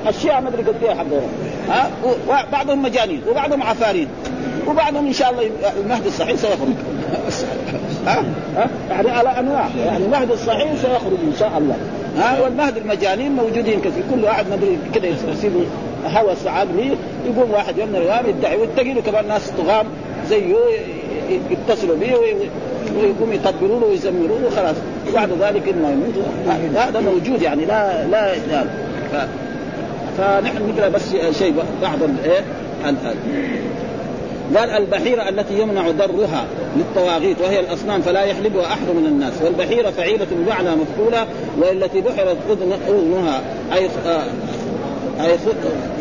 الشيعة 0.07 0.39
ما 0.39 0.49
أدري 0.49 0.63
قد 0.63 0.83
إيه 0.83 0.91
ها؟ 1.69 1.89
وبعضهم 2.27 2.81
مجانين 2.81 3.21
وبعضهم 3.29 3.63
عفارين 3.63 4.07
وبعضهم 4.67 5.07
إن 5.07 5.13
شاء 5.13 5.31
الله 5.31 5.49
المهدي 5.83 6.07
الصحيح 6.07 6.35
سيخرج. 6.35 6.73
ها؟ 8.05 8.23
ها؟ 8.55 8.69
يعني 8.89 9.09
على 9.09 9.29
أنواع. 9.29 9.67
يعني 9.85 10.05
المهدي 10.05 10.33
الصحيح 10.33 10.75
سيخرج 10.75 11.17
إن 11.27 11.33
شاء 11.39 11.57
الله. 11.57 11.75
ها؟ 12.17 12.41
والمهد 12.41 12.77
المجانين 12.77 13.31
موجودين 13.31 13.79
كثير. 13.79 14.03
كل 14.13 14.23
واحد 14.23 14.45
مدري 14.51 14.77
كذا 14.95 15.07
يصيبوا 15.31 15.61
هوس 16.05 16.47
عقلي 16.47 16.97
يقوم 17.25 17.51
واحد 17.51 17.77
يوم 17.77 17.89
من 17.89 17.95
الأيام 17.95 18.25
يدعي 18.29 18.57
ويتقي 18.57 18.93
له 18.93 19.01
كمان 19.01 19.27
ناس 19.27 19.51
طغام 19.57 19.85
زيه 20.29 20.55
يتصلوا 21.49 21.95
به 21.95 22.15
ويقوم 22.15 23.33
يطبلوا 23.33 23.79
له 23.79 23.87
ويزمروا 23.87 24.39
له 24.39 24.73
بعد 25.13 25.29
ذلك 25.41 25.69
إنه 25.69 25.89
يموت 25.89 26.25
هذا 26.75 26.99
موجود 26.99 27.41
يعني 27.41 27.65
لا 27.65 28.07
لا 28.07 28.33
ف... 29.11 29.15
فنحن 30.17 30.69
نقرأ 30.69 30.89
بس 30.89 31.15
شيء 31.39 31.53
بعض 31.81 32.03
الايه 32.03 32.43
قال 34.55 34.69
البحيرة 34.69 35.29
التي 35.29 35.59
يمنع 35.59 35.91
درها 35.91 36.45
للطواغيت 36.77 37.41
وهي 37.41 37.59
الأصنام 37.59 38.01
فلا 38.01 38.23
يحلبها 38.23 38.65
أحد 38.65 38.87
من 38.95 39.05
الناس. 39.05 39.33
والبحيرة 39.43 39.89
فعيلة 39.89 40.27
بمعنى 40.31 40.69
مفعولة 40.69 41.27
والتي 41.57 42.01
بحرت 42.01 42.37
أذنها 42.49 43.41
أي 43.73 43.85
آه، 44.05 44.23
أي 45.21 45.37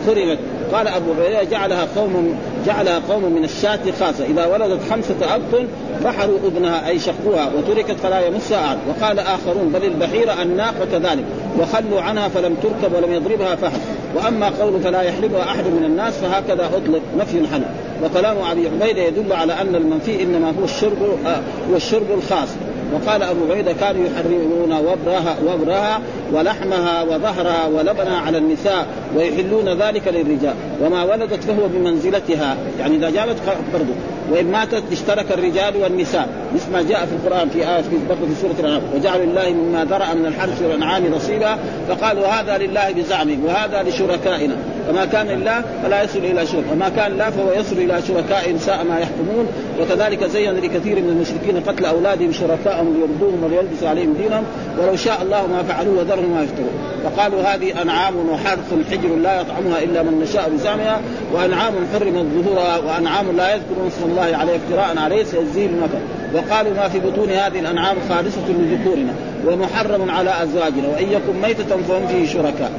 خرمت 0.07 0.39
قال 0.73 0.89
أبو 0.89 1.13
هريرة 1.13 1.43
جعلها 1.43 1.89
قوم 1.97 2.39
جعلها 2.67 3.03
قوم 3.09 3.33
من 3.33 3.45
الشاة 3.45 3.81
خاصة. 4.01 4.25
إذا 4.25 4.47
ولدت 4.47 4.81
خمسة 4.91 5.35
أبط 5.35 5.67
بحروا 6.05 6.39
أذنها 6.45 6.89
أي 6.89 6.99
شقوها 6.99 7.51
وتركت 7.59 7.97
فلا 8.03 8.27
يمسها 8.27 8.67
أحد 8.67 8.79
وقال 8.89 9.19
آخرون 9.19 9.69
بل 9.69 9.85
البحيرة 9.85 10.43
الناقة 10.43 10.87
كذلك 10.93 11.25
وخلوا 11.61 12.01
عنها 12.01 12.29
فلم 12.29 12.57
تركب 12.63 12.95
ولم 12.95 13.13
يضربها 13.13 13.57
فحل 13.57 13.79
وأما 14.15 14.49
قول 14.49 14.81
فلا 14.81 15.03
يحلبها 15.03 15.43
أحد 15.43 15.65
من 15.65 15.85
الناس 15.85 16.15
فهكذا 16.15 16.67
أطلق 16.67 17.03
نفي 17.19 17.49
حل 17.53 17.63
وكلام 18.05 18.37
أبي 18.51 18.69
عبيدة 18.69 19.03
يدل 19.03 19.33
على 19.33 19.53
أن 19.53 19.75
المنفي 19.75 20.23
إنما 20.23 20.53
هو 20.61 20.65
الشرب 20.65 21.03
آه 21.27 21.41
هو 21.71 21.77
الشرب 21.77 22.11
الخاص. 22.11 22.49
وقال 22.95 23.23
أبو 23.23 23.41
عبيدة 23.51 23.73
كانوا 23.73 24.07
يحرمون 24.07 24.73
وبرها 24.73 25.37
وبرها 25.47 26.01
ولحمها 26.33 27.03
وظهرها 27.03 27.67
ولبنها 27.67 28.19
على 28.27 28.39
النساء 28.39 28.87
ويحلون 29.17 29.83
ذلك 29.83 30.09
للرجال. 30.09 30.55
وما 30.83 31.05
ولدت 31.05 31.45
فهو 31.45 31.69
بمنزلتها. 31.69 32.57
يعني 32.79 32.97
إذا 32.97 33.11
جابت 33.11 33.37
برضه 33.73 33.95
وإن 34.31 34.51
ماتت 34.51 34.83
اشترك 34.93 35.33
الرجال 35.33 35.77
والنساء. 35.77 36.29
مثل 36.55 36.73
ما 36.73 36.83
جاء 36.83 37.07
في 37.07 37.13
القرآن 37.13 37.49
في 37.49 37.59
آية 37.59 37.83
في 37.83 37.91
في 38.09 38.41
سورة 38.41 38.55
الأنعام. 38.59 38.83
وجعلوا 38.95 39.27
لله 39.27 39.51
مما 39.51 39.85
ذرأ 39.85 40.15
من 40.15 40.27
الحرث 40.27 40.63
والأنعام 40.63 41.03
نصيبا. 41.17 41.59
فقالوا 41.89 42.27
هذا 42.27 42.59
لله 42.59 42.91
بزعمه. 42.91 43.37
وهذا 43.45 43.83
لشركائنا. 43.83 44.57
وما 44.91 45.05
كان 45.05 45.27
لله 45.27 45.65
فلا 45.83 46.03
يصل 46.03 46.19
إلى 46.19 46.47
شرك. 46.47 46.65
وما 46.73 46.89
كان 46.89 47.13
لله 47.13 47.31
فهو 47.31 47.53
يصل 47.53 47.77
إلى 47.77 48.03
شركاء 48.09 48.57
ساء 48.59 48.85
ما 48.85 48.99
يحكمون. 48.99 49.47
وكذلك 49.81 50.25
زين 50.25 50.55
لكثير 50.55 50.97
من 50.97 51.09
المشركين 51.09 51.63
قتل 51.67 51.85
أولادهم 51.85 52.33
شركاءهم 52.33 52.95
ليردوهم 52.95 53.45
وليلبسوا 53.45 53.89
عليهم 53.89 54.15
دينهم. 54.23 54.45
ولو 54.79 54.97
شاء 54.97 55.23
الله 55.23 55.47
ما 55.47 55.63
فعلوه 55.63 56.03
وذرهم 56.17 56.35
ما 56.35 56.43
يفترون 56.43 56.71
وقالوا 57.05 57.43
هذه 57.43 57.83
أنعام 57.83 58.15
وحرث 58.31 58.75
حجر 58.91 59.17
لا 59.17 59.41
يطعمها 59.41 59.83
إلا 59.83 60.03
من 60.03 60.21
نشاء 60.21 60.51
بزعمها 60.51 61.01
وأنعام 61.35 61.75
حرمت 61.95 62.27
ظهورها 62.35 62.79
وأنعام 62.79 63.37
لا 63.37 63.55
يذكرون 63.55 63.87
اسم 63.87 64.05
الله 64.05 64.37
عليه 64.37 64.57
افتراء 64.57 64.99
عليه 64.99 65.25
سيزيل 65.25 65.71
المثل 65.71 65.99
وقالوا 66.35 66.75
ما 66.75 66.89
في 66.89 66.99
بطون 66.99 67.31
هذه 67.31 67.59
الأنعام 67.59 67.97
خالصة 68.09 68.49
لذكورنا 68.49 69.13
ومحرم 69.47 70.11
على 70.11 70.43
أزواجنا 70.43 70.89
وإن 70.89 71.13
يكن 71.13 71.41
ميتة 71.43 71.77
فهم 71.89 72.07
فيه 72.07 72.27
شركاء. 72.27 72.71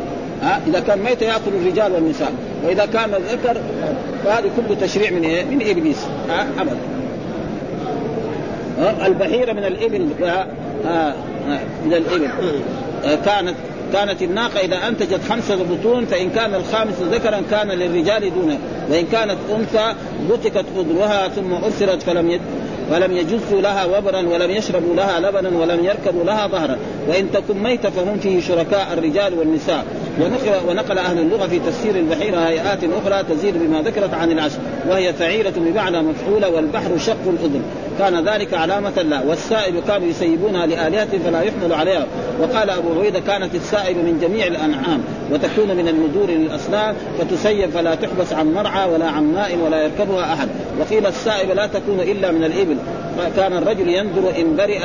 ها؟ 0.41 0.59
إذا 0.67 0.79
كان 0.79 0.99
ميتة 0.99 1.25
يأكل 1.25 1.51
الرجال 1.61 1.91
والنساء 1.91 2.31
وإذا 2.65 2.85
كان 2.85 3.11
ذكر 3.31 3.61
فهذه 4.25 4.49
كله 4.57 4.75
تشريع 4.81 5.11
من 5.11 5.23
إيه؟ 5.23 5.45
من 5.45 5.61
إبليس. 5.69 6.07
ها؟ 6.29 6.47
ابدا. 6.59 6.77
البحيرة 9.05 9.53
من 9.53 9.63
الإبل 9.63 10.09
من 11.85 11.93
الإبل. 11.93 12.29
كانت 13.25 13.55
كانت 13.93 14.21
الناقة 14.21 14.59
إذا 14.59 14.87
أنتجت 14.87 15.19
خمسة 15.29 15.55
بطون 15.55 16.05
فإن 16.05 16.29
كان 16.29 16.55
الخامس 16.55 16.95
ذكرا 17.11 17.41
كان 17.51 17.67
للرجال 17.67 18.33
دونه 18.33 18.59
وإن 18.89 19.05
كانت 19.11 19.37
أنثى 19.55 19.93
بتكت 20.29 20.65
أذنها 20.77 21.27
ثم 21.27 21.53
أرسلت 21.53 22.03
فلم 22.03 22.31
يد 22.31 22.41
ولم 22.91 23.17
يجزوا 23.17 23.61
لها 23.61 23.85
وبرا 23.85 24.21
ولم 24.21 24.51
يشربوا 24.51 24.95
لها 24.95 25.19
لبنا 25.19 25.49
ولم 25.49 25.85
يركبوا 25.85 26.23
لها 26.23 26.47
ظهرا. 26.47 26.77
وإن 27.07 27.31
تكن 27.31 27.63
ميتة 27.63 27.89
فهم 27.89 28.19
فيه 28.19 28.41
شركاء 28.41 28.93
الرجال 28.93 29.39
والنساء. 29.39 29.85
ونقل, 30.21 30.69
ونقل 30.69 30.97
أهل 30.97 31.19
اللغة 31.19 31.47
في 31.47 31.59
تفسير 31.59 31.95
البحيرة 31.95 32.37
هيئات 32.37 32.79
أخرى 32.83 33.23
تزيد 33.23 33.57
بما 33.57 33.81
ذكرت 33.81 34.13
عن 34.13 34.31
العشر 34.31 34.59
وهي 34.89 35.13
فعيلة 35.13 35.53
بمعنى 35.55 36.01
مفعولة 36.01 36.49
والبحر 36.49 36.97
شق 36.97 37.27
الأذن. 37.27 37.61
كان 37.99 38.27
ذلك 38.27 38.53
علامة 38.53 39.01
لا 39.01 39.21
والسائب 39.21 39.83
كانوا 39.87 40.07
يسيبونها 40.07 40.65
لآلهة 40.65 41.07
فلا 41.25 41.41
يحمل 41.41 41.73
عليها. 41.73 42.05
وقال 42.41 42.69
أبو 42.69 42.99
عبيدة 42.99 43.19
كانت 43.19 43.55
السائب 43.55 43.97
من 43.97 44.19
جميع 44.21 44.47
الأنعام 44.47 45.01
وتكون 45.31 45.77
من 45.77 45.87
الندور 45.87 46.29
للأصنام 46.29 46.95
فتسيب 47.19 47.69
فلا 47.69 47.95
تحبس 47.95 48.33
عن 48.33 48.53
مرعى 48.53 48.89
ولا 48.89 49.05
عن 49.05 49.33
ماء 49.33 49.57
ولا 49.65 49.83
يركبها 49.83 50.33
أحد. 50.33 50.47
وقيل 50.79 51.05
السائب 51.05 51.51
لا 51.51 51.67
تكون 51.67 51.99
إلا 51.99 52.31
من 52.31 52.43
الإبل. 52.43 52.77
كان 53.35 53.57
الرجل 53.57 53.89
ينظر 53.89 54.29
إن 54.39 54.55
برئ 54.55 54.79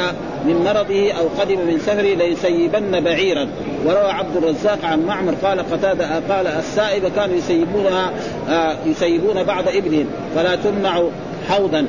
من 0.45 0.65
مرضه 0.65 1.13
أو 1.13 1.29
قدم 1.41 1.59
من 1.59 1.79
سفره 1.79 2.15
ليسيبن 2.15 3.01
بعيرا. 3.01 3.49
وروى 3.87 4.11
عبد 4.11 4.37
الرزاق 4.37 4.79
عن 4.85 5.07
معمر 5.07 5.35
قال 5.43 5.61
قتادة 5.73 6.21
قال 6.29 6.47
السائب 6.47 7.03
كانوا 7.17 7.37
يسيبونها 7.37 8.13
آه 8.49 8.77
يسيبون 8.87 9.43
بعض 9.43 9.65
إبلهم 9.69 10.07
فلا 10.35 10.57
تمنع 10.57 11.03
حوضا. 11.49 11.87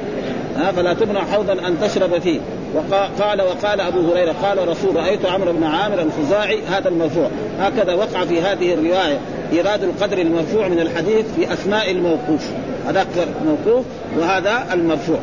ها 0.58 0.72
فلا 0.72 0.94
تمنع 0.94 1.24
حوضا 1.24 1.54
أن 1.54 1.78
تشرب 1.82 2.20
فيه. 2.20 2.40
وقال 2.76 3.42
وقال 3.42 3.82
أبو 3.82 4.12
هريرة 4.12 4.36
قال 4.44 4.68
رسول 4.68 4.96
رأيت 4.96 5.26
عمرو 5.26 5.52
بن 5.54 5.64
عامر 5.64 6.02
الخزاعي 6.02 6.60
هذا 6.64 6.90
المرفوع 6.90 7.28
هكذا 7.60 7.94
وقع 7.94 8.26
في 8.26 8.42
هذه 8.42 8.74
الرواية 8.74 9.20
إيراد 9.54 9.84
القدر 9.84 10.18
المرفوع 10.18 10.68
من 10.68 10.80
الحديث 10.80 11.26
في 11.36 11.54
اثناء 11.54 11.92
الموقوف. 11.92 12.50
هذا 12.88 13.06
موقوف 13.46 13.86
وهذا 14.20 14.66
المرفوع. 14.74 15.20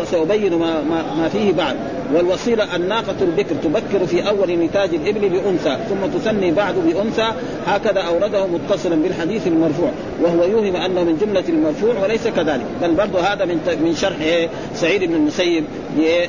وسأبين 0.00 0.54
ما, 0.54 0.82
ما, 0.82 1.02
ما 1.18 1.28
فيه 1.28 1.52
بعد. 1.52 1.76
والوصيلة 2.14 2.76
الناقة 2.76 3.16
البكر 3.20 3.54
تبكر 3.54 4.06
في 4.06 4.28
أول 4.28 4.52
نتاج 4.52 4.94
الإبل 4.94 5.28
بأنثى 5.28 5.76
ثم 5.88 6.18
تثني 6.18 6.50
بعد 6.52 6.74
بأنثى 6.74 7.32
هكذا 7.66 8.00
أورده 8.00 8.46
متصلا 8.46 8.94
بالحديث 8.94 9.46
المرفوع 9.46 9.90
وهو 10.22 10.44
يوهم 10.44 10.76
أنه 10.76 11.04
من 11.04 11.18
جملة 11.20 11.44
المرفوع 11.48 12.02
وليس 12.02 12.28
كذلك 12.28 12.66
بل 12.82 12.94
برضه 12.94 13.20
هذا 13.20 13.44
من 13.44 13.78
من 13.84 13.94
شرح 13.94 14.20
إيه؟ 14.20 14.48
سعيد 14.74 15.04
بن 15.04 15.14
المسيب 15.14 15.64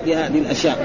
لهذه 0.06 0.38
الأشياء 0.38 0.78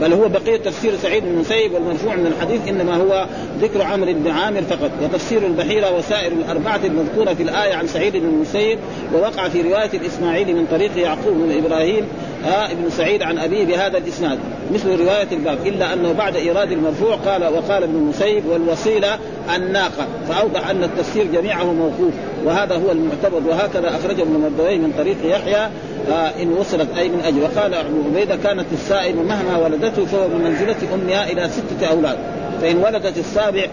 بل 0.00 0.12
هو 0.12 0.28
بقية 0.28 0.56
تفسير 0.56 0.96
سعيد 0.96 1.22
بن 1.22 1.28
المسيب 1.28 1.72
والمرفوع 1.72 2.16
من 2.16 2.26
الحديث 2.26 2.68
إنما 2.68 2.96
هو 2.96 3.26
ذكر 3.60 3.82
عمرو 3.82 4.12
بن 4.12 4.30
عامر 4.30 4.62
فقط 4.62 4.90
وتفسير 5.02 5.46
البحيرة 5.46 5.96
وسائر 5.96 6.32
الأربعة 6.32 6.80
المذكورة 6.84 7.34
في 7.34 7.42
الآية 7.42 7.74
عن 7.74 7.86
سعيد 7.86 8.16
بن 8.16 8.28
المسيب 8.28 8.78
ووقع 9.14 9.48
في 9.48 9.62
رواية 9.62 9.90
الإسماعيلي 9.94 10.54
من 10.54 10.66
طريق 10.70 10.98
يعقوب 10.98 11.34
بن 11.34 11.64
إبراهيم 11.64 12.04
آه 12.46 12.72
ابن 12.72 12.90
سعيد 12.90 13.22
عن 13.22 13.38
أبيه 13.38 13.64
بهذا 13.64 13.98
الإسناد 13.98 14.38
مثل 14.74 15.00
رواية 15.00 15.26
الباب 15.32 15.66
إلا 15.66 15.92
أنه 15.92 16.12
بعد 16.12 16.36
إيراد 16.36 16.72
المرفوع 16.72 17.14
قال 17.14 17.42
وقال 17.44 17.82
ابن 17.82 17.94
المسيب 17.94 18.46
والوسيلة 18.46 19.18
الناقة 19.56 20.06
فأوضح 20.28 20.70
أن 20.70 20.84
التفسير 20.84 21.24
جميعه 21.24 21.72
موقوف 21.72 22.14
وهذا 22.44 22.74
هو 22.74 22.92
المعتبر 22.92 23.42
وهكذا 23.48 23.96
أخرجه 23.96 24.22
ابن 24.22 24.32
مردويه 24.32 24.76
من 24.76 24.92
طريق 24.98 25.16
يحيى 25.24 25.68
آه 26.10 26.42
إن 26.42 26.52
وصلت 26.52 26.88
أي 26.98 27.08
من 27.08 27.20
أجل 27.20 27.42
وقال 27.42 27.74
أبو 27.74 27.96
عبيدة 28.10 28.36
كانت 28.36 28.66
السائمة 28.72 29.22
مهما 29.22 29.56
ولدته 29.58 30.04
فهو 30.04 30.28
بمنزلة 30.28 30.76
أمها 30.94 31.32
إلى 31.32 31.48
ستة 31.48 31.86
أولاد 31.86 32.18
فإن 32.60 32.76
ولدت 32.76 33.18
السابع 33.18 33.66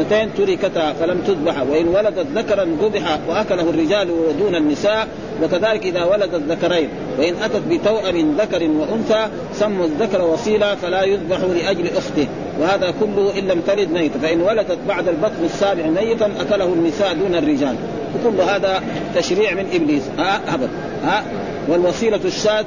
اثنتين 0.00 0.34
تركتا 0.34 0.92
فلم 0.92 1.18
تذبح 1.26 1.62
وإن 1.62 1.88
ولدت 1.88 2.26
ذكرا 2.34 2.64
ذبح 2.64 3.18
وأكله 3.28 3.70
الرجال 3.70 4.08
دون 4.38 4.54
النساء 4.54 5.08
وكذلك 5.42 5.86
إذا 5.86 6.04
ولدت 6.04 6.42
ذكرين 6.48 6.88
وإن 7.18 7.34
أتت 7.42 7.62
بتوأم 7.70 8.36
ذكر 8.38 8.62
وأنثى 8.62 9.28
سموا 9.54 9.86
الذكر 9.86 10.22
وصيلا 10.22 10.74
فلا 10.74 11.02
يذبح 11.04 11.38
لأجل 11.38 11.86
أخته 11.96 12.26
وهذا 12.60 12.94
كله 13.00 13.38
إن 13.38 13.44
لم 13.48 13.60
تلد 13.60 13.92
ميتا 13.92 14.18
فإن 14.18 14.40
ولدت 14.40 14.78
بعد 14.88 15.08
البطن 15.08 15.44
السابع 15.44 15.86
ميتا 15.86 16.30
أكله 16.40 16.64
النساء 16.64 17.14
دون 17.14 17.34
الرجال. 17.34 17.76
وكل 18.14 18.40
هذا 18.40 18.82
تشريع 19.16 19.54
من 19.54 19.66
إبليس. 19.74 20.02
ها 20.18 20.40
أبد 20.54 20.70
ها 21.04 21.24
والوصيلة 21.68 22.20
الشاذ 22.24 22.64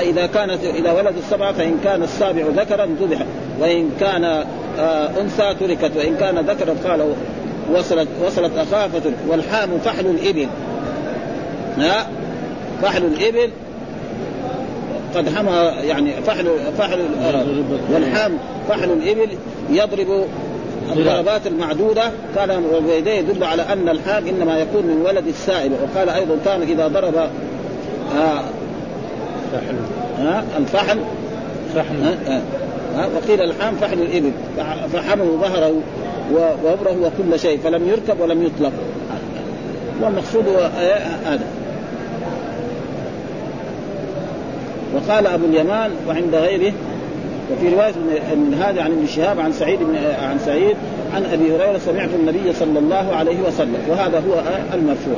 إذا 0.00 0.26
كانت 0.26 0.64
إذا 0.64 0.92
ولد 0.92 1.14
السبعة 1.16 1.52
فإن 1.52 1.78
كان 1.84 2.02
السابع 2.02 2.42
ذكرا 2.56 2.86
ذبح. 2.86 3.18
وإن 3.60 3.90
كان 4.00 4.44
أنثى 5.20 5.54
تركت 5.60 5.96
وإن 5.96 6.16
كان 6.16 6.38
ذكرا 6.38 6.74
قال 6.84 7.14
وصلت 7.74 8.08
وصلت 8.26 8.52
أخاه 8.58 8.90
والحام 9.28 9.78
فحل 9.84 10.06
الإبل. 10.06 10.48
ها 11.78 12.06
فحل 12.82 13.04
الإبل 13.04 13.50
قد 15.14 15.28
حمى 15.28 15.72
يعني 15.88 16.12
فحل 16.12 16.46
فحل 16.78 17.00
والحام 17.92 18.32
فحل 18.68 18.90
الإبل 18.92 19.28
يضرب 19.70 20.24
الضربات 20.96 21.46
المعدودة. 21.46 22.10
كان 22.34 22.64
وبيديه 22.74 23.12
يدل 23.12 23.44
على 23.44 23.62
أن 23.62 23.88
الحام 23.88 24.26
إنما 24.26 24.58
يكون 24.58 24.86
من 24.86 25.02
ولد 25.06 25.26
السائب 25.26 25.72
وقال 25.72 26.08
أيضا 26.08 26.36
كان 26.44 26.62
إذا 26.62 26.88
ضرب 26.88 27.14
آه 28.16 28.42
فحل. 29.52 29.74
ها؟ 30.18 30.44
الفحل؟ 30.58 30.98
فحل. 31.74 32.02
ها؟ 32.02 32.42
ها. 32.96 33.08
وقيل 33.16 33.40
الحام 33.40 33.74
فحل 33.74 34.02
الإبل. 34.02 34.32
فحموا 34.92 35.36
ظهره 35.40 35.74
ووبره 36.32 36.96
وكل 37.02 37.38
شيء 37.38 37.58
فلم 37.64 37.88
يركب 37.88 38.20
ولم 38.20 38.42
يطلق. 38.42 38.72
والمقصود 40.02 40.48
هو 40.48 40.70
هذا 41.26 41.44
وقال 44.94 45.26
أبو 45.26 45.44
اليمان 45.44 45.90
وعند 46.08 46.34
غيره 46.34 46.72
وفي 47.52 47.68
رواية 47.68 47.92
من 48.36 48.62
هذا 48.62 48.82
عن 48.82 48.90
ابن 48.90 49.06
شهاب 49.06 49.40
عن 49.40 49.52
سعيد 49.52 49.78
بن 49.78 49.96
عن 50.22 50.38
سعيد 50.38 50.76
عن 51.14 51.24
أبي 51.24 51.56
هريرة 51.56 51.78
سمعت 51.78 52.08
النبي 52.20 52.52
صلى 52.52 52.78
الله 52.78 53.14
عليه 53.16 53.36
وسلم 53.48 53.78
وهذا 53.88 54.18
هو 54.18 54.42
المرفوع. 54.74 55.16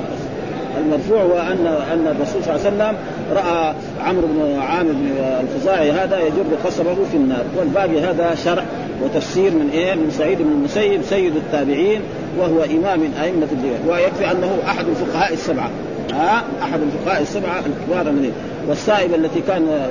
المرفوع 0.79 1.23
هو 1.23 1.39
ان 1.39 1.67
أن 1.93 2.17
الرسول 2.17 2.45
صلى 2.45 2.57
الله 2.57 2.67
عليه 2.67 2.77
وسلم 2.77 2.97
رأى 3.35 3.75
عمرو 4.01 4.27
بن 4.27 4.59
عامر 4.61 4.93
بن 4.93 5.11
الخزاعي 5.19 5.93
هذا 5.93 6.21
يجر 6.21 6.45
قصبه 6.65 6.95
في 7.11 7.17
النار. 7.17 7.45
والباقي 7.59 8.01
هذا 8.01 8.35
شرع 8.45 8.65
وتفسير 9.03 9.51
من 9.51 9.71
إيه؟ 9.73 9.95
من 9.95 10.11
سعيد 10.11 10.39
بن 10.39 10.53
المسيب 10.53 11.03
سيد 11.03 11.37
التابعين 11.37 12.01
وهو 12.39 12.63
إمام 12.63 13.01
أئمة 13.23 13.49
الدين. 13.53 13.79
ويكفي 13.89 14.31
أنه 14.31 14.59
أحد 14.67 14.85
الفقهاء 14.89 15.33
السبعة. 15.33 15.71
ها؟ 16.13 16.45
أحد 16.63 16.81
الفقهاء 16.81 17.23
السبعة 17.23 17.59
الكبار 17.59 18.13
من 18.13 18.33
والسائب 18.69 19.15
التي 19.15 19.41
كان 19.41 19.91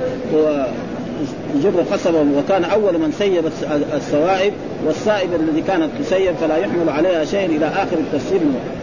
هو 1.20 1.58
يجر 1.58 1.80
قصبا 1.92 2.26
وكان 2.38 2.64
أول 2.64 2.98
من 2.98 3.12
سيب 3.18 3.44
السوائب 3.94 4.52
والسائب 4.86 5.34
الذي 5.34 5.62
كانت 5.62 5.90
تسيب 6.00 6.34
فلا 6.40 6.56
يحمل 6.56 6.88
عليها 6.88 7.24
شيء 7.24 7.46
إلى 7.46 7.66
آخر 7.66 7.96
التفسير. 7.96 8.40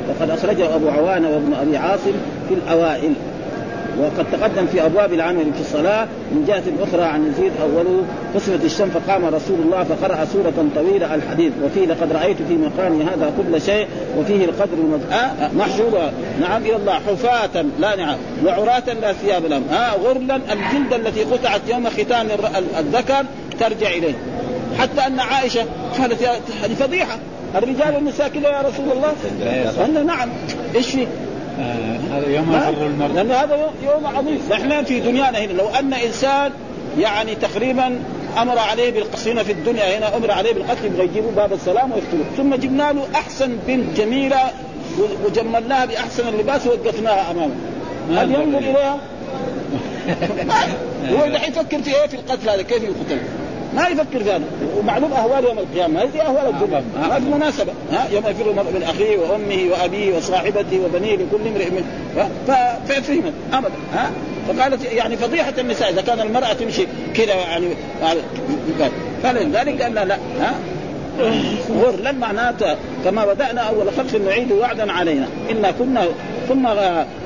وقد 0.09 0.29
أخرجه 0.29 0.75
أبو 0.75 0.89
عوانة 0.89 1.29
وابن 1.29 1.53
أبي 1.53 1.77
عاصم 1.77 2.13
في 2.49 2.53
الأوائل. 2.53 3.13
وقد 3.99 4.25
تقدم 4.31 4.65
في 4.65 4.85
أبواب 4.85 5.13
العمل 5.13 5.53
في 5.53 5.61
الصلاة 5.61 6.07
من 6.31 6.45
جهة 6.47 6.83
أخرى 6.83 7.03
عن 7.03 7.27
يزيد 7.27 7.51
اوله 7.61 8.03
قسمت 8.35 8.65
الشمس 8.65 8.91
فقام 8.91 9.25
رسول 9.25 9.59
الله 9.65 9.83
فقرأ 9.83 10.25
سورة 10.25 10.53
طويلة 10.75 11.15
الحديث 11.15 11.53
وفيه 11.63 11.85
لقد 11.85 12.11
رأيت 12.11 12.37
في 12.37 12.53
مقامي 12.53 13.03
هذا 13.03 13.33
كل 13.37 13.61
شيء 13.61 13.87
وفيه 14.17 14.45
القدر 14.45 14.73
المد... 14.73 15.01
آه 15.11 15.49
محشورة 15.57 16.11
نعم 16.41 16.61
إلى 16.61 16.75
الله 16.75 16.93
حفاة 16.93 17.65
لا 17.79 17.95
نعم 17.95 18.15
وعراة 18.45 18.93
لا 19.01 19.13
ثياب 19.13 19.45
لهم 19.45 19.63
آه 19.71 19.95
غرلا 19.95 20.35
الجلد 20.35 20.93
التي 20.93 21.23
قطعت 21.23 21.61
يوم 21.69 21.89
ختان 21.89 22.27
الذكر 22.79 23.25
ترجع 23.59 23.87
إليه. 23.87 24.13
حتى 24.79 25.07
أن 25.07 25.19
عائشة 25.19 25.65
قالت 25.99 26.23
هذه 26.63 26.73
فضيحة. 26.79 27.17
الرجال 27.55 27.95
والنساء 27.95 28.27
كذا 28.27 28.49
يا 28.49 28.61
رسول 28.61 28.85
الله؟ 28.91 29.13
قلنا 29.83 30.03
نعم. 30.03 30.29
إيش 30.75 30.89
في؟ 30.89 31.07
هذا 32.11 32.27
يوم 32.27 32.53
يفر 32.53 32.85
المرء 32.85 33.13
لأن 33.13 33.31
هذا 33.31 33.69
يوم 33.83 34.05
عظيم. 34.17 34.39
نحن 34.51 34.83
في 34.83 34.99
دنيانا 34.99 35.39
هنا 35.39 35.51
لو 35.51 35.67
أن 35.67 35.93
إنسان 35.93 36.51
يعني 36.99 37.35
تقريبا 37.35 37.99
أمر 38.37 38.59
عليه 38.59 38.91
بالقصينة 38.91 39.43
في 39.43 39.51
الدنيا 39.51 39.97
هنا 39.97 40.17
أمر 40.17 40.31
عليه 40.31 40.53
بالقتل 40.53 40.85
يبغى 40.85 41.03
يجيبوا 41.03 41.31
باب 41.31 41.53
السلام 41.53 41.91
ويقتلوه 41.91 42.25
ثم 42.37 42.55
جبنا 42.55 42.93
له 42.93 43.07
أحسن 43.15 43.57
بنت 43.67 43.97
جميلة 43.97 44.39
وجملناها 45.25 45.85
بأحسن 45.85 46.27
اللباس 46.27 46.67
ووقفناها 46.67 47.31
أمامه. 47.31 47.55
هل 48.09 48.31
ينظر 48.31 48.57
إليها؟ 48.57 48.97
هو 51.11 51.25
الحين 51.25 51.51
يفكر 51.51 51.81
في 51.81 51.95
إيه 51.95 52.07
في 52.07 52.13
القتل 52.13 52.49
هذا؟ 52.49 52.61
كيف 52.61 52.83
يقتل؟ 52.83 53.19
ما 53.75 53.87
يفكر 53.87 54.23
في 54.23 54.31
هذا 54.31 54.43
ومعلوم 54.77 55.13
أهوال 55.13 55.43
يوم 55.43 55.59
القيامة. 55.59 56.01
هذه 56.01 56.21
أهوال 56.21 56.47
الدنيا. 56.49 56.83
ما 57.09 57.19
في 57.19 57.25
مناسبة. 57.25 57.71
ها 57.91 58.07
يوم 58.11 58.23
يفر 58.27 58.49
المرء 58.49 58.71
من 58.71 58.83
أخيه 58.83 59.17
وأمه 59.17 59.71
وأبيه 59.71 60.17
وصاحبته 60.17 60.79
وبنيه 60.85 61.15
لكل 61.15 61.47
امرئ 61.47 61.69
من 61.69 61.83
ففهمت 62.87 63.33
أبدا. 63.53 63.75
ها 63.93 64.11
فقالت 64.47 64.85
يعني 64.85 65.17
فضيحة 65.17 65.53
النساء 65.57 65.89
إذا 65.89 66.01
كان 66.01 66.19
المرأة 66.19 66.53
تمشي 66.53 66.87
كذا 67.15 67.33
يعني 67.33 67.67
فلذلك 69.23 69.81
قال 69.81 69.93
لا 69.93 70.05
لا. 70.05 70.15
ها 70.15 70.53
غرلا 71.71 72.11
معناته. 72.11 72.75
كما 73.05 73.25
بدأنا 73.25 73.61
أول 73.61 73.85
خلق 73.97 74.21
نعيد 74.25 74.51
وعدا 74.51 74.91
علينا. 74.91 75.27
إنا 75.51 75.71
كنا 75.71 76.05
ثم 76.47 76.67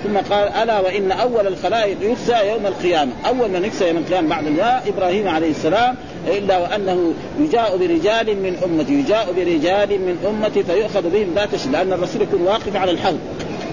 ثم 0.03 0.17
قال 0.17 0.47
ألا 0.47 0.79
وإن 0.79 1.11
أول 1.11 1.47
الخلائق 1.47 1.97
يخزى 2.01 2.49
يوم 2.49 2.65
القيامة، 2.65 3.11
أول 3.27 3.49
من 3.49 3.65
يخزى 3.65 3.87
يوم 3.87 3.97
القيامة 3.97 4.29
بعد 4.29 4.47
الله 4.47 4.81
إبراهيم 4.87 5.27
عليه 5.27 5.49
السلام 5.49 5.95
إلا 6.27 6.57
وأنه 6.57 7.13
يجاء 7.39 7.77
برجال 7.77 8.41
من 8.41 8.57
أمتي، 8.65 8.93
يجاء 8.93 9.33
برجال 9.37 9.89
من 9.89 10.17
أمتي 10.29 10.63
فيؤخذ 10.63 11.09
بهم 11.09 11.33
ذات 11.35 11.49
لأن 11.71 11.93
الرسول 11.93 12.21
يكون 12.21 12.41
واقف 12.41 12.75
على 12.75 12.91
الحوض. 12.91 13.19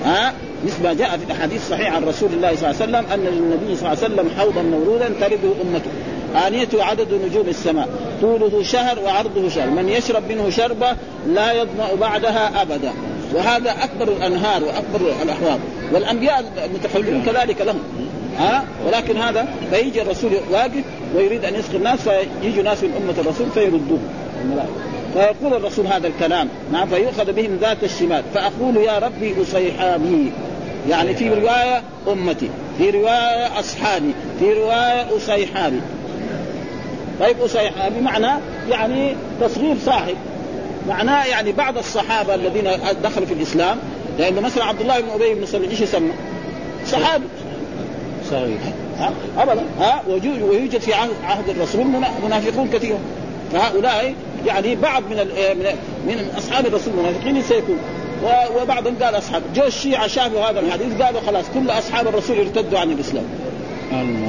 ها؟ 0.05 0.33
مثل 0.65 0.83
ما 0.83 0.95
جاء 0.95 1.09
في 1.09 1.25
الاحاديث 1.25 1.63
الصحيحه 1.63 1.97
عن 1.97 2.05
رسول 2.05 2.33
الله 2.33 2.57
صلى 2.57 2.71
الله 2.71 2.83
عليه 2.83 2.91
وسلم 2.91 3.13
أن 3.13 3.21
للنبي 3.21 3.77
صلى 3.77 3.93
الله 3.93 4.05
عليه 4.05 4.15
وسلم 4.15 4.31
حوضا 4.39 4.63
مورودا 4.63 5.09
ترده 5.21 5.53
أمته. 5.63 5.91
آنيته 6.47 6.85
عدد 6.85 7.15
نجوم 7.15 7.49
السماء. 7.49 7.89
طوله 8.21 8.63
شهر 8.63 8.99
وعرضه 8.99 9.49
شهر. 9.49 9.71
من 9.71 9.89
يشرب 9.89 10.23
منه 10.29 10.51
شربة 10.51 10.97
لا 11.27 11.53
يظمأ 11.53 11.95
بعدها 12.01 12.63
أبدا. 12.63 12.93
وهذا 13.35 13.71
أكبر 13.71 14.13
الأنهار 14.13 14.65
وأكبر 14.65 15.13
الأحواض 15.23 15.59
والأنبياء 15.93 16.45
المتخلفون 16.65 17.23
كذلك 17.23 17.61
لهم. 17.61 17.83
ها؟ 18.39 18.65
ولكن 18.87 19.17
هذا 19.17 19.49
فيجي 19.71 20.03
الرسول 20.03 20.31
واقف 20.51 20.85
ويريد 21.17 21.45
أن 21.45 21.55
يسقي 21.55 21.77
الناس 21.77 22.09
فيجي 22.43 22.63
ناس 22.63 22.83
من 22.83 23.03
أمة 23.03 23.21
الرسول 23.21 23.47
فيردوه. 23.55 23.99
فيقول 25.15 25.55
الرسول 25.55 25.87
هذا 25.87 26.07
الكلام. 26.07 26.49
نعم 26.73 26.89
فيؤخذ 26.89 27.33
بهم 27.33 27.59
ذات 27.61 27.85
الشمال. 27.85 28.23
فأقول 28.35 28.77
يا 28.77 28.99
ربي 28.99 29.35
اصيحابي 29.43 30.33
يعني 30.91 31.15
في 31.15 31.29
رواية 31.29 31.83
أمتي 32.09 32.49
في 32.79 32.91
رواية 32.91 33.59
اصحابي 33.61 34.15
في 34.39 34.53
رواية 34.53 35.17
اصيحابي 35.17 35.81
طيب 37.23 37.43
أسيحة 37.43 37.89
بمعنى 37.89 38.41
يعني 38.71 39.17
تصغير 39.41 39.77
صاحب. 39.87 40.15
معناه 40.89 41.25
يعني 41.25 41.53
بعض 41.53 41.79
الصحابة 41.79 42.35
الذين 42.35 42.71
دخلوا 43.05 43.27
في 43.27 43.35
الإسلام 43.35 43.79
لأنه 44.19 44.41
مثلا 44.41 44.65
عبد 44.65 44.81
الله 44.81 45.01
بن 45.01 45.11
أبي 45.11 45.35
بن 45.35 45.47
سلول 45.47 45.69
إيش 45.71 45.81
يسمى؟ 45.81 46.13
صحابي. 46.87 47.25
صغير 48.31 48.59
ها؟ 48.99 49.13
أبدا. 49.39 49.63
ها؟ 49.81 50.03
ويوجد 50.09 50.79
في 50.81 50.95
عهد 51.25 51.49
الرسول 51.49 51.87
منافقون 52.25 52.69
كثير 52.69 52.97
فهؤلاء 53.53 54.15
يعني 54.47 54.77
بعض 54.77 55.03
من 55.03 55.17
من 55.57 55.67
من 56.07 56.31
أصحاب 56.39 56.67
الرسول 56.67 56.95
المنافقين 56.95 57.43
سيكون 57.43 57.79
وبعضهم 58.63 58.95
قال 59.03 59.19
أصحاب. 59.19 59.43
جو 59.55 59.63
الشيعة 59.63 60.07
شافوا 60.07 60.41
هذا 60.41 60.61
الحديث 60.61 61.03
قالوا 61.03 61.21
خلاص 61.21 61.45
كل 61.55 61.71
أصحاب 61.71 62.09
الرسول 62.09 62.39
ارتدوا 62.39 62.79
عن 62.79 62.91
الإسلام. 62.91 63.25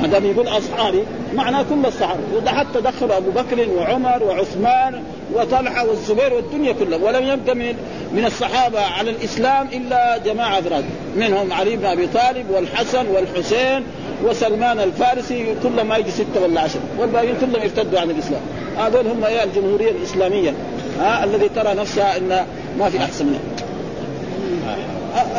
ما 0.01 0.07
دام 0.07 0.25
يقول 0.25 0.47
اصحابي 0.47 1.03
معناه 1.35 1.65
كل 1.69 1.85
الصحابه 1.85 2.19
حتى 2.47 2.81
دخلوا 2.81 3.17
أبو 3.17 3.31
بكر 3.31 3.69
وعمر 3.69 4.23
وعثمان 4.23 5.03
وطلحة 5.33 5.87
والزبير 5.87 6.33
والدنيا 6.33 6.71
كلها. 6.71 6.97
ولم 6.97 7.23
يبقى 7.23 7.55
من 7.55 7.75
من 8.13 8.25
الصحابة 8.25 8.79
على 8.79 9.09
الإسلام 9.11 9.67
إلا 9.73 10.17
جماعة 10.17 10.59
أفراد. 10.59 10.85
منهم 11.15 11.53
علي 11.53 11.75
بن 11.75 11.85
أبي 11.85 12.07
طالب 12.07 12.49
والحسن 12.49 13.07
والحسين 13.07 13.83
وسلمان 14.25 14.79
الفارسي 14.79 15.55
كل 15.63 15.83
ما 15.83 15.97
يجي 15.97 16.11
ستة 16.11 16.43
ولا 16.43 16.61
عشره 16.61 16.81
والباقيين 16.99 17.35
كلهم 17.41 17.61
ارتدوا 17.61 17.99
عن 17.99 18.09
الإسلام. 18.09 18.41
هذول 18.77 19.07
هم 19.07 19.23
يا 19.23 19.43
الجمهورية 19.43 19.91
الإسلامية. 19.91 20.53
ها 20.99 21.23
الذي 21.23 21.49
ترى 21.49 21.73
نفسها 21.73 22.17
إن 22.17 22.45
ما 22.79 22.89
في 22.89 22.97
أحسن 22.97 23.25
منها. 23.25 23.39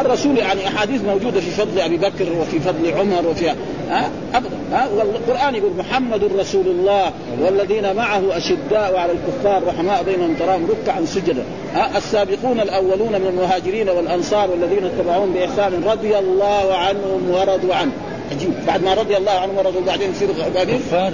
الرسول 0.00 0.38
يعني 0.38 0.68
أحاديث 0.68 1.04
موجودة 1.04 1.40
في 1.40 1.50
فضل 1.50 1.80
أبي 1.80 1.96
بكر 1.96 2.32
وفي 2.40 2.60
فضل 2.60 2.92
عمر 2.98 3.26
وفي 3.26 3.54
ها؟ 3.90 4.10
أبدا. 4.34 4.56
ها؟ 4.72 4.88
والقرآن 4.88 5.54
يقول 5.54 5.72
محمد 5.78 6.24
رسول 6.38 6.66
الله 6.66 7.12
والذين 7.40 7.96
معه 7.96 8.36
أشداء 8.36 8.96
على 8.96 9.12
الكفار 9.12 9.62
رحماء 9.66 10.02
بينهم 10.02 10.34
تراهم 10.34 10.68
ركعا 10.70 11.04
سجدا. 11.04 11.44
ها؟ 11.74 11.98
السابقون 11.98 12.60
الأولون 12.60 13.12
من 13.12 13.26
المهاجرين 13.26 13.88
والأنصار 13.88 14.50
والذين 14.50 14.84
اتبعوهم 14.84 15.32
بإحسان 15.32 15.84
رضي 15.84 16.18
الله 16.18 16.74
عنهم 16.74 17.30
ورضوا 17.30 17.74
عنه. 17.74 17.92
عجيب. 18.32 18.50
بعد 18.66 18.84
ما 18.84 18.94
رضي 18.94 19.16
الله 19.16 19.32
عنهم 19.32 19.56
ورضوا 19.58 19.80
بعدين 19.86 20.10
يصير 20.10 20.28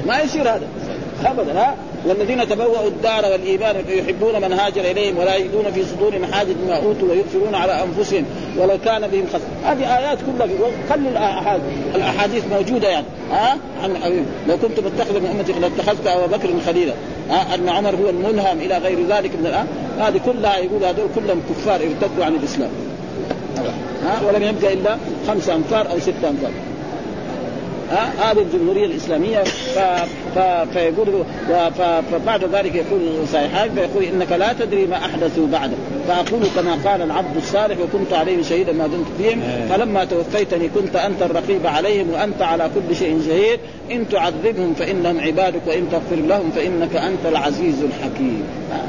ما 0.07 0.21
يصير 0.21 0.43
هذا. 0.43 0.67
ابدا 1.27 1.61
ها؟ 1.61 1.75
والذين 2.07 2.49
تبوأوا 2.49 2.89
الدار 2.89 3.33
والإيمان 3.33 3.77
يحبون 3.89 4.41
من 4.41 4.53
هاجر 4.53 4.81
إليهم 4.81 5.19
ولا 5.19 5.37
يجدون 5.37 5.65
في 5.75 5.85
صدورهم 5.85 6.25
حاجة 6.33 6.49
مما 6.65 6.77
أوتوا 6.77 7.09
ويؤثرون 7.11 7.55
على 7.55 7.83
أنفسهم 7.83 8.25
ولو 8.59 8.79
كان 8.85 9.09
بهم 9.09 9.27
خصم 9.33 9.45
هذه 9.65 9.99
آيات 9.99 10.19
كلها 10.19 10.49
خلي 10.91 11.09
الأحاديث. 11.09 11.65
الأحاديث 11.95 12.45
موجودة 12.53 12.89
يعني 12.89 13.07
ها؟ 13.31 13.57
عن 13.83 14.25
لو 14.49 14.57
كنت 14.57 14.81
متخذا 14.81 15.19
من 15.19 15.27
أمتي 15.27 15.53
لاتخذت 15.53 16.07
أبا 16.07 16.27
بكر 16.27 16.49
خليلا 16.67 16.93
ها؟ 17.31 17.55
أن 17.55 17.69
عمر 17.69 17.95
هو 17.95 18.09
الملهم 18.09 18.59
إلى 18.59 18.79
غير 18.79 18.99
ذلك 19.09 19.31
من 19.41 19.47
الآن 19.47 19.67
هذه 20.01 20.21
كلها 20.27 20.57
يقول 20.57 20.85
هذول 20.85 21.09
كلهم 21.15 21.43
كفار 21.51 21.81
ارتدوا 21.81 22.25
عن 22.25 22.35
الإسلام. 22.35 22.71
ها؟ 24.05 24.21
ولم 24.29 24.43
يبقى 24.43 24.73
إلا 24.73 24.97
خمسة 25.29 25.55
أنفار 25.55 25.91
أو 25.91 25.99
ستة 25.99 26.29
أنفار. 26.29 26.51
ها؟ 27.91 28.33
هذه 28.33 28.39
الجمهورية 28.39 28.87
الإسلامية. 28.87 29.45
فيقول 30.73 31.25
فبعد 32.13 32.45
ذلك 32.45 32.75
يقول 32.75 33.29
صحيحان 33.33 33.71
فيقول 33.75 34.05
إنك 34.05 34.33
لا 34.33 34.53
تدري 34.53 34.87
ما 34.87 34.97
احدثوا 34.97 35.47
بعدك 35.47 35.77
فأقول 36.09 36.43
كما 36.57 36.91
قال 36.91 37.03
العبد 37.03 37.37
الصالح 37.37 37.77
وكنت 37.81 38.13
عليهم 38.13 38.43
شهيدا 38.43 38.73
ما 38.73 38.87
دمت 38.87 39.07
فيهم 39.19 39.43
إيه. 39.43 39.67
فلما 39.69 40.05
توفيتني 40.05 40.69
كنت 40.69 40.97
أنت 40.97 41.23
الرقيب 41.23 41.67
عليهم 41.67 42.11
وأنت 42.11 42.43
على 42.43 42.71
كل 42.75 42.97
شيء 42.97 43.23
شهيد. 43.27 43.61
إن 43.91 44.09
تعذبهم 44.09 44.75
فإنهم 44.75 45.21
عبادك 45.21 45.61
وإن 45.67 45.89
تغفر 45.93 46.17
لهم 46.17 46.51
فإنك 46.51 46.97
أنت 46.97 47.27
العزيز 47.27 47.83
الحكيم. 47.83 48.45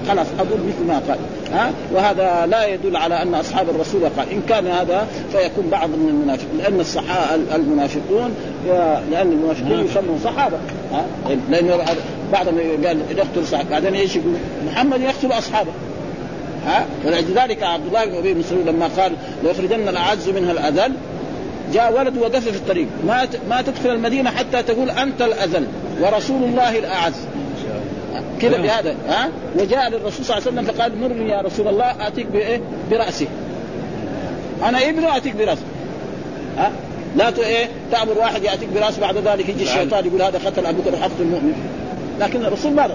خلاص 0.07 0.27
أقول 0.39 0.59
مثل 0.59 0.87
ما 0.87 1.01
قال. 1.07 1.19
ها؟ 1.53 1.71
وهذا 1.93 2.45
لا 2.45 2.67
يدل 2.67 2.95
على 2.95 3.21
أن 3.21 3.35
أصحاب 3.35 3.69
الرسول 3.69 4.01
قال. 4.17 4.29
إن 4.29 4.41
كان 4.49 4.67
هذا 4.67 5.07
فيكون 5.31 5.69
بعض 5.71 5.89
من 5.89 6.09
المنافقين 6.09 6.57
لأن 6.57 6.79
الصحابه 6.79 7.55
المنافقون 7.55 8.35
لأن 9.11 9.31
المنافقين 9.31 9.85
يسمون 9.85 10.19
صحابة. 10.23 10.57
ها؟ 10.93 11.05
لأن 11.49 11.85
بعضهم 12.33 12.57
قال 12.85 12.99
يقتل 13.17 13.47
صحابه 13.47 13.69
بعدين 13.69 13.93
إيش 13.93 14.15
يقول؟ 14.15 14.33
محمد 14.67 15.01
يقتل 15.01 15.31
أصحابه. 15.31 15.71
ها؟ 16.65 16.85
ولذلك 17.05 17.63
عبد 17.63 17.87
الله 17.87 18.05
بن 18.05 18.15
أبي 18.15 18.43
سلول 18.43 18.65
لما 18.65 18.89
قال 18.97 19.13
ليخرجن 19.43 19.87
الأعز 19.87 20.29
منها 20.29 20.51
الأذل 20.51 20.93
جاء 21.73 21.93
ولد 21.93 22.17
وقف 22.17 22.47
في 22.49 22.57
الطريق. 22.57 22.87
ما 23.07 23.27
ما 23.49 23.61
تدخل 23.61 23.89
المدينة 23.89 24.29
حتى 24.29 24.63
تقول 24.63 24.89
أنت 24.89 25.21
الأذل 25.21 25.67
ورسول 26.01 26.43
الله 26.43 26.79
الأعز. 26.79 27.13
كذا 28.41 28.57
نعم. 28.57 28.61
بهذا 28.61 28.95
ها؟ 29.07 29.29
وجاء 29.59 29.89
للرسول 29.89 30.25
صلى 30.25 30.37
الله 30.37 30.47
عليه 30.47 30.61
وسلم 30.61 30.73
فقال 30.73 30.97
مرني 30.97 31.29
يا 31.29 31.41
رسول 31.41 31.67
الله 31.67 32.07
اتيك 32.07 32.25
بإيه؟ 32.25 32.61
براسه 32.91 33.27
أنا 34.63 34.89
ابنه 34.89 35.17
اتيك 35.17 35.35
براسه 35.35 35.61
ها؟ 36.57 36.71
لا 37.16 37.28
إيه 37.38 37.68
تامر 37.91 38.18
واحد 38.18 38.43
يأتيك 38.43 38.70
براسه 38.76 39.01
بعد 39.01 39.18
ذلك 39.18 39.49
يجي 39.49 39.64
الشيطان 39.64 40.05
يقول 40.05 40.22
هذا 40.22 40.39
قتل 40.45 40.66
أبوك 40.66 40.88
الحفظ 40.88 41.22
المؤمن. 41.22 41.53
لكن 42.20 42.45
الرسول 42.45 42.74
ما 42.74 42.89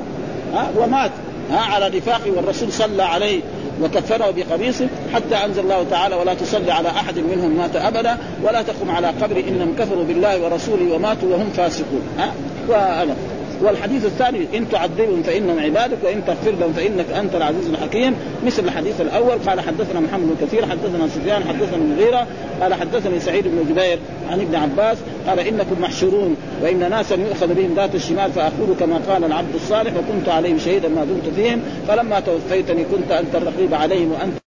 ها 0.55 0.71
ومات 0.79 1.11
ها 1.51 1.61
على 1.61 1.99
نفاقه 1.99 2.31
والرسول 2.31 2.73
صلى 2.73 3.03
عليه 3.03 3.41
وكفره 3.83 4.35
بقميصه 4.37 4.87
حتى 5.15 5.35
أنزل 5.35 5.63
الله 5.63 5.87
تعالى 5.91 6.15
ولا 6.15 6.35
تصلي 6.35 6.73
على 6.73 6.89
أحد 6.89 7.19
منهم 7.19 7.57
مات 7.57 7.77
أبدا 7.77 8.19
ولا 8.43 8.63
تقم 8.63 8.91
على 8.91 9.07
قبر 9.07 9.45
إنهم 9.49 9.75
كفروا 9.79 10.05
بالله 10.05 10.43
ورسوله 10.43 10.95
وماتوا 10.95 11.29
وهم 11.33 11.51
فاسقون 11.57 12.03
ها 12.19 12.33
وأنا. 12.69 13.15
والحديث 13.63 14.05
الثاني 14.05 14.47
إن 14.55 14.69
تعذبهم 14.69 15.23
فإنهم 15.23 15.59
عبادك 15.59 15.99
وإن 16.05 16.23
تغفر 16.27 16.51
لهم 16.51 16.73
فإنك 16.73 17.11
أنت 17.11 17.35
العزيز 17.35 17.69
الحكيم. 17.69 18.15
مثل 18.47 18.65
الحديث 18.65 19.01
الأول 19.01 19.39
قال 19.47 19.61
حدثنا 19.61 20.01
محمد 20.01 20.27
بن 20.27 20.47
كثير 20.47 20.67
حدثنا 20.67 21.09
سفيان 21.09 21.45
حدثنا 21.45 21.77
المغيرة 21.77 22.27
قال 22.61 22.75
حدثني 22.75 23.21
سعيد 23.21 23.45
بن 23.49 23.73
جبير 23.73 23.99
عن 24.31 24.41
ابن 24.41 24.55
عباس 24.55 24.99
قال 25.27 25.41
إنكم 25.41 25.81
محشورون 25.81 26.37
وإن 26.63 26.91
ناسا 26.91 27.15
يؤخذ 27.15 27.55
بهم 27.55 27.75
ذات 27.75 27.95
الشمال 27.95 28.33
فأقول 28.33 28.77
كما 28.81 29.01
قال 29.09 29.25
العبد 29.25 29.55
الصالح 29.55 29.93
وكنت 29.97 30.29
عليهم 30.29 30.59
شهيدا 30.59 30.89
ما 30.89 31.05
دمت 31.05 31.35
فيهم 31.37 31.61
فلما 31.89 32.21
توفيتني 32.21 32.85
كنت 32.85 33.11
أنت 33.11 33.35
الرقيب 33.35 33.75
عليهم 33.75 34.13
وأنت 34.13 34.46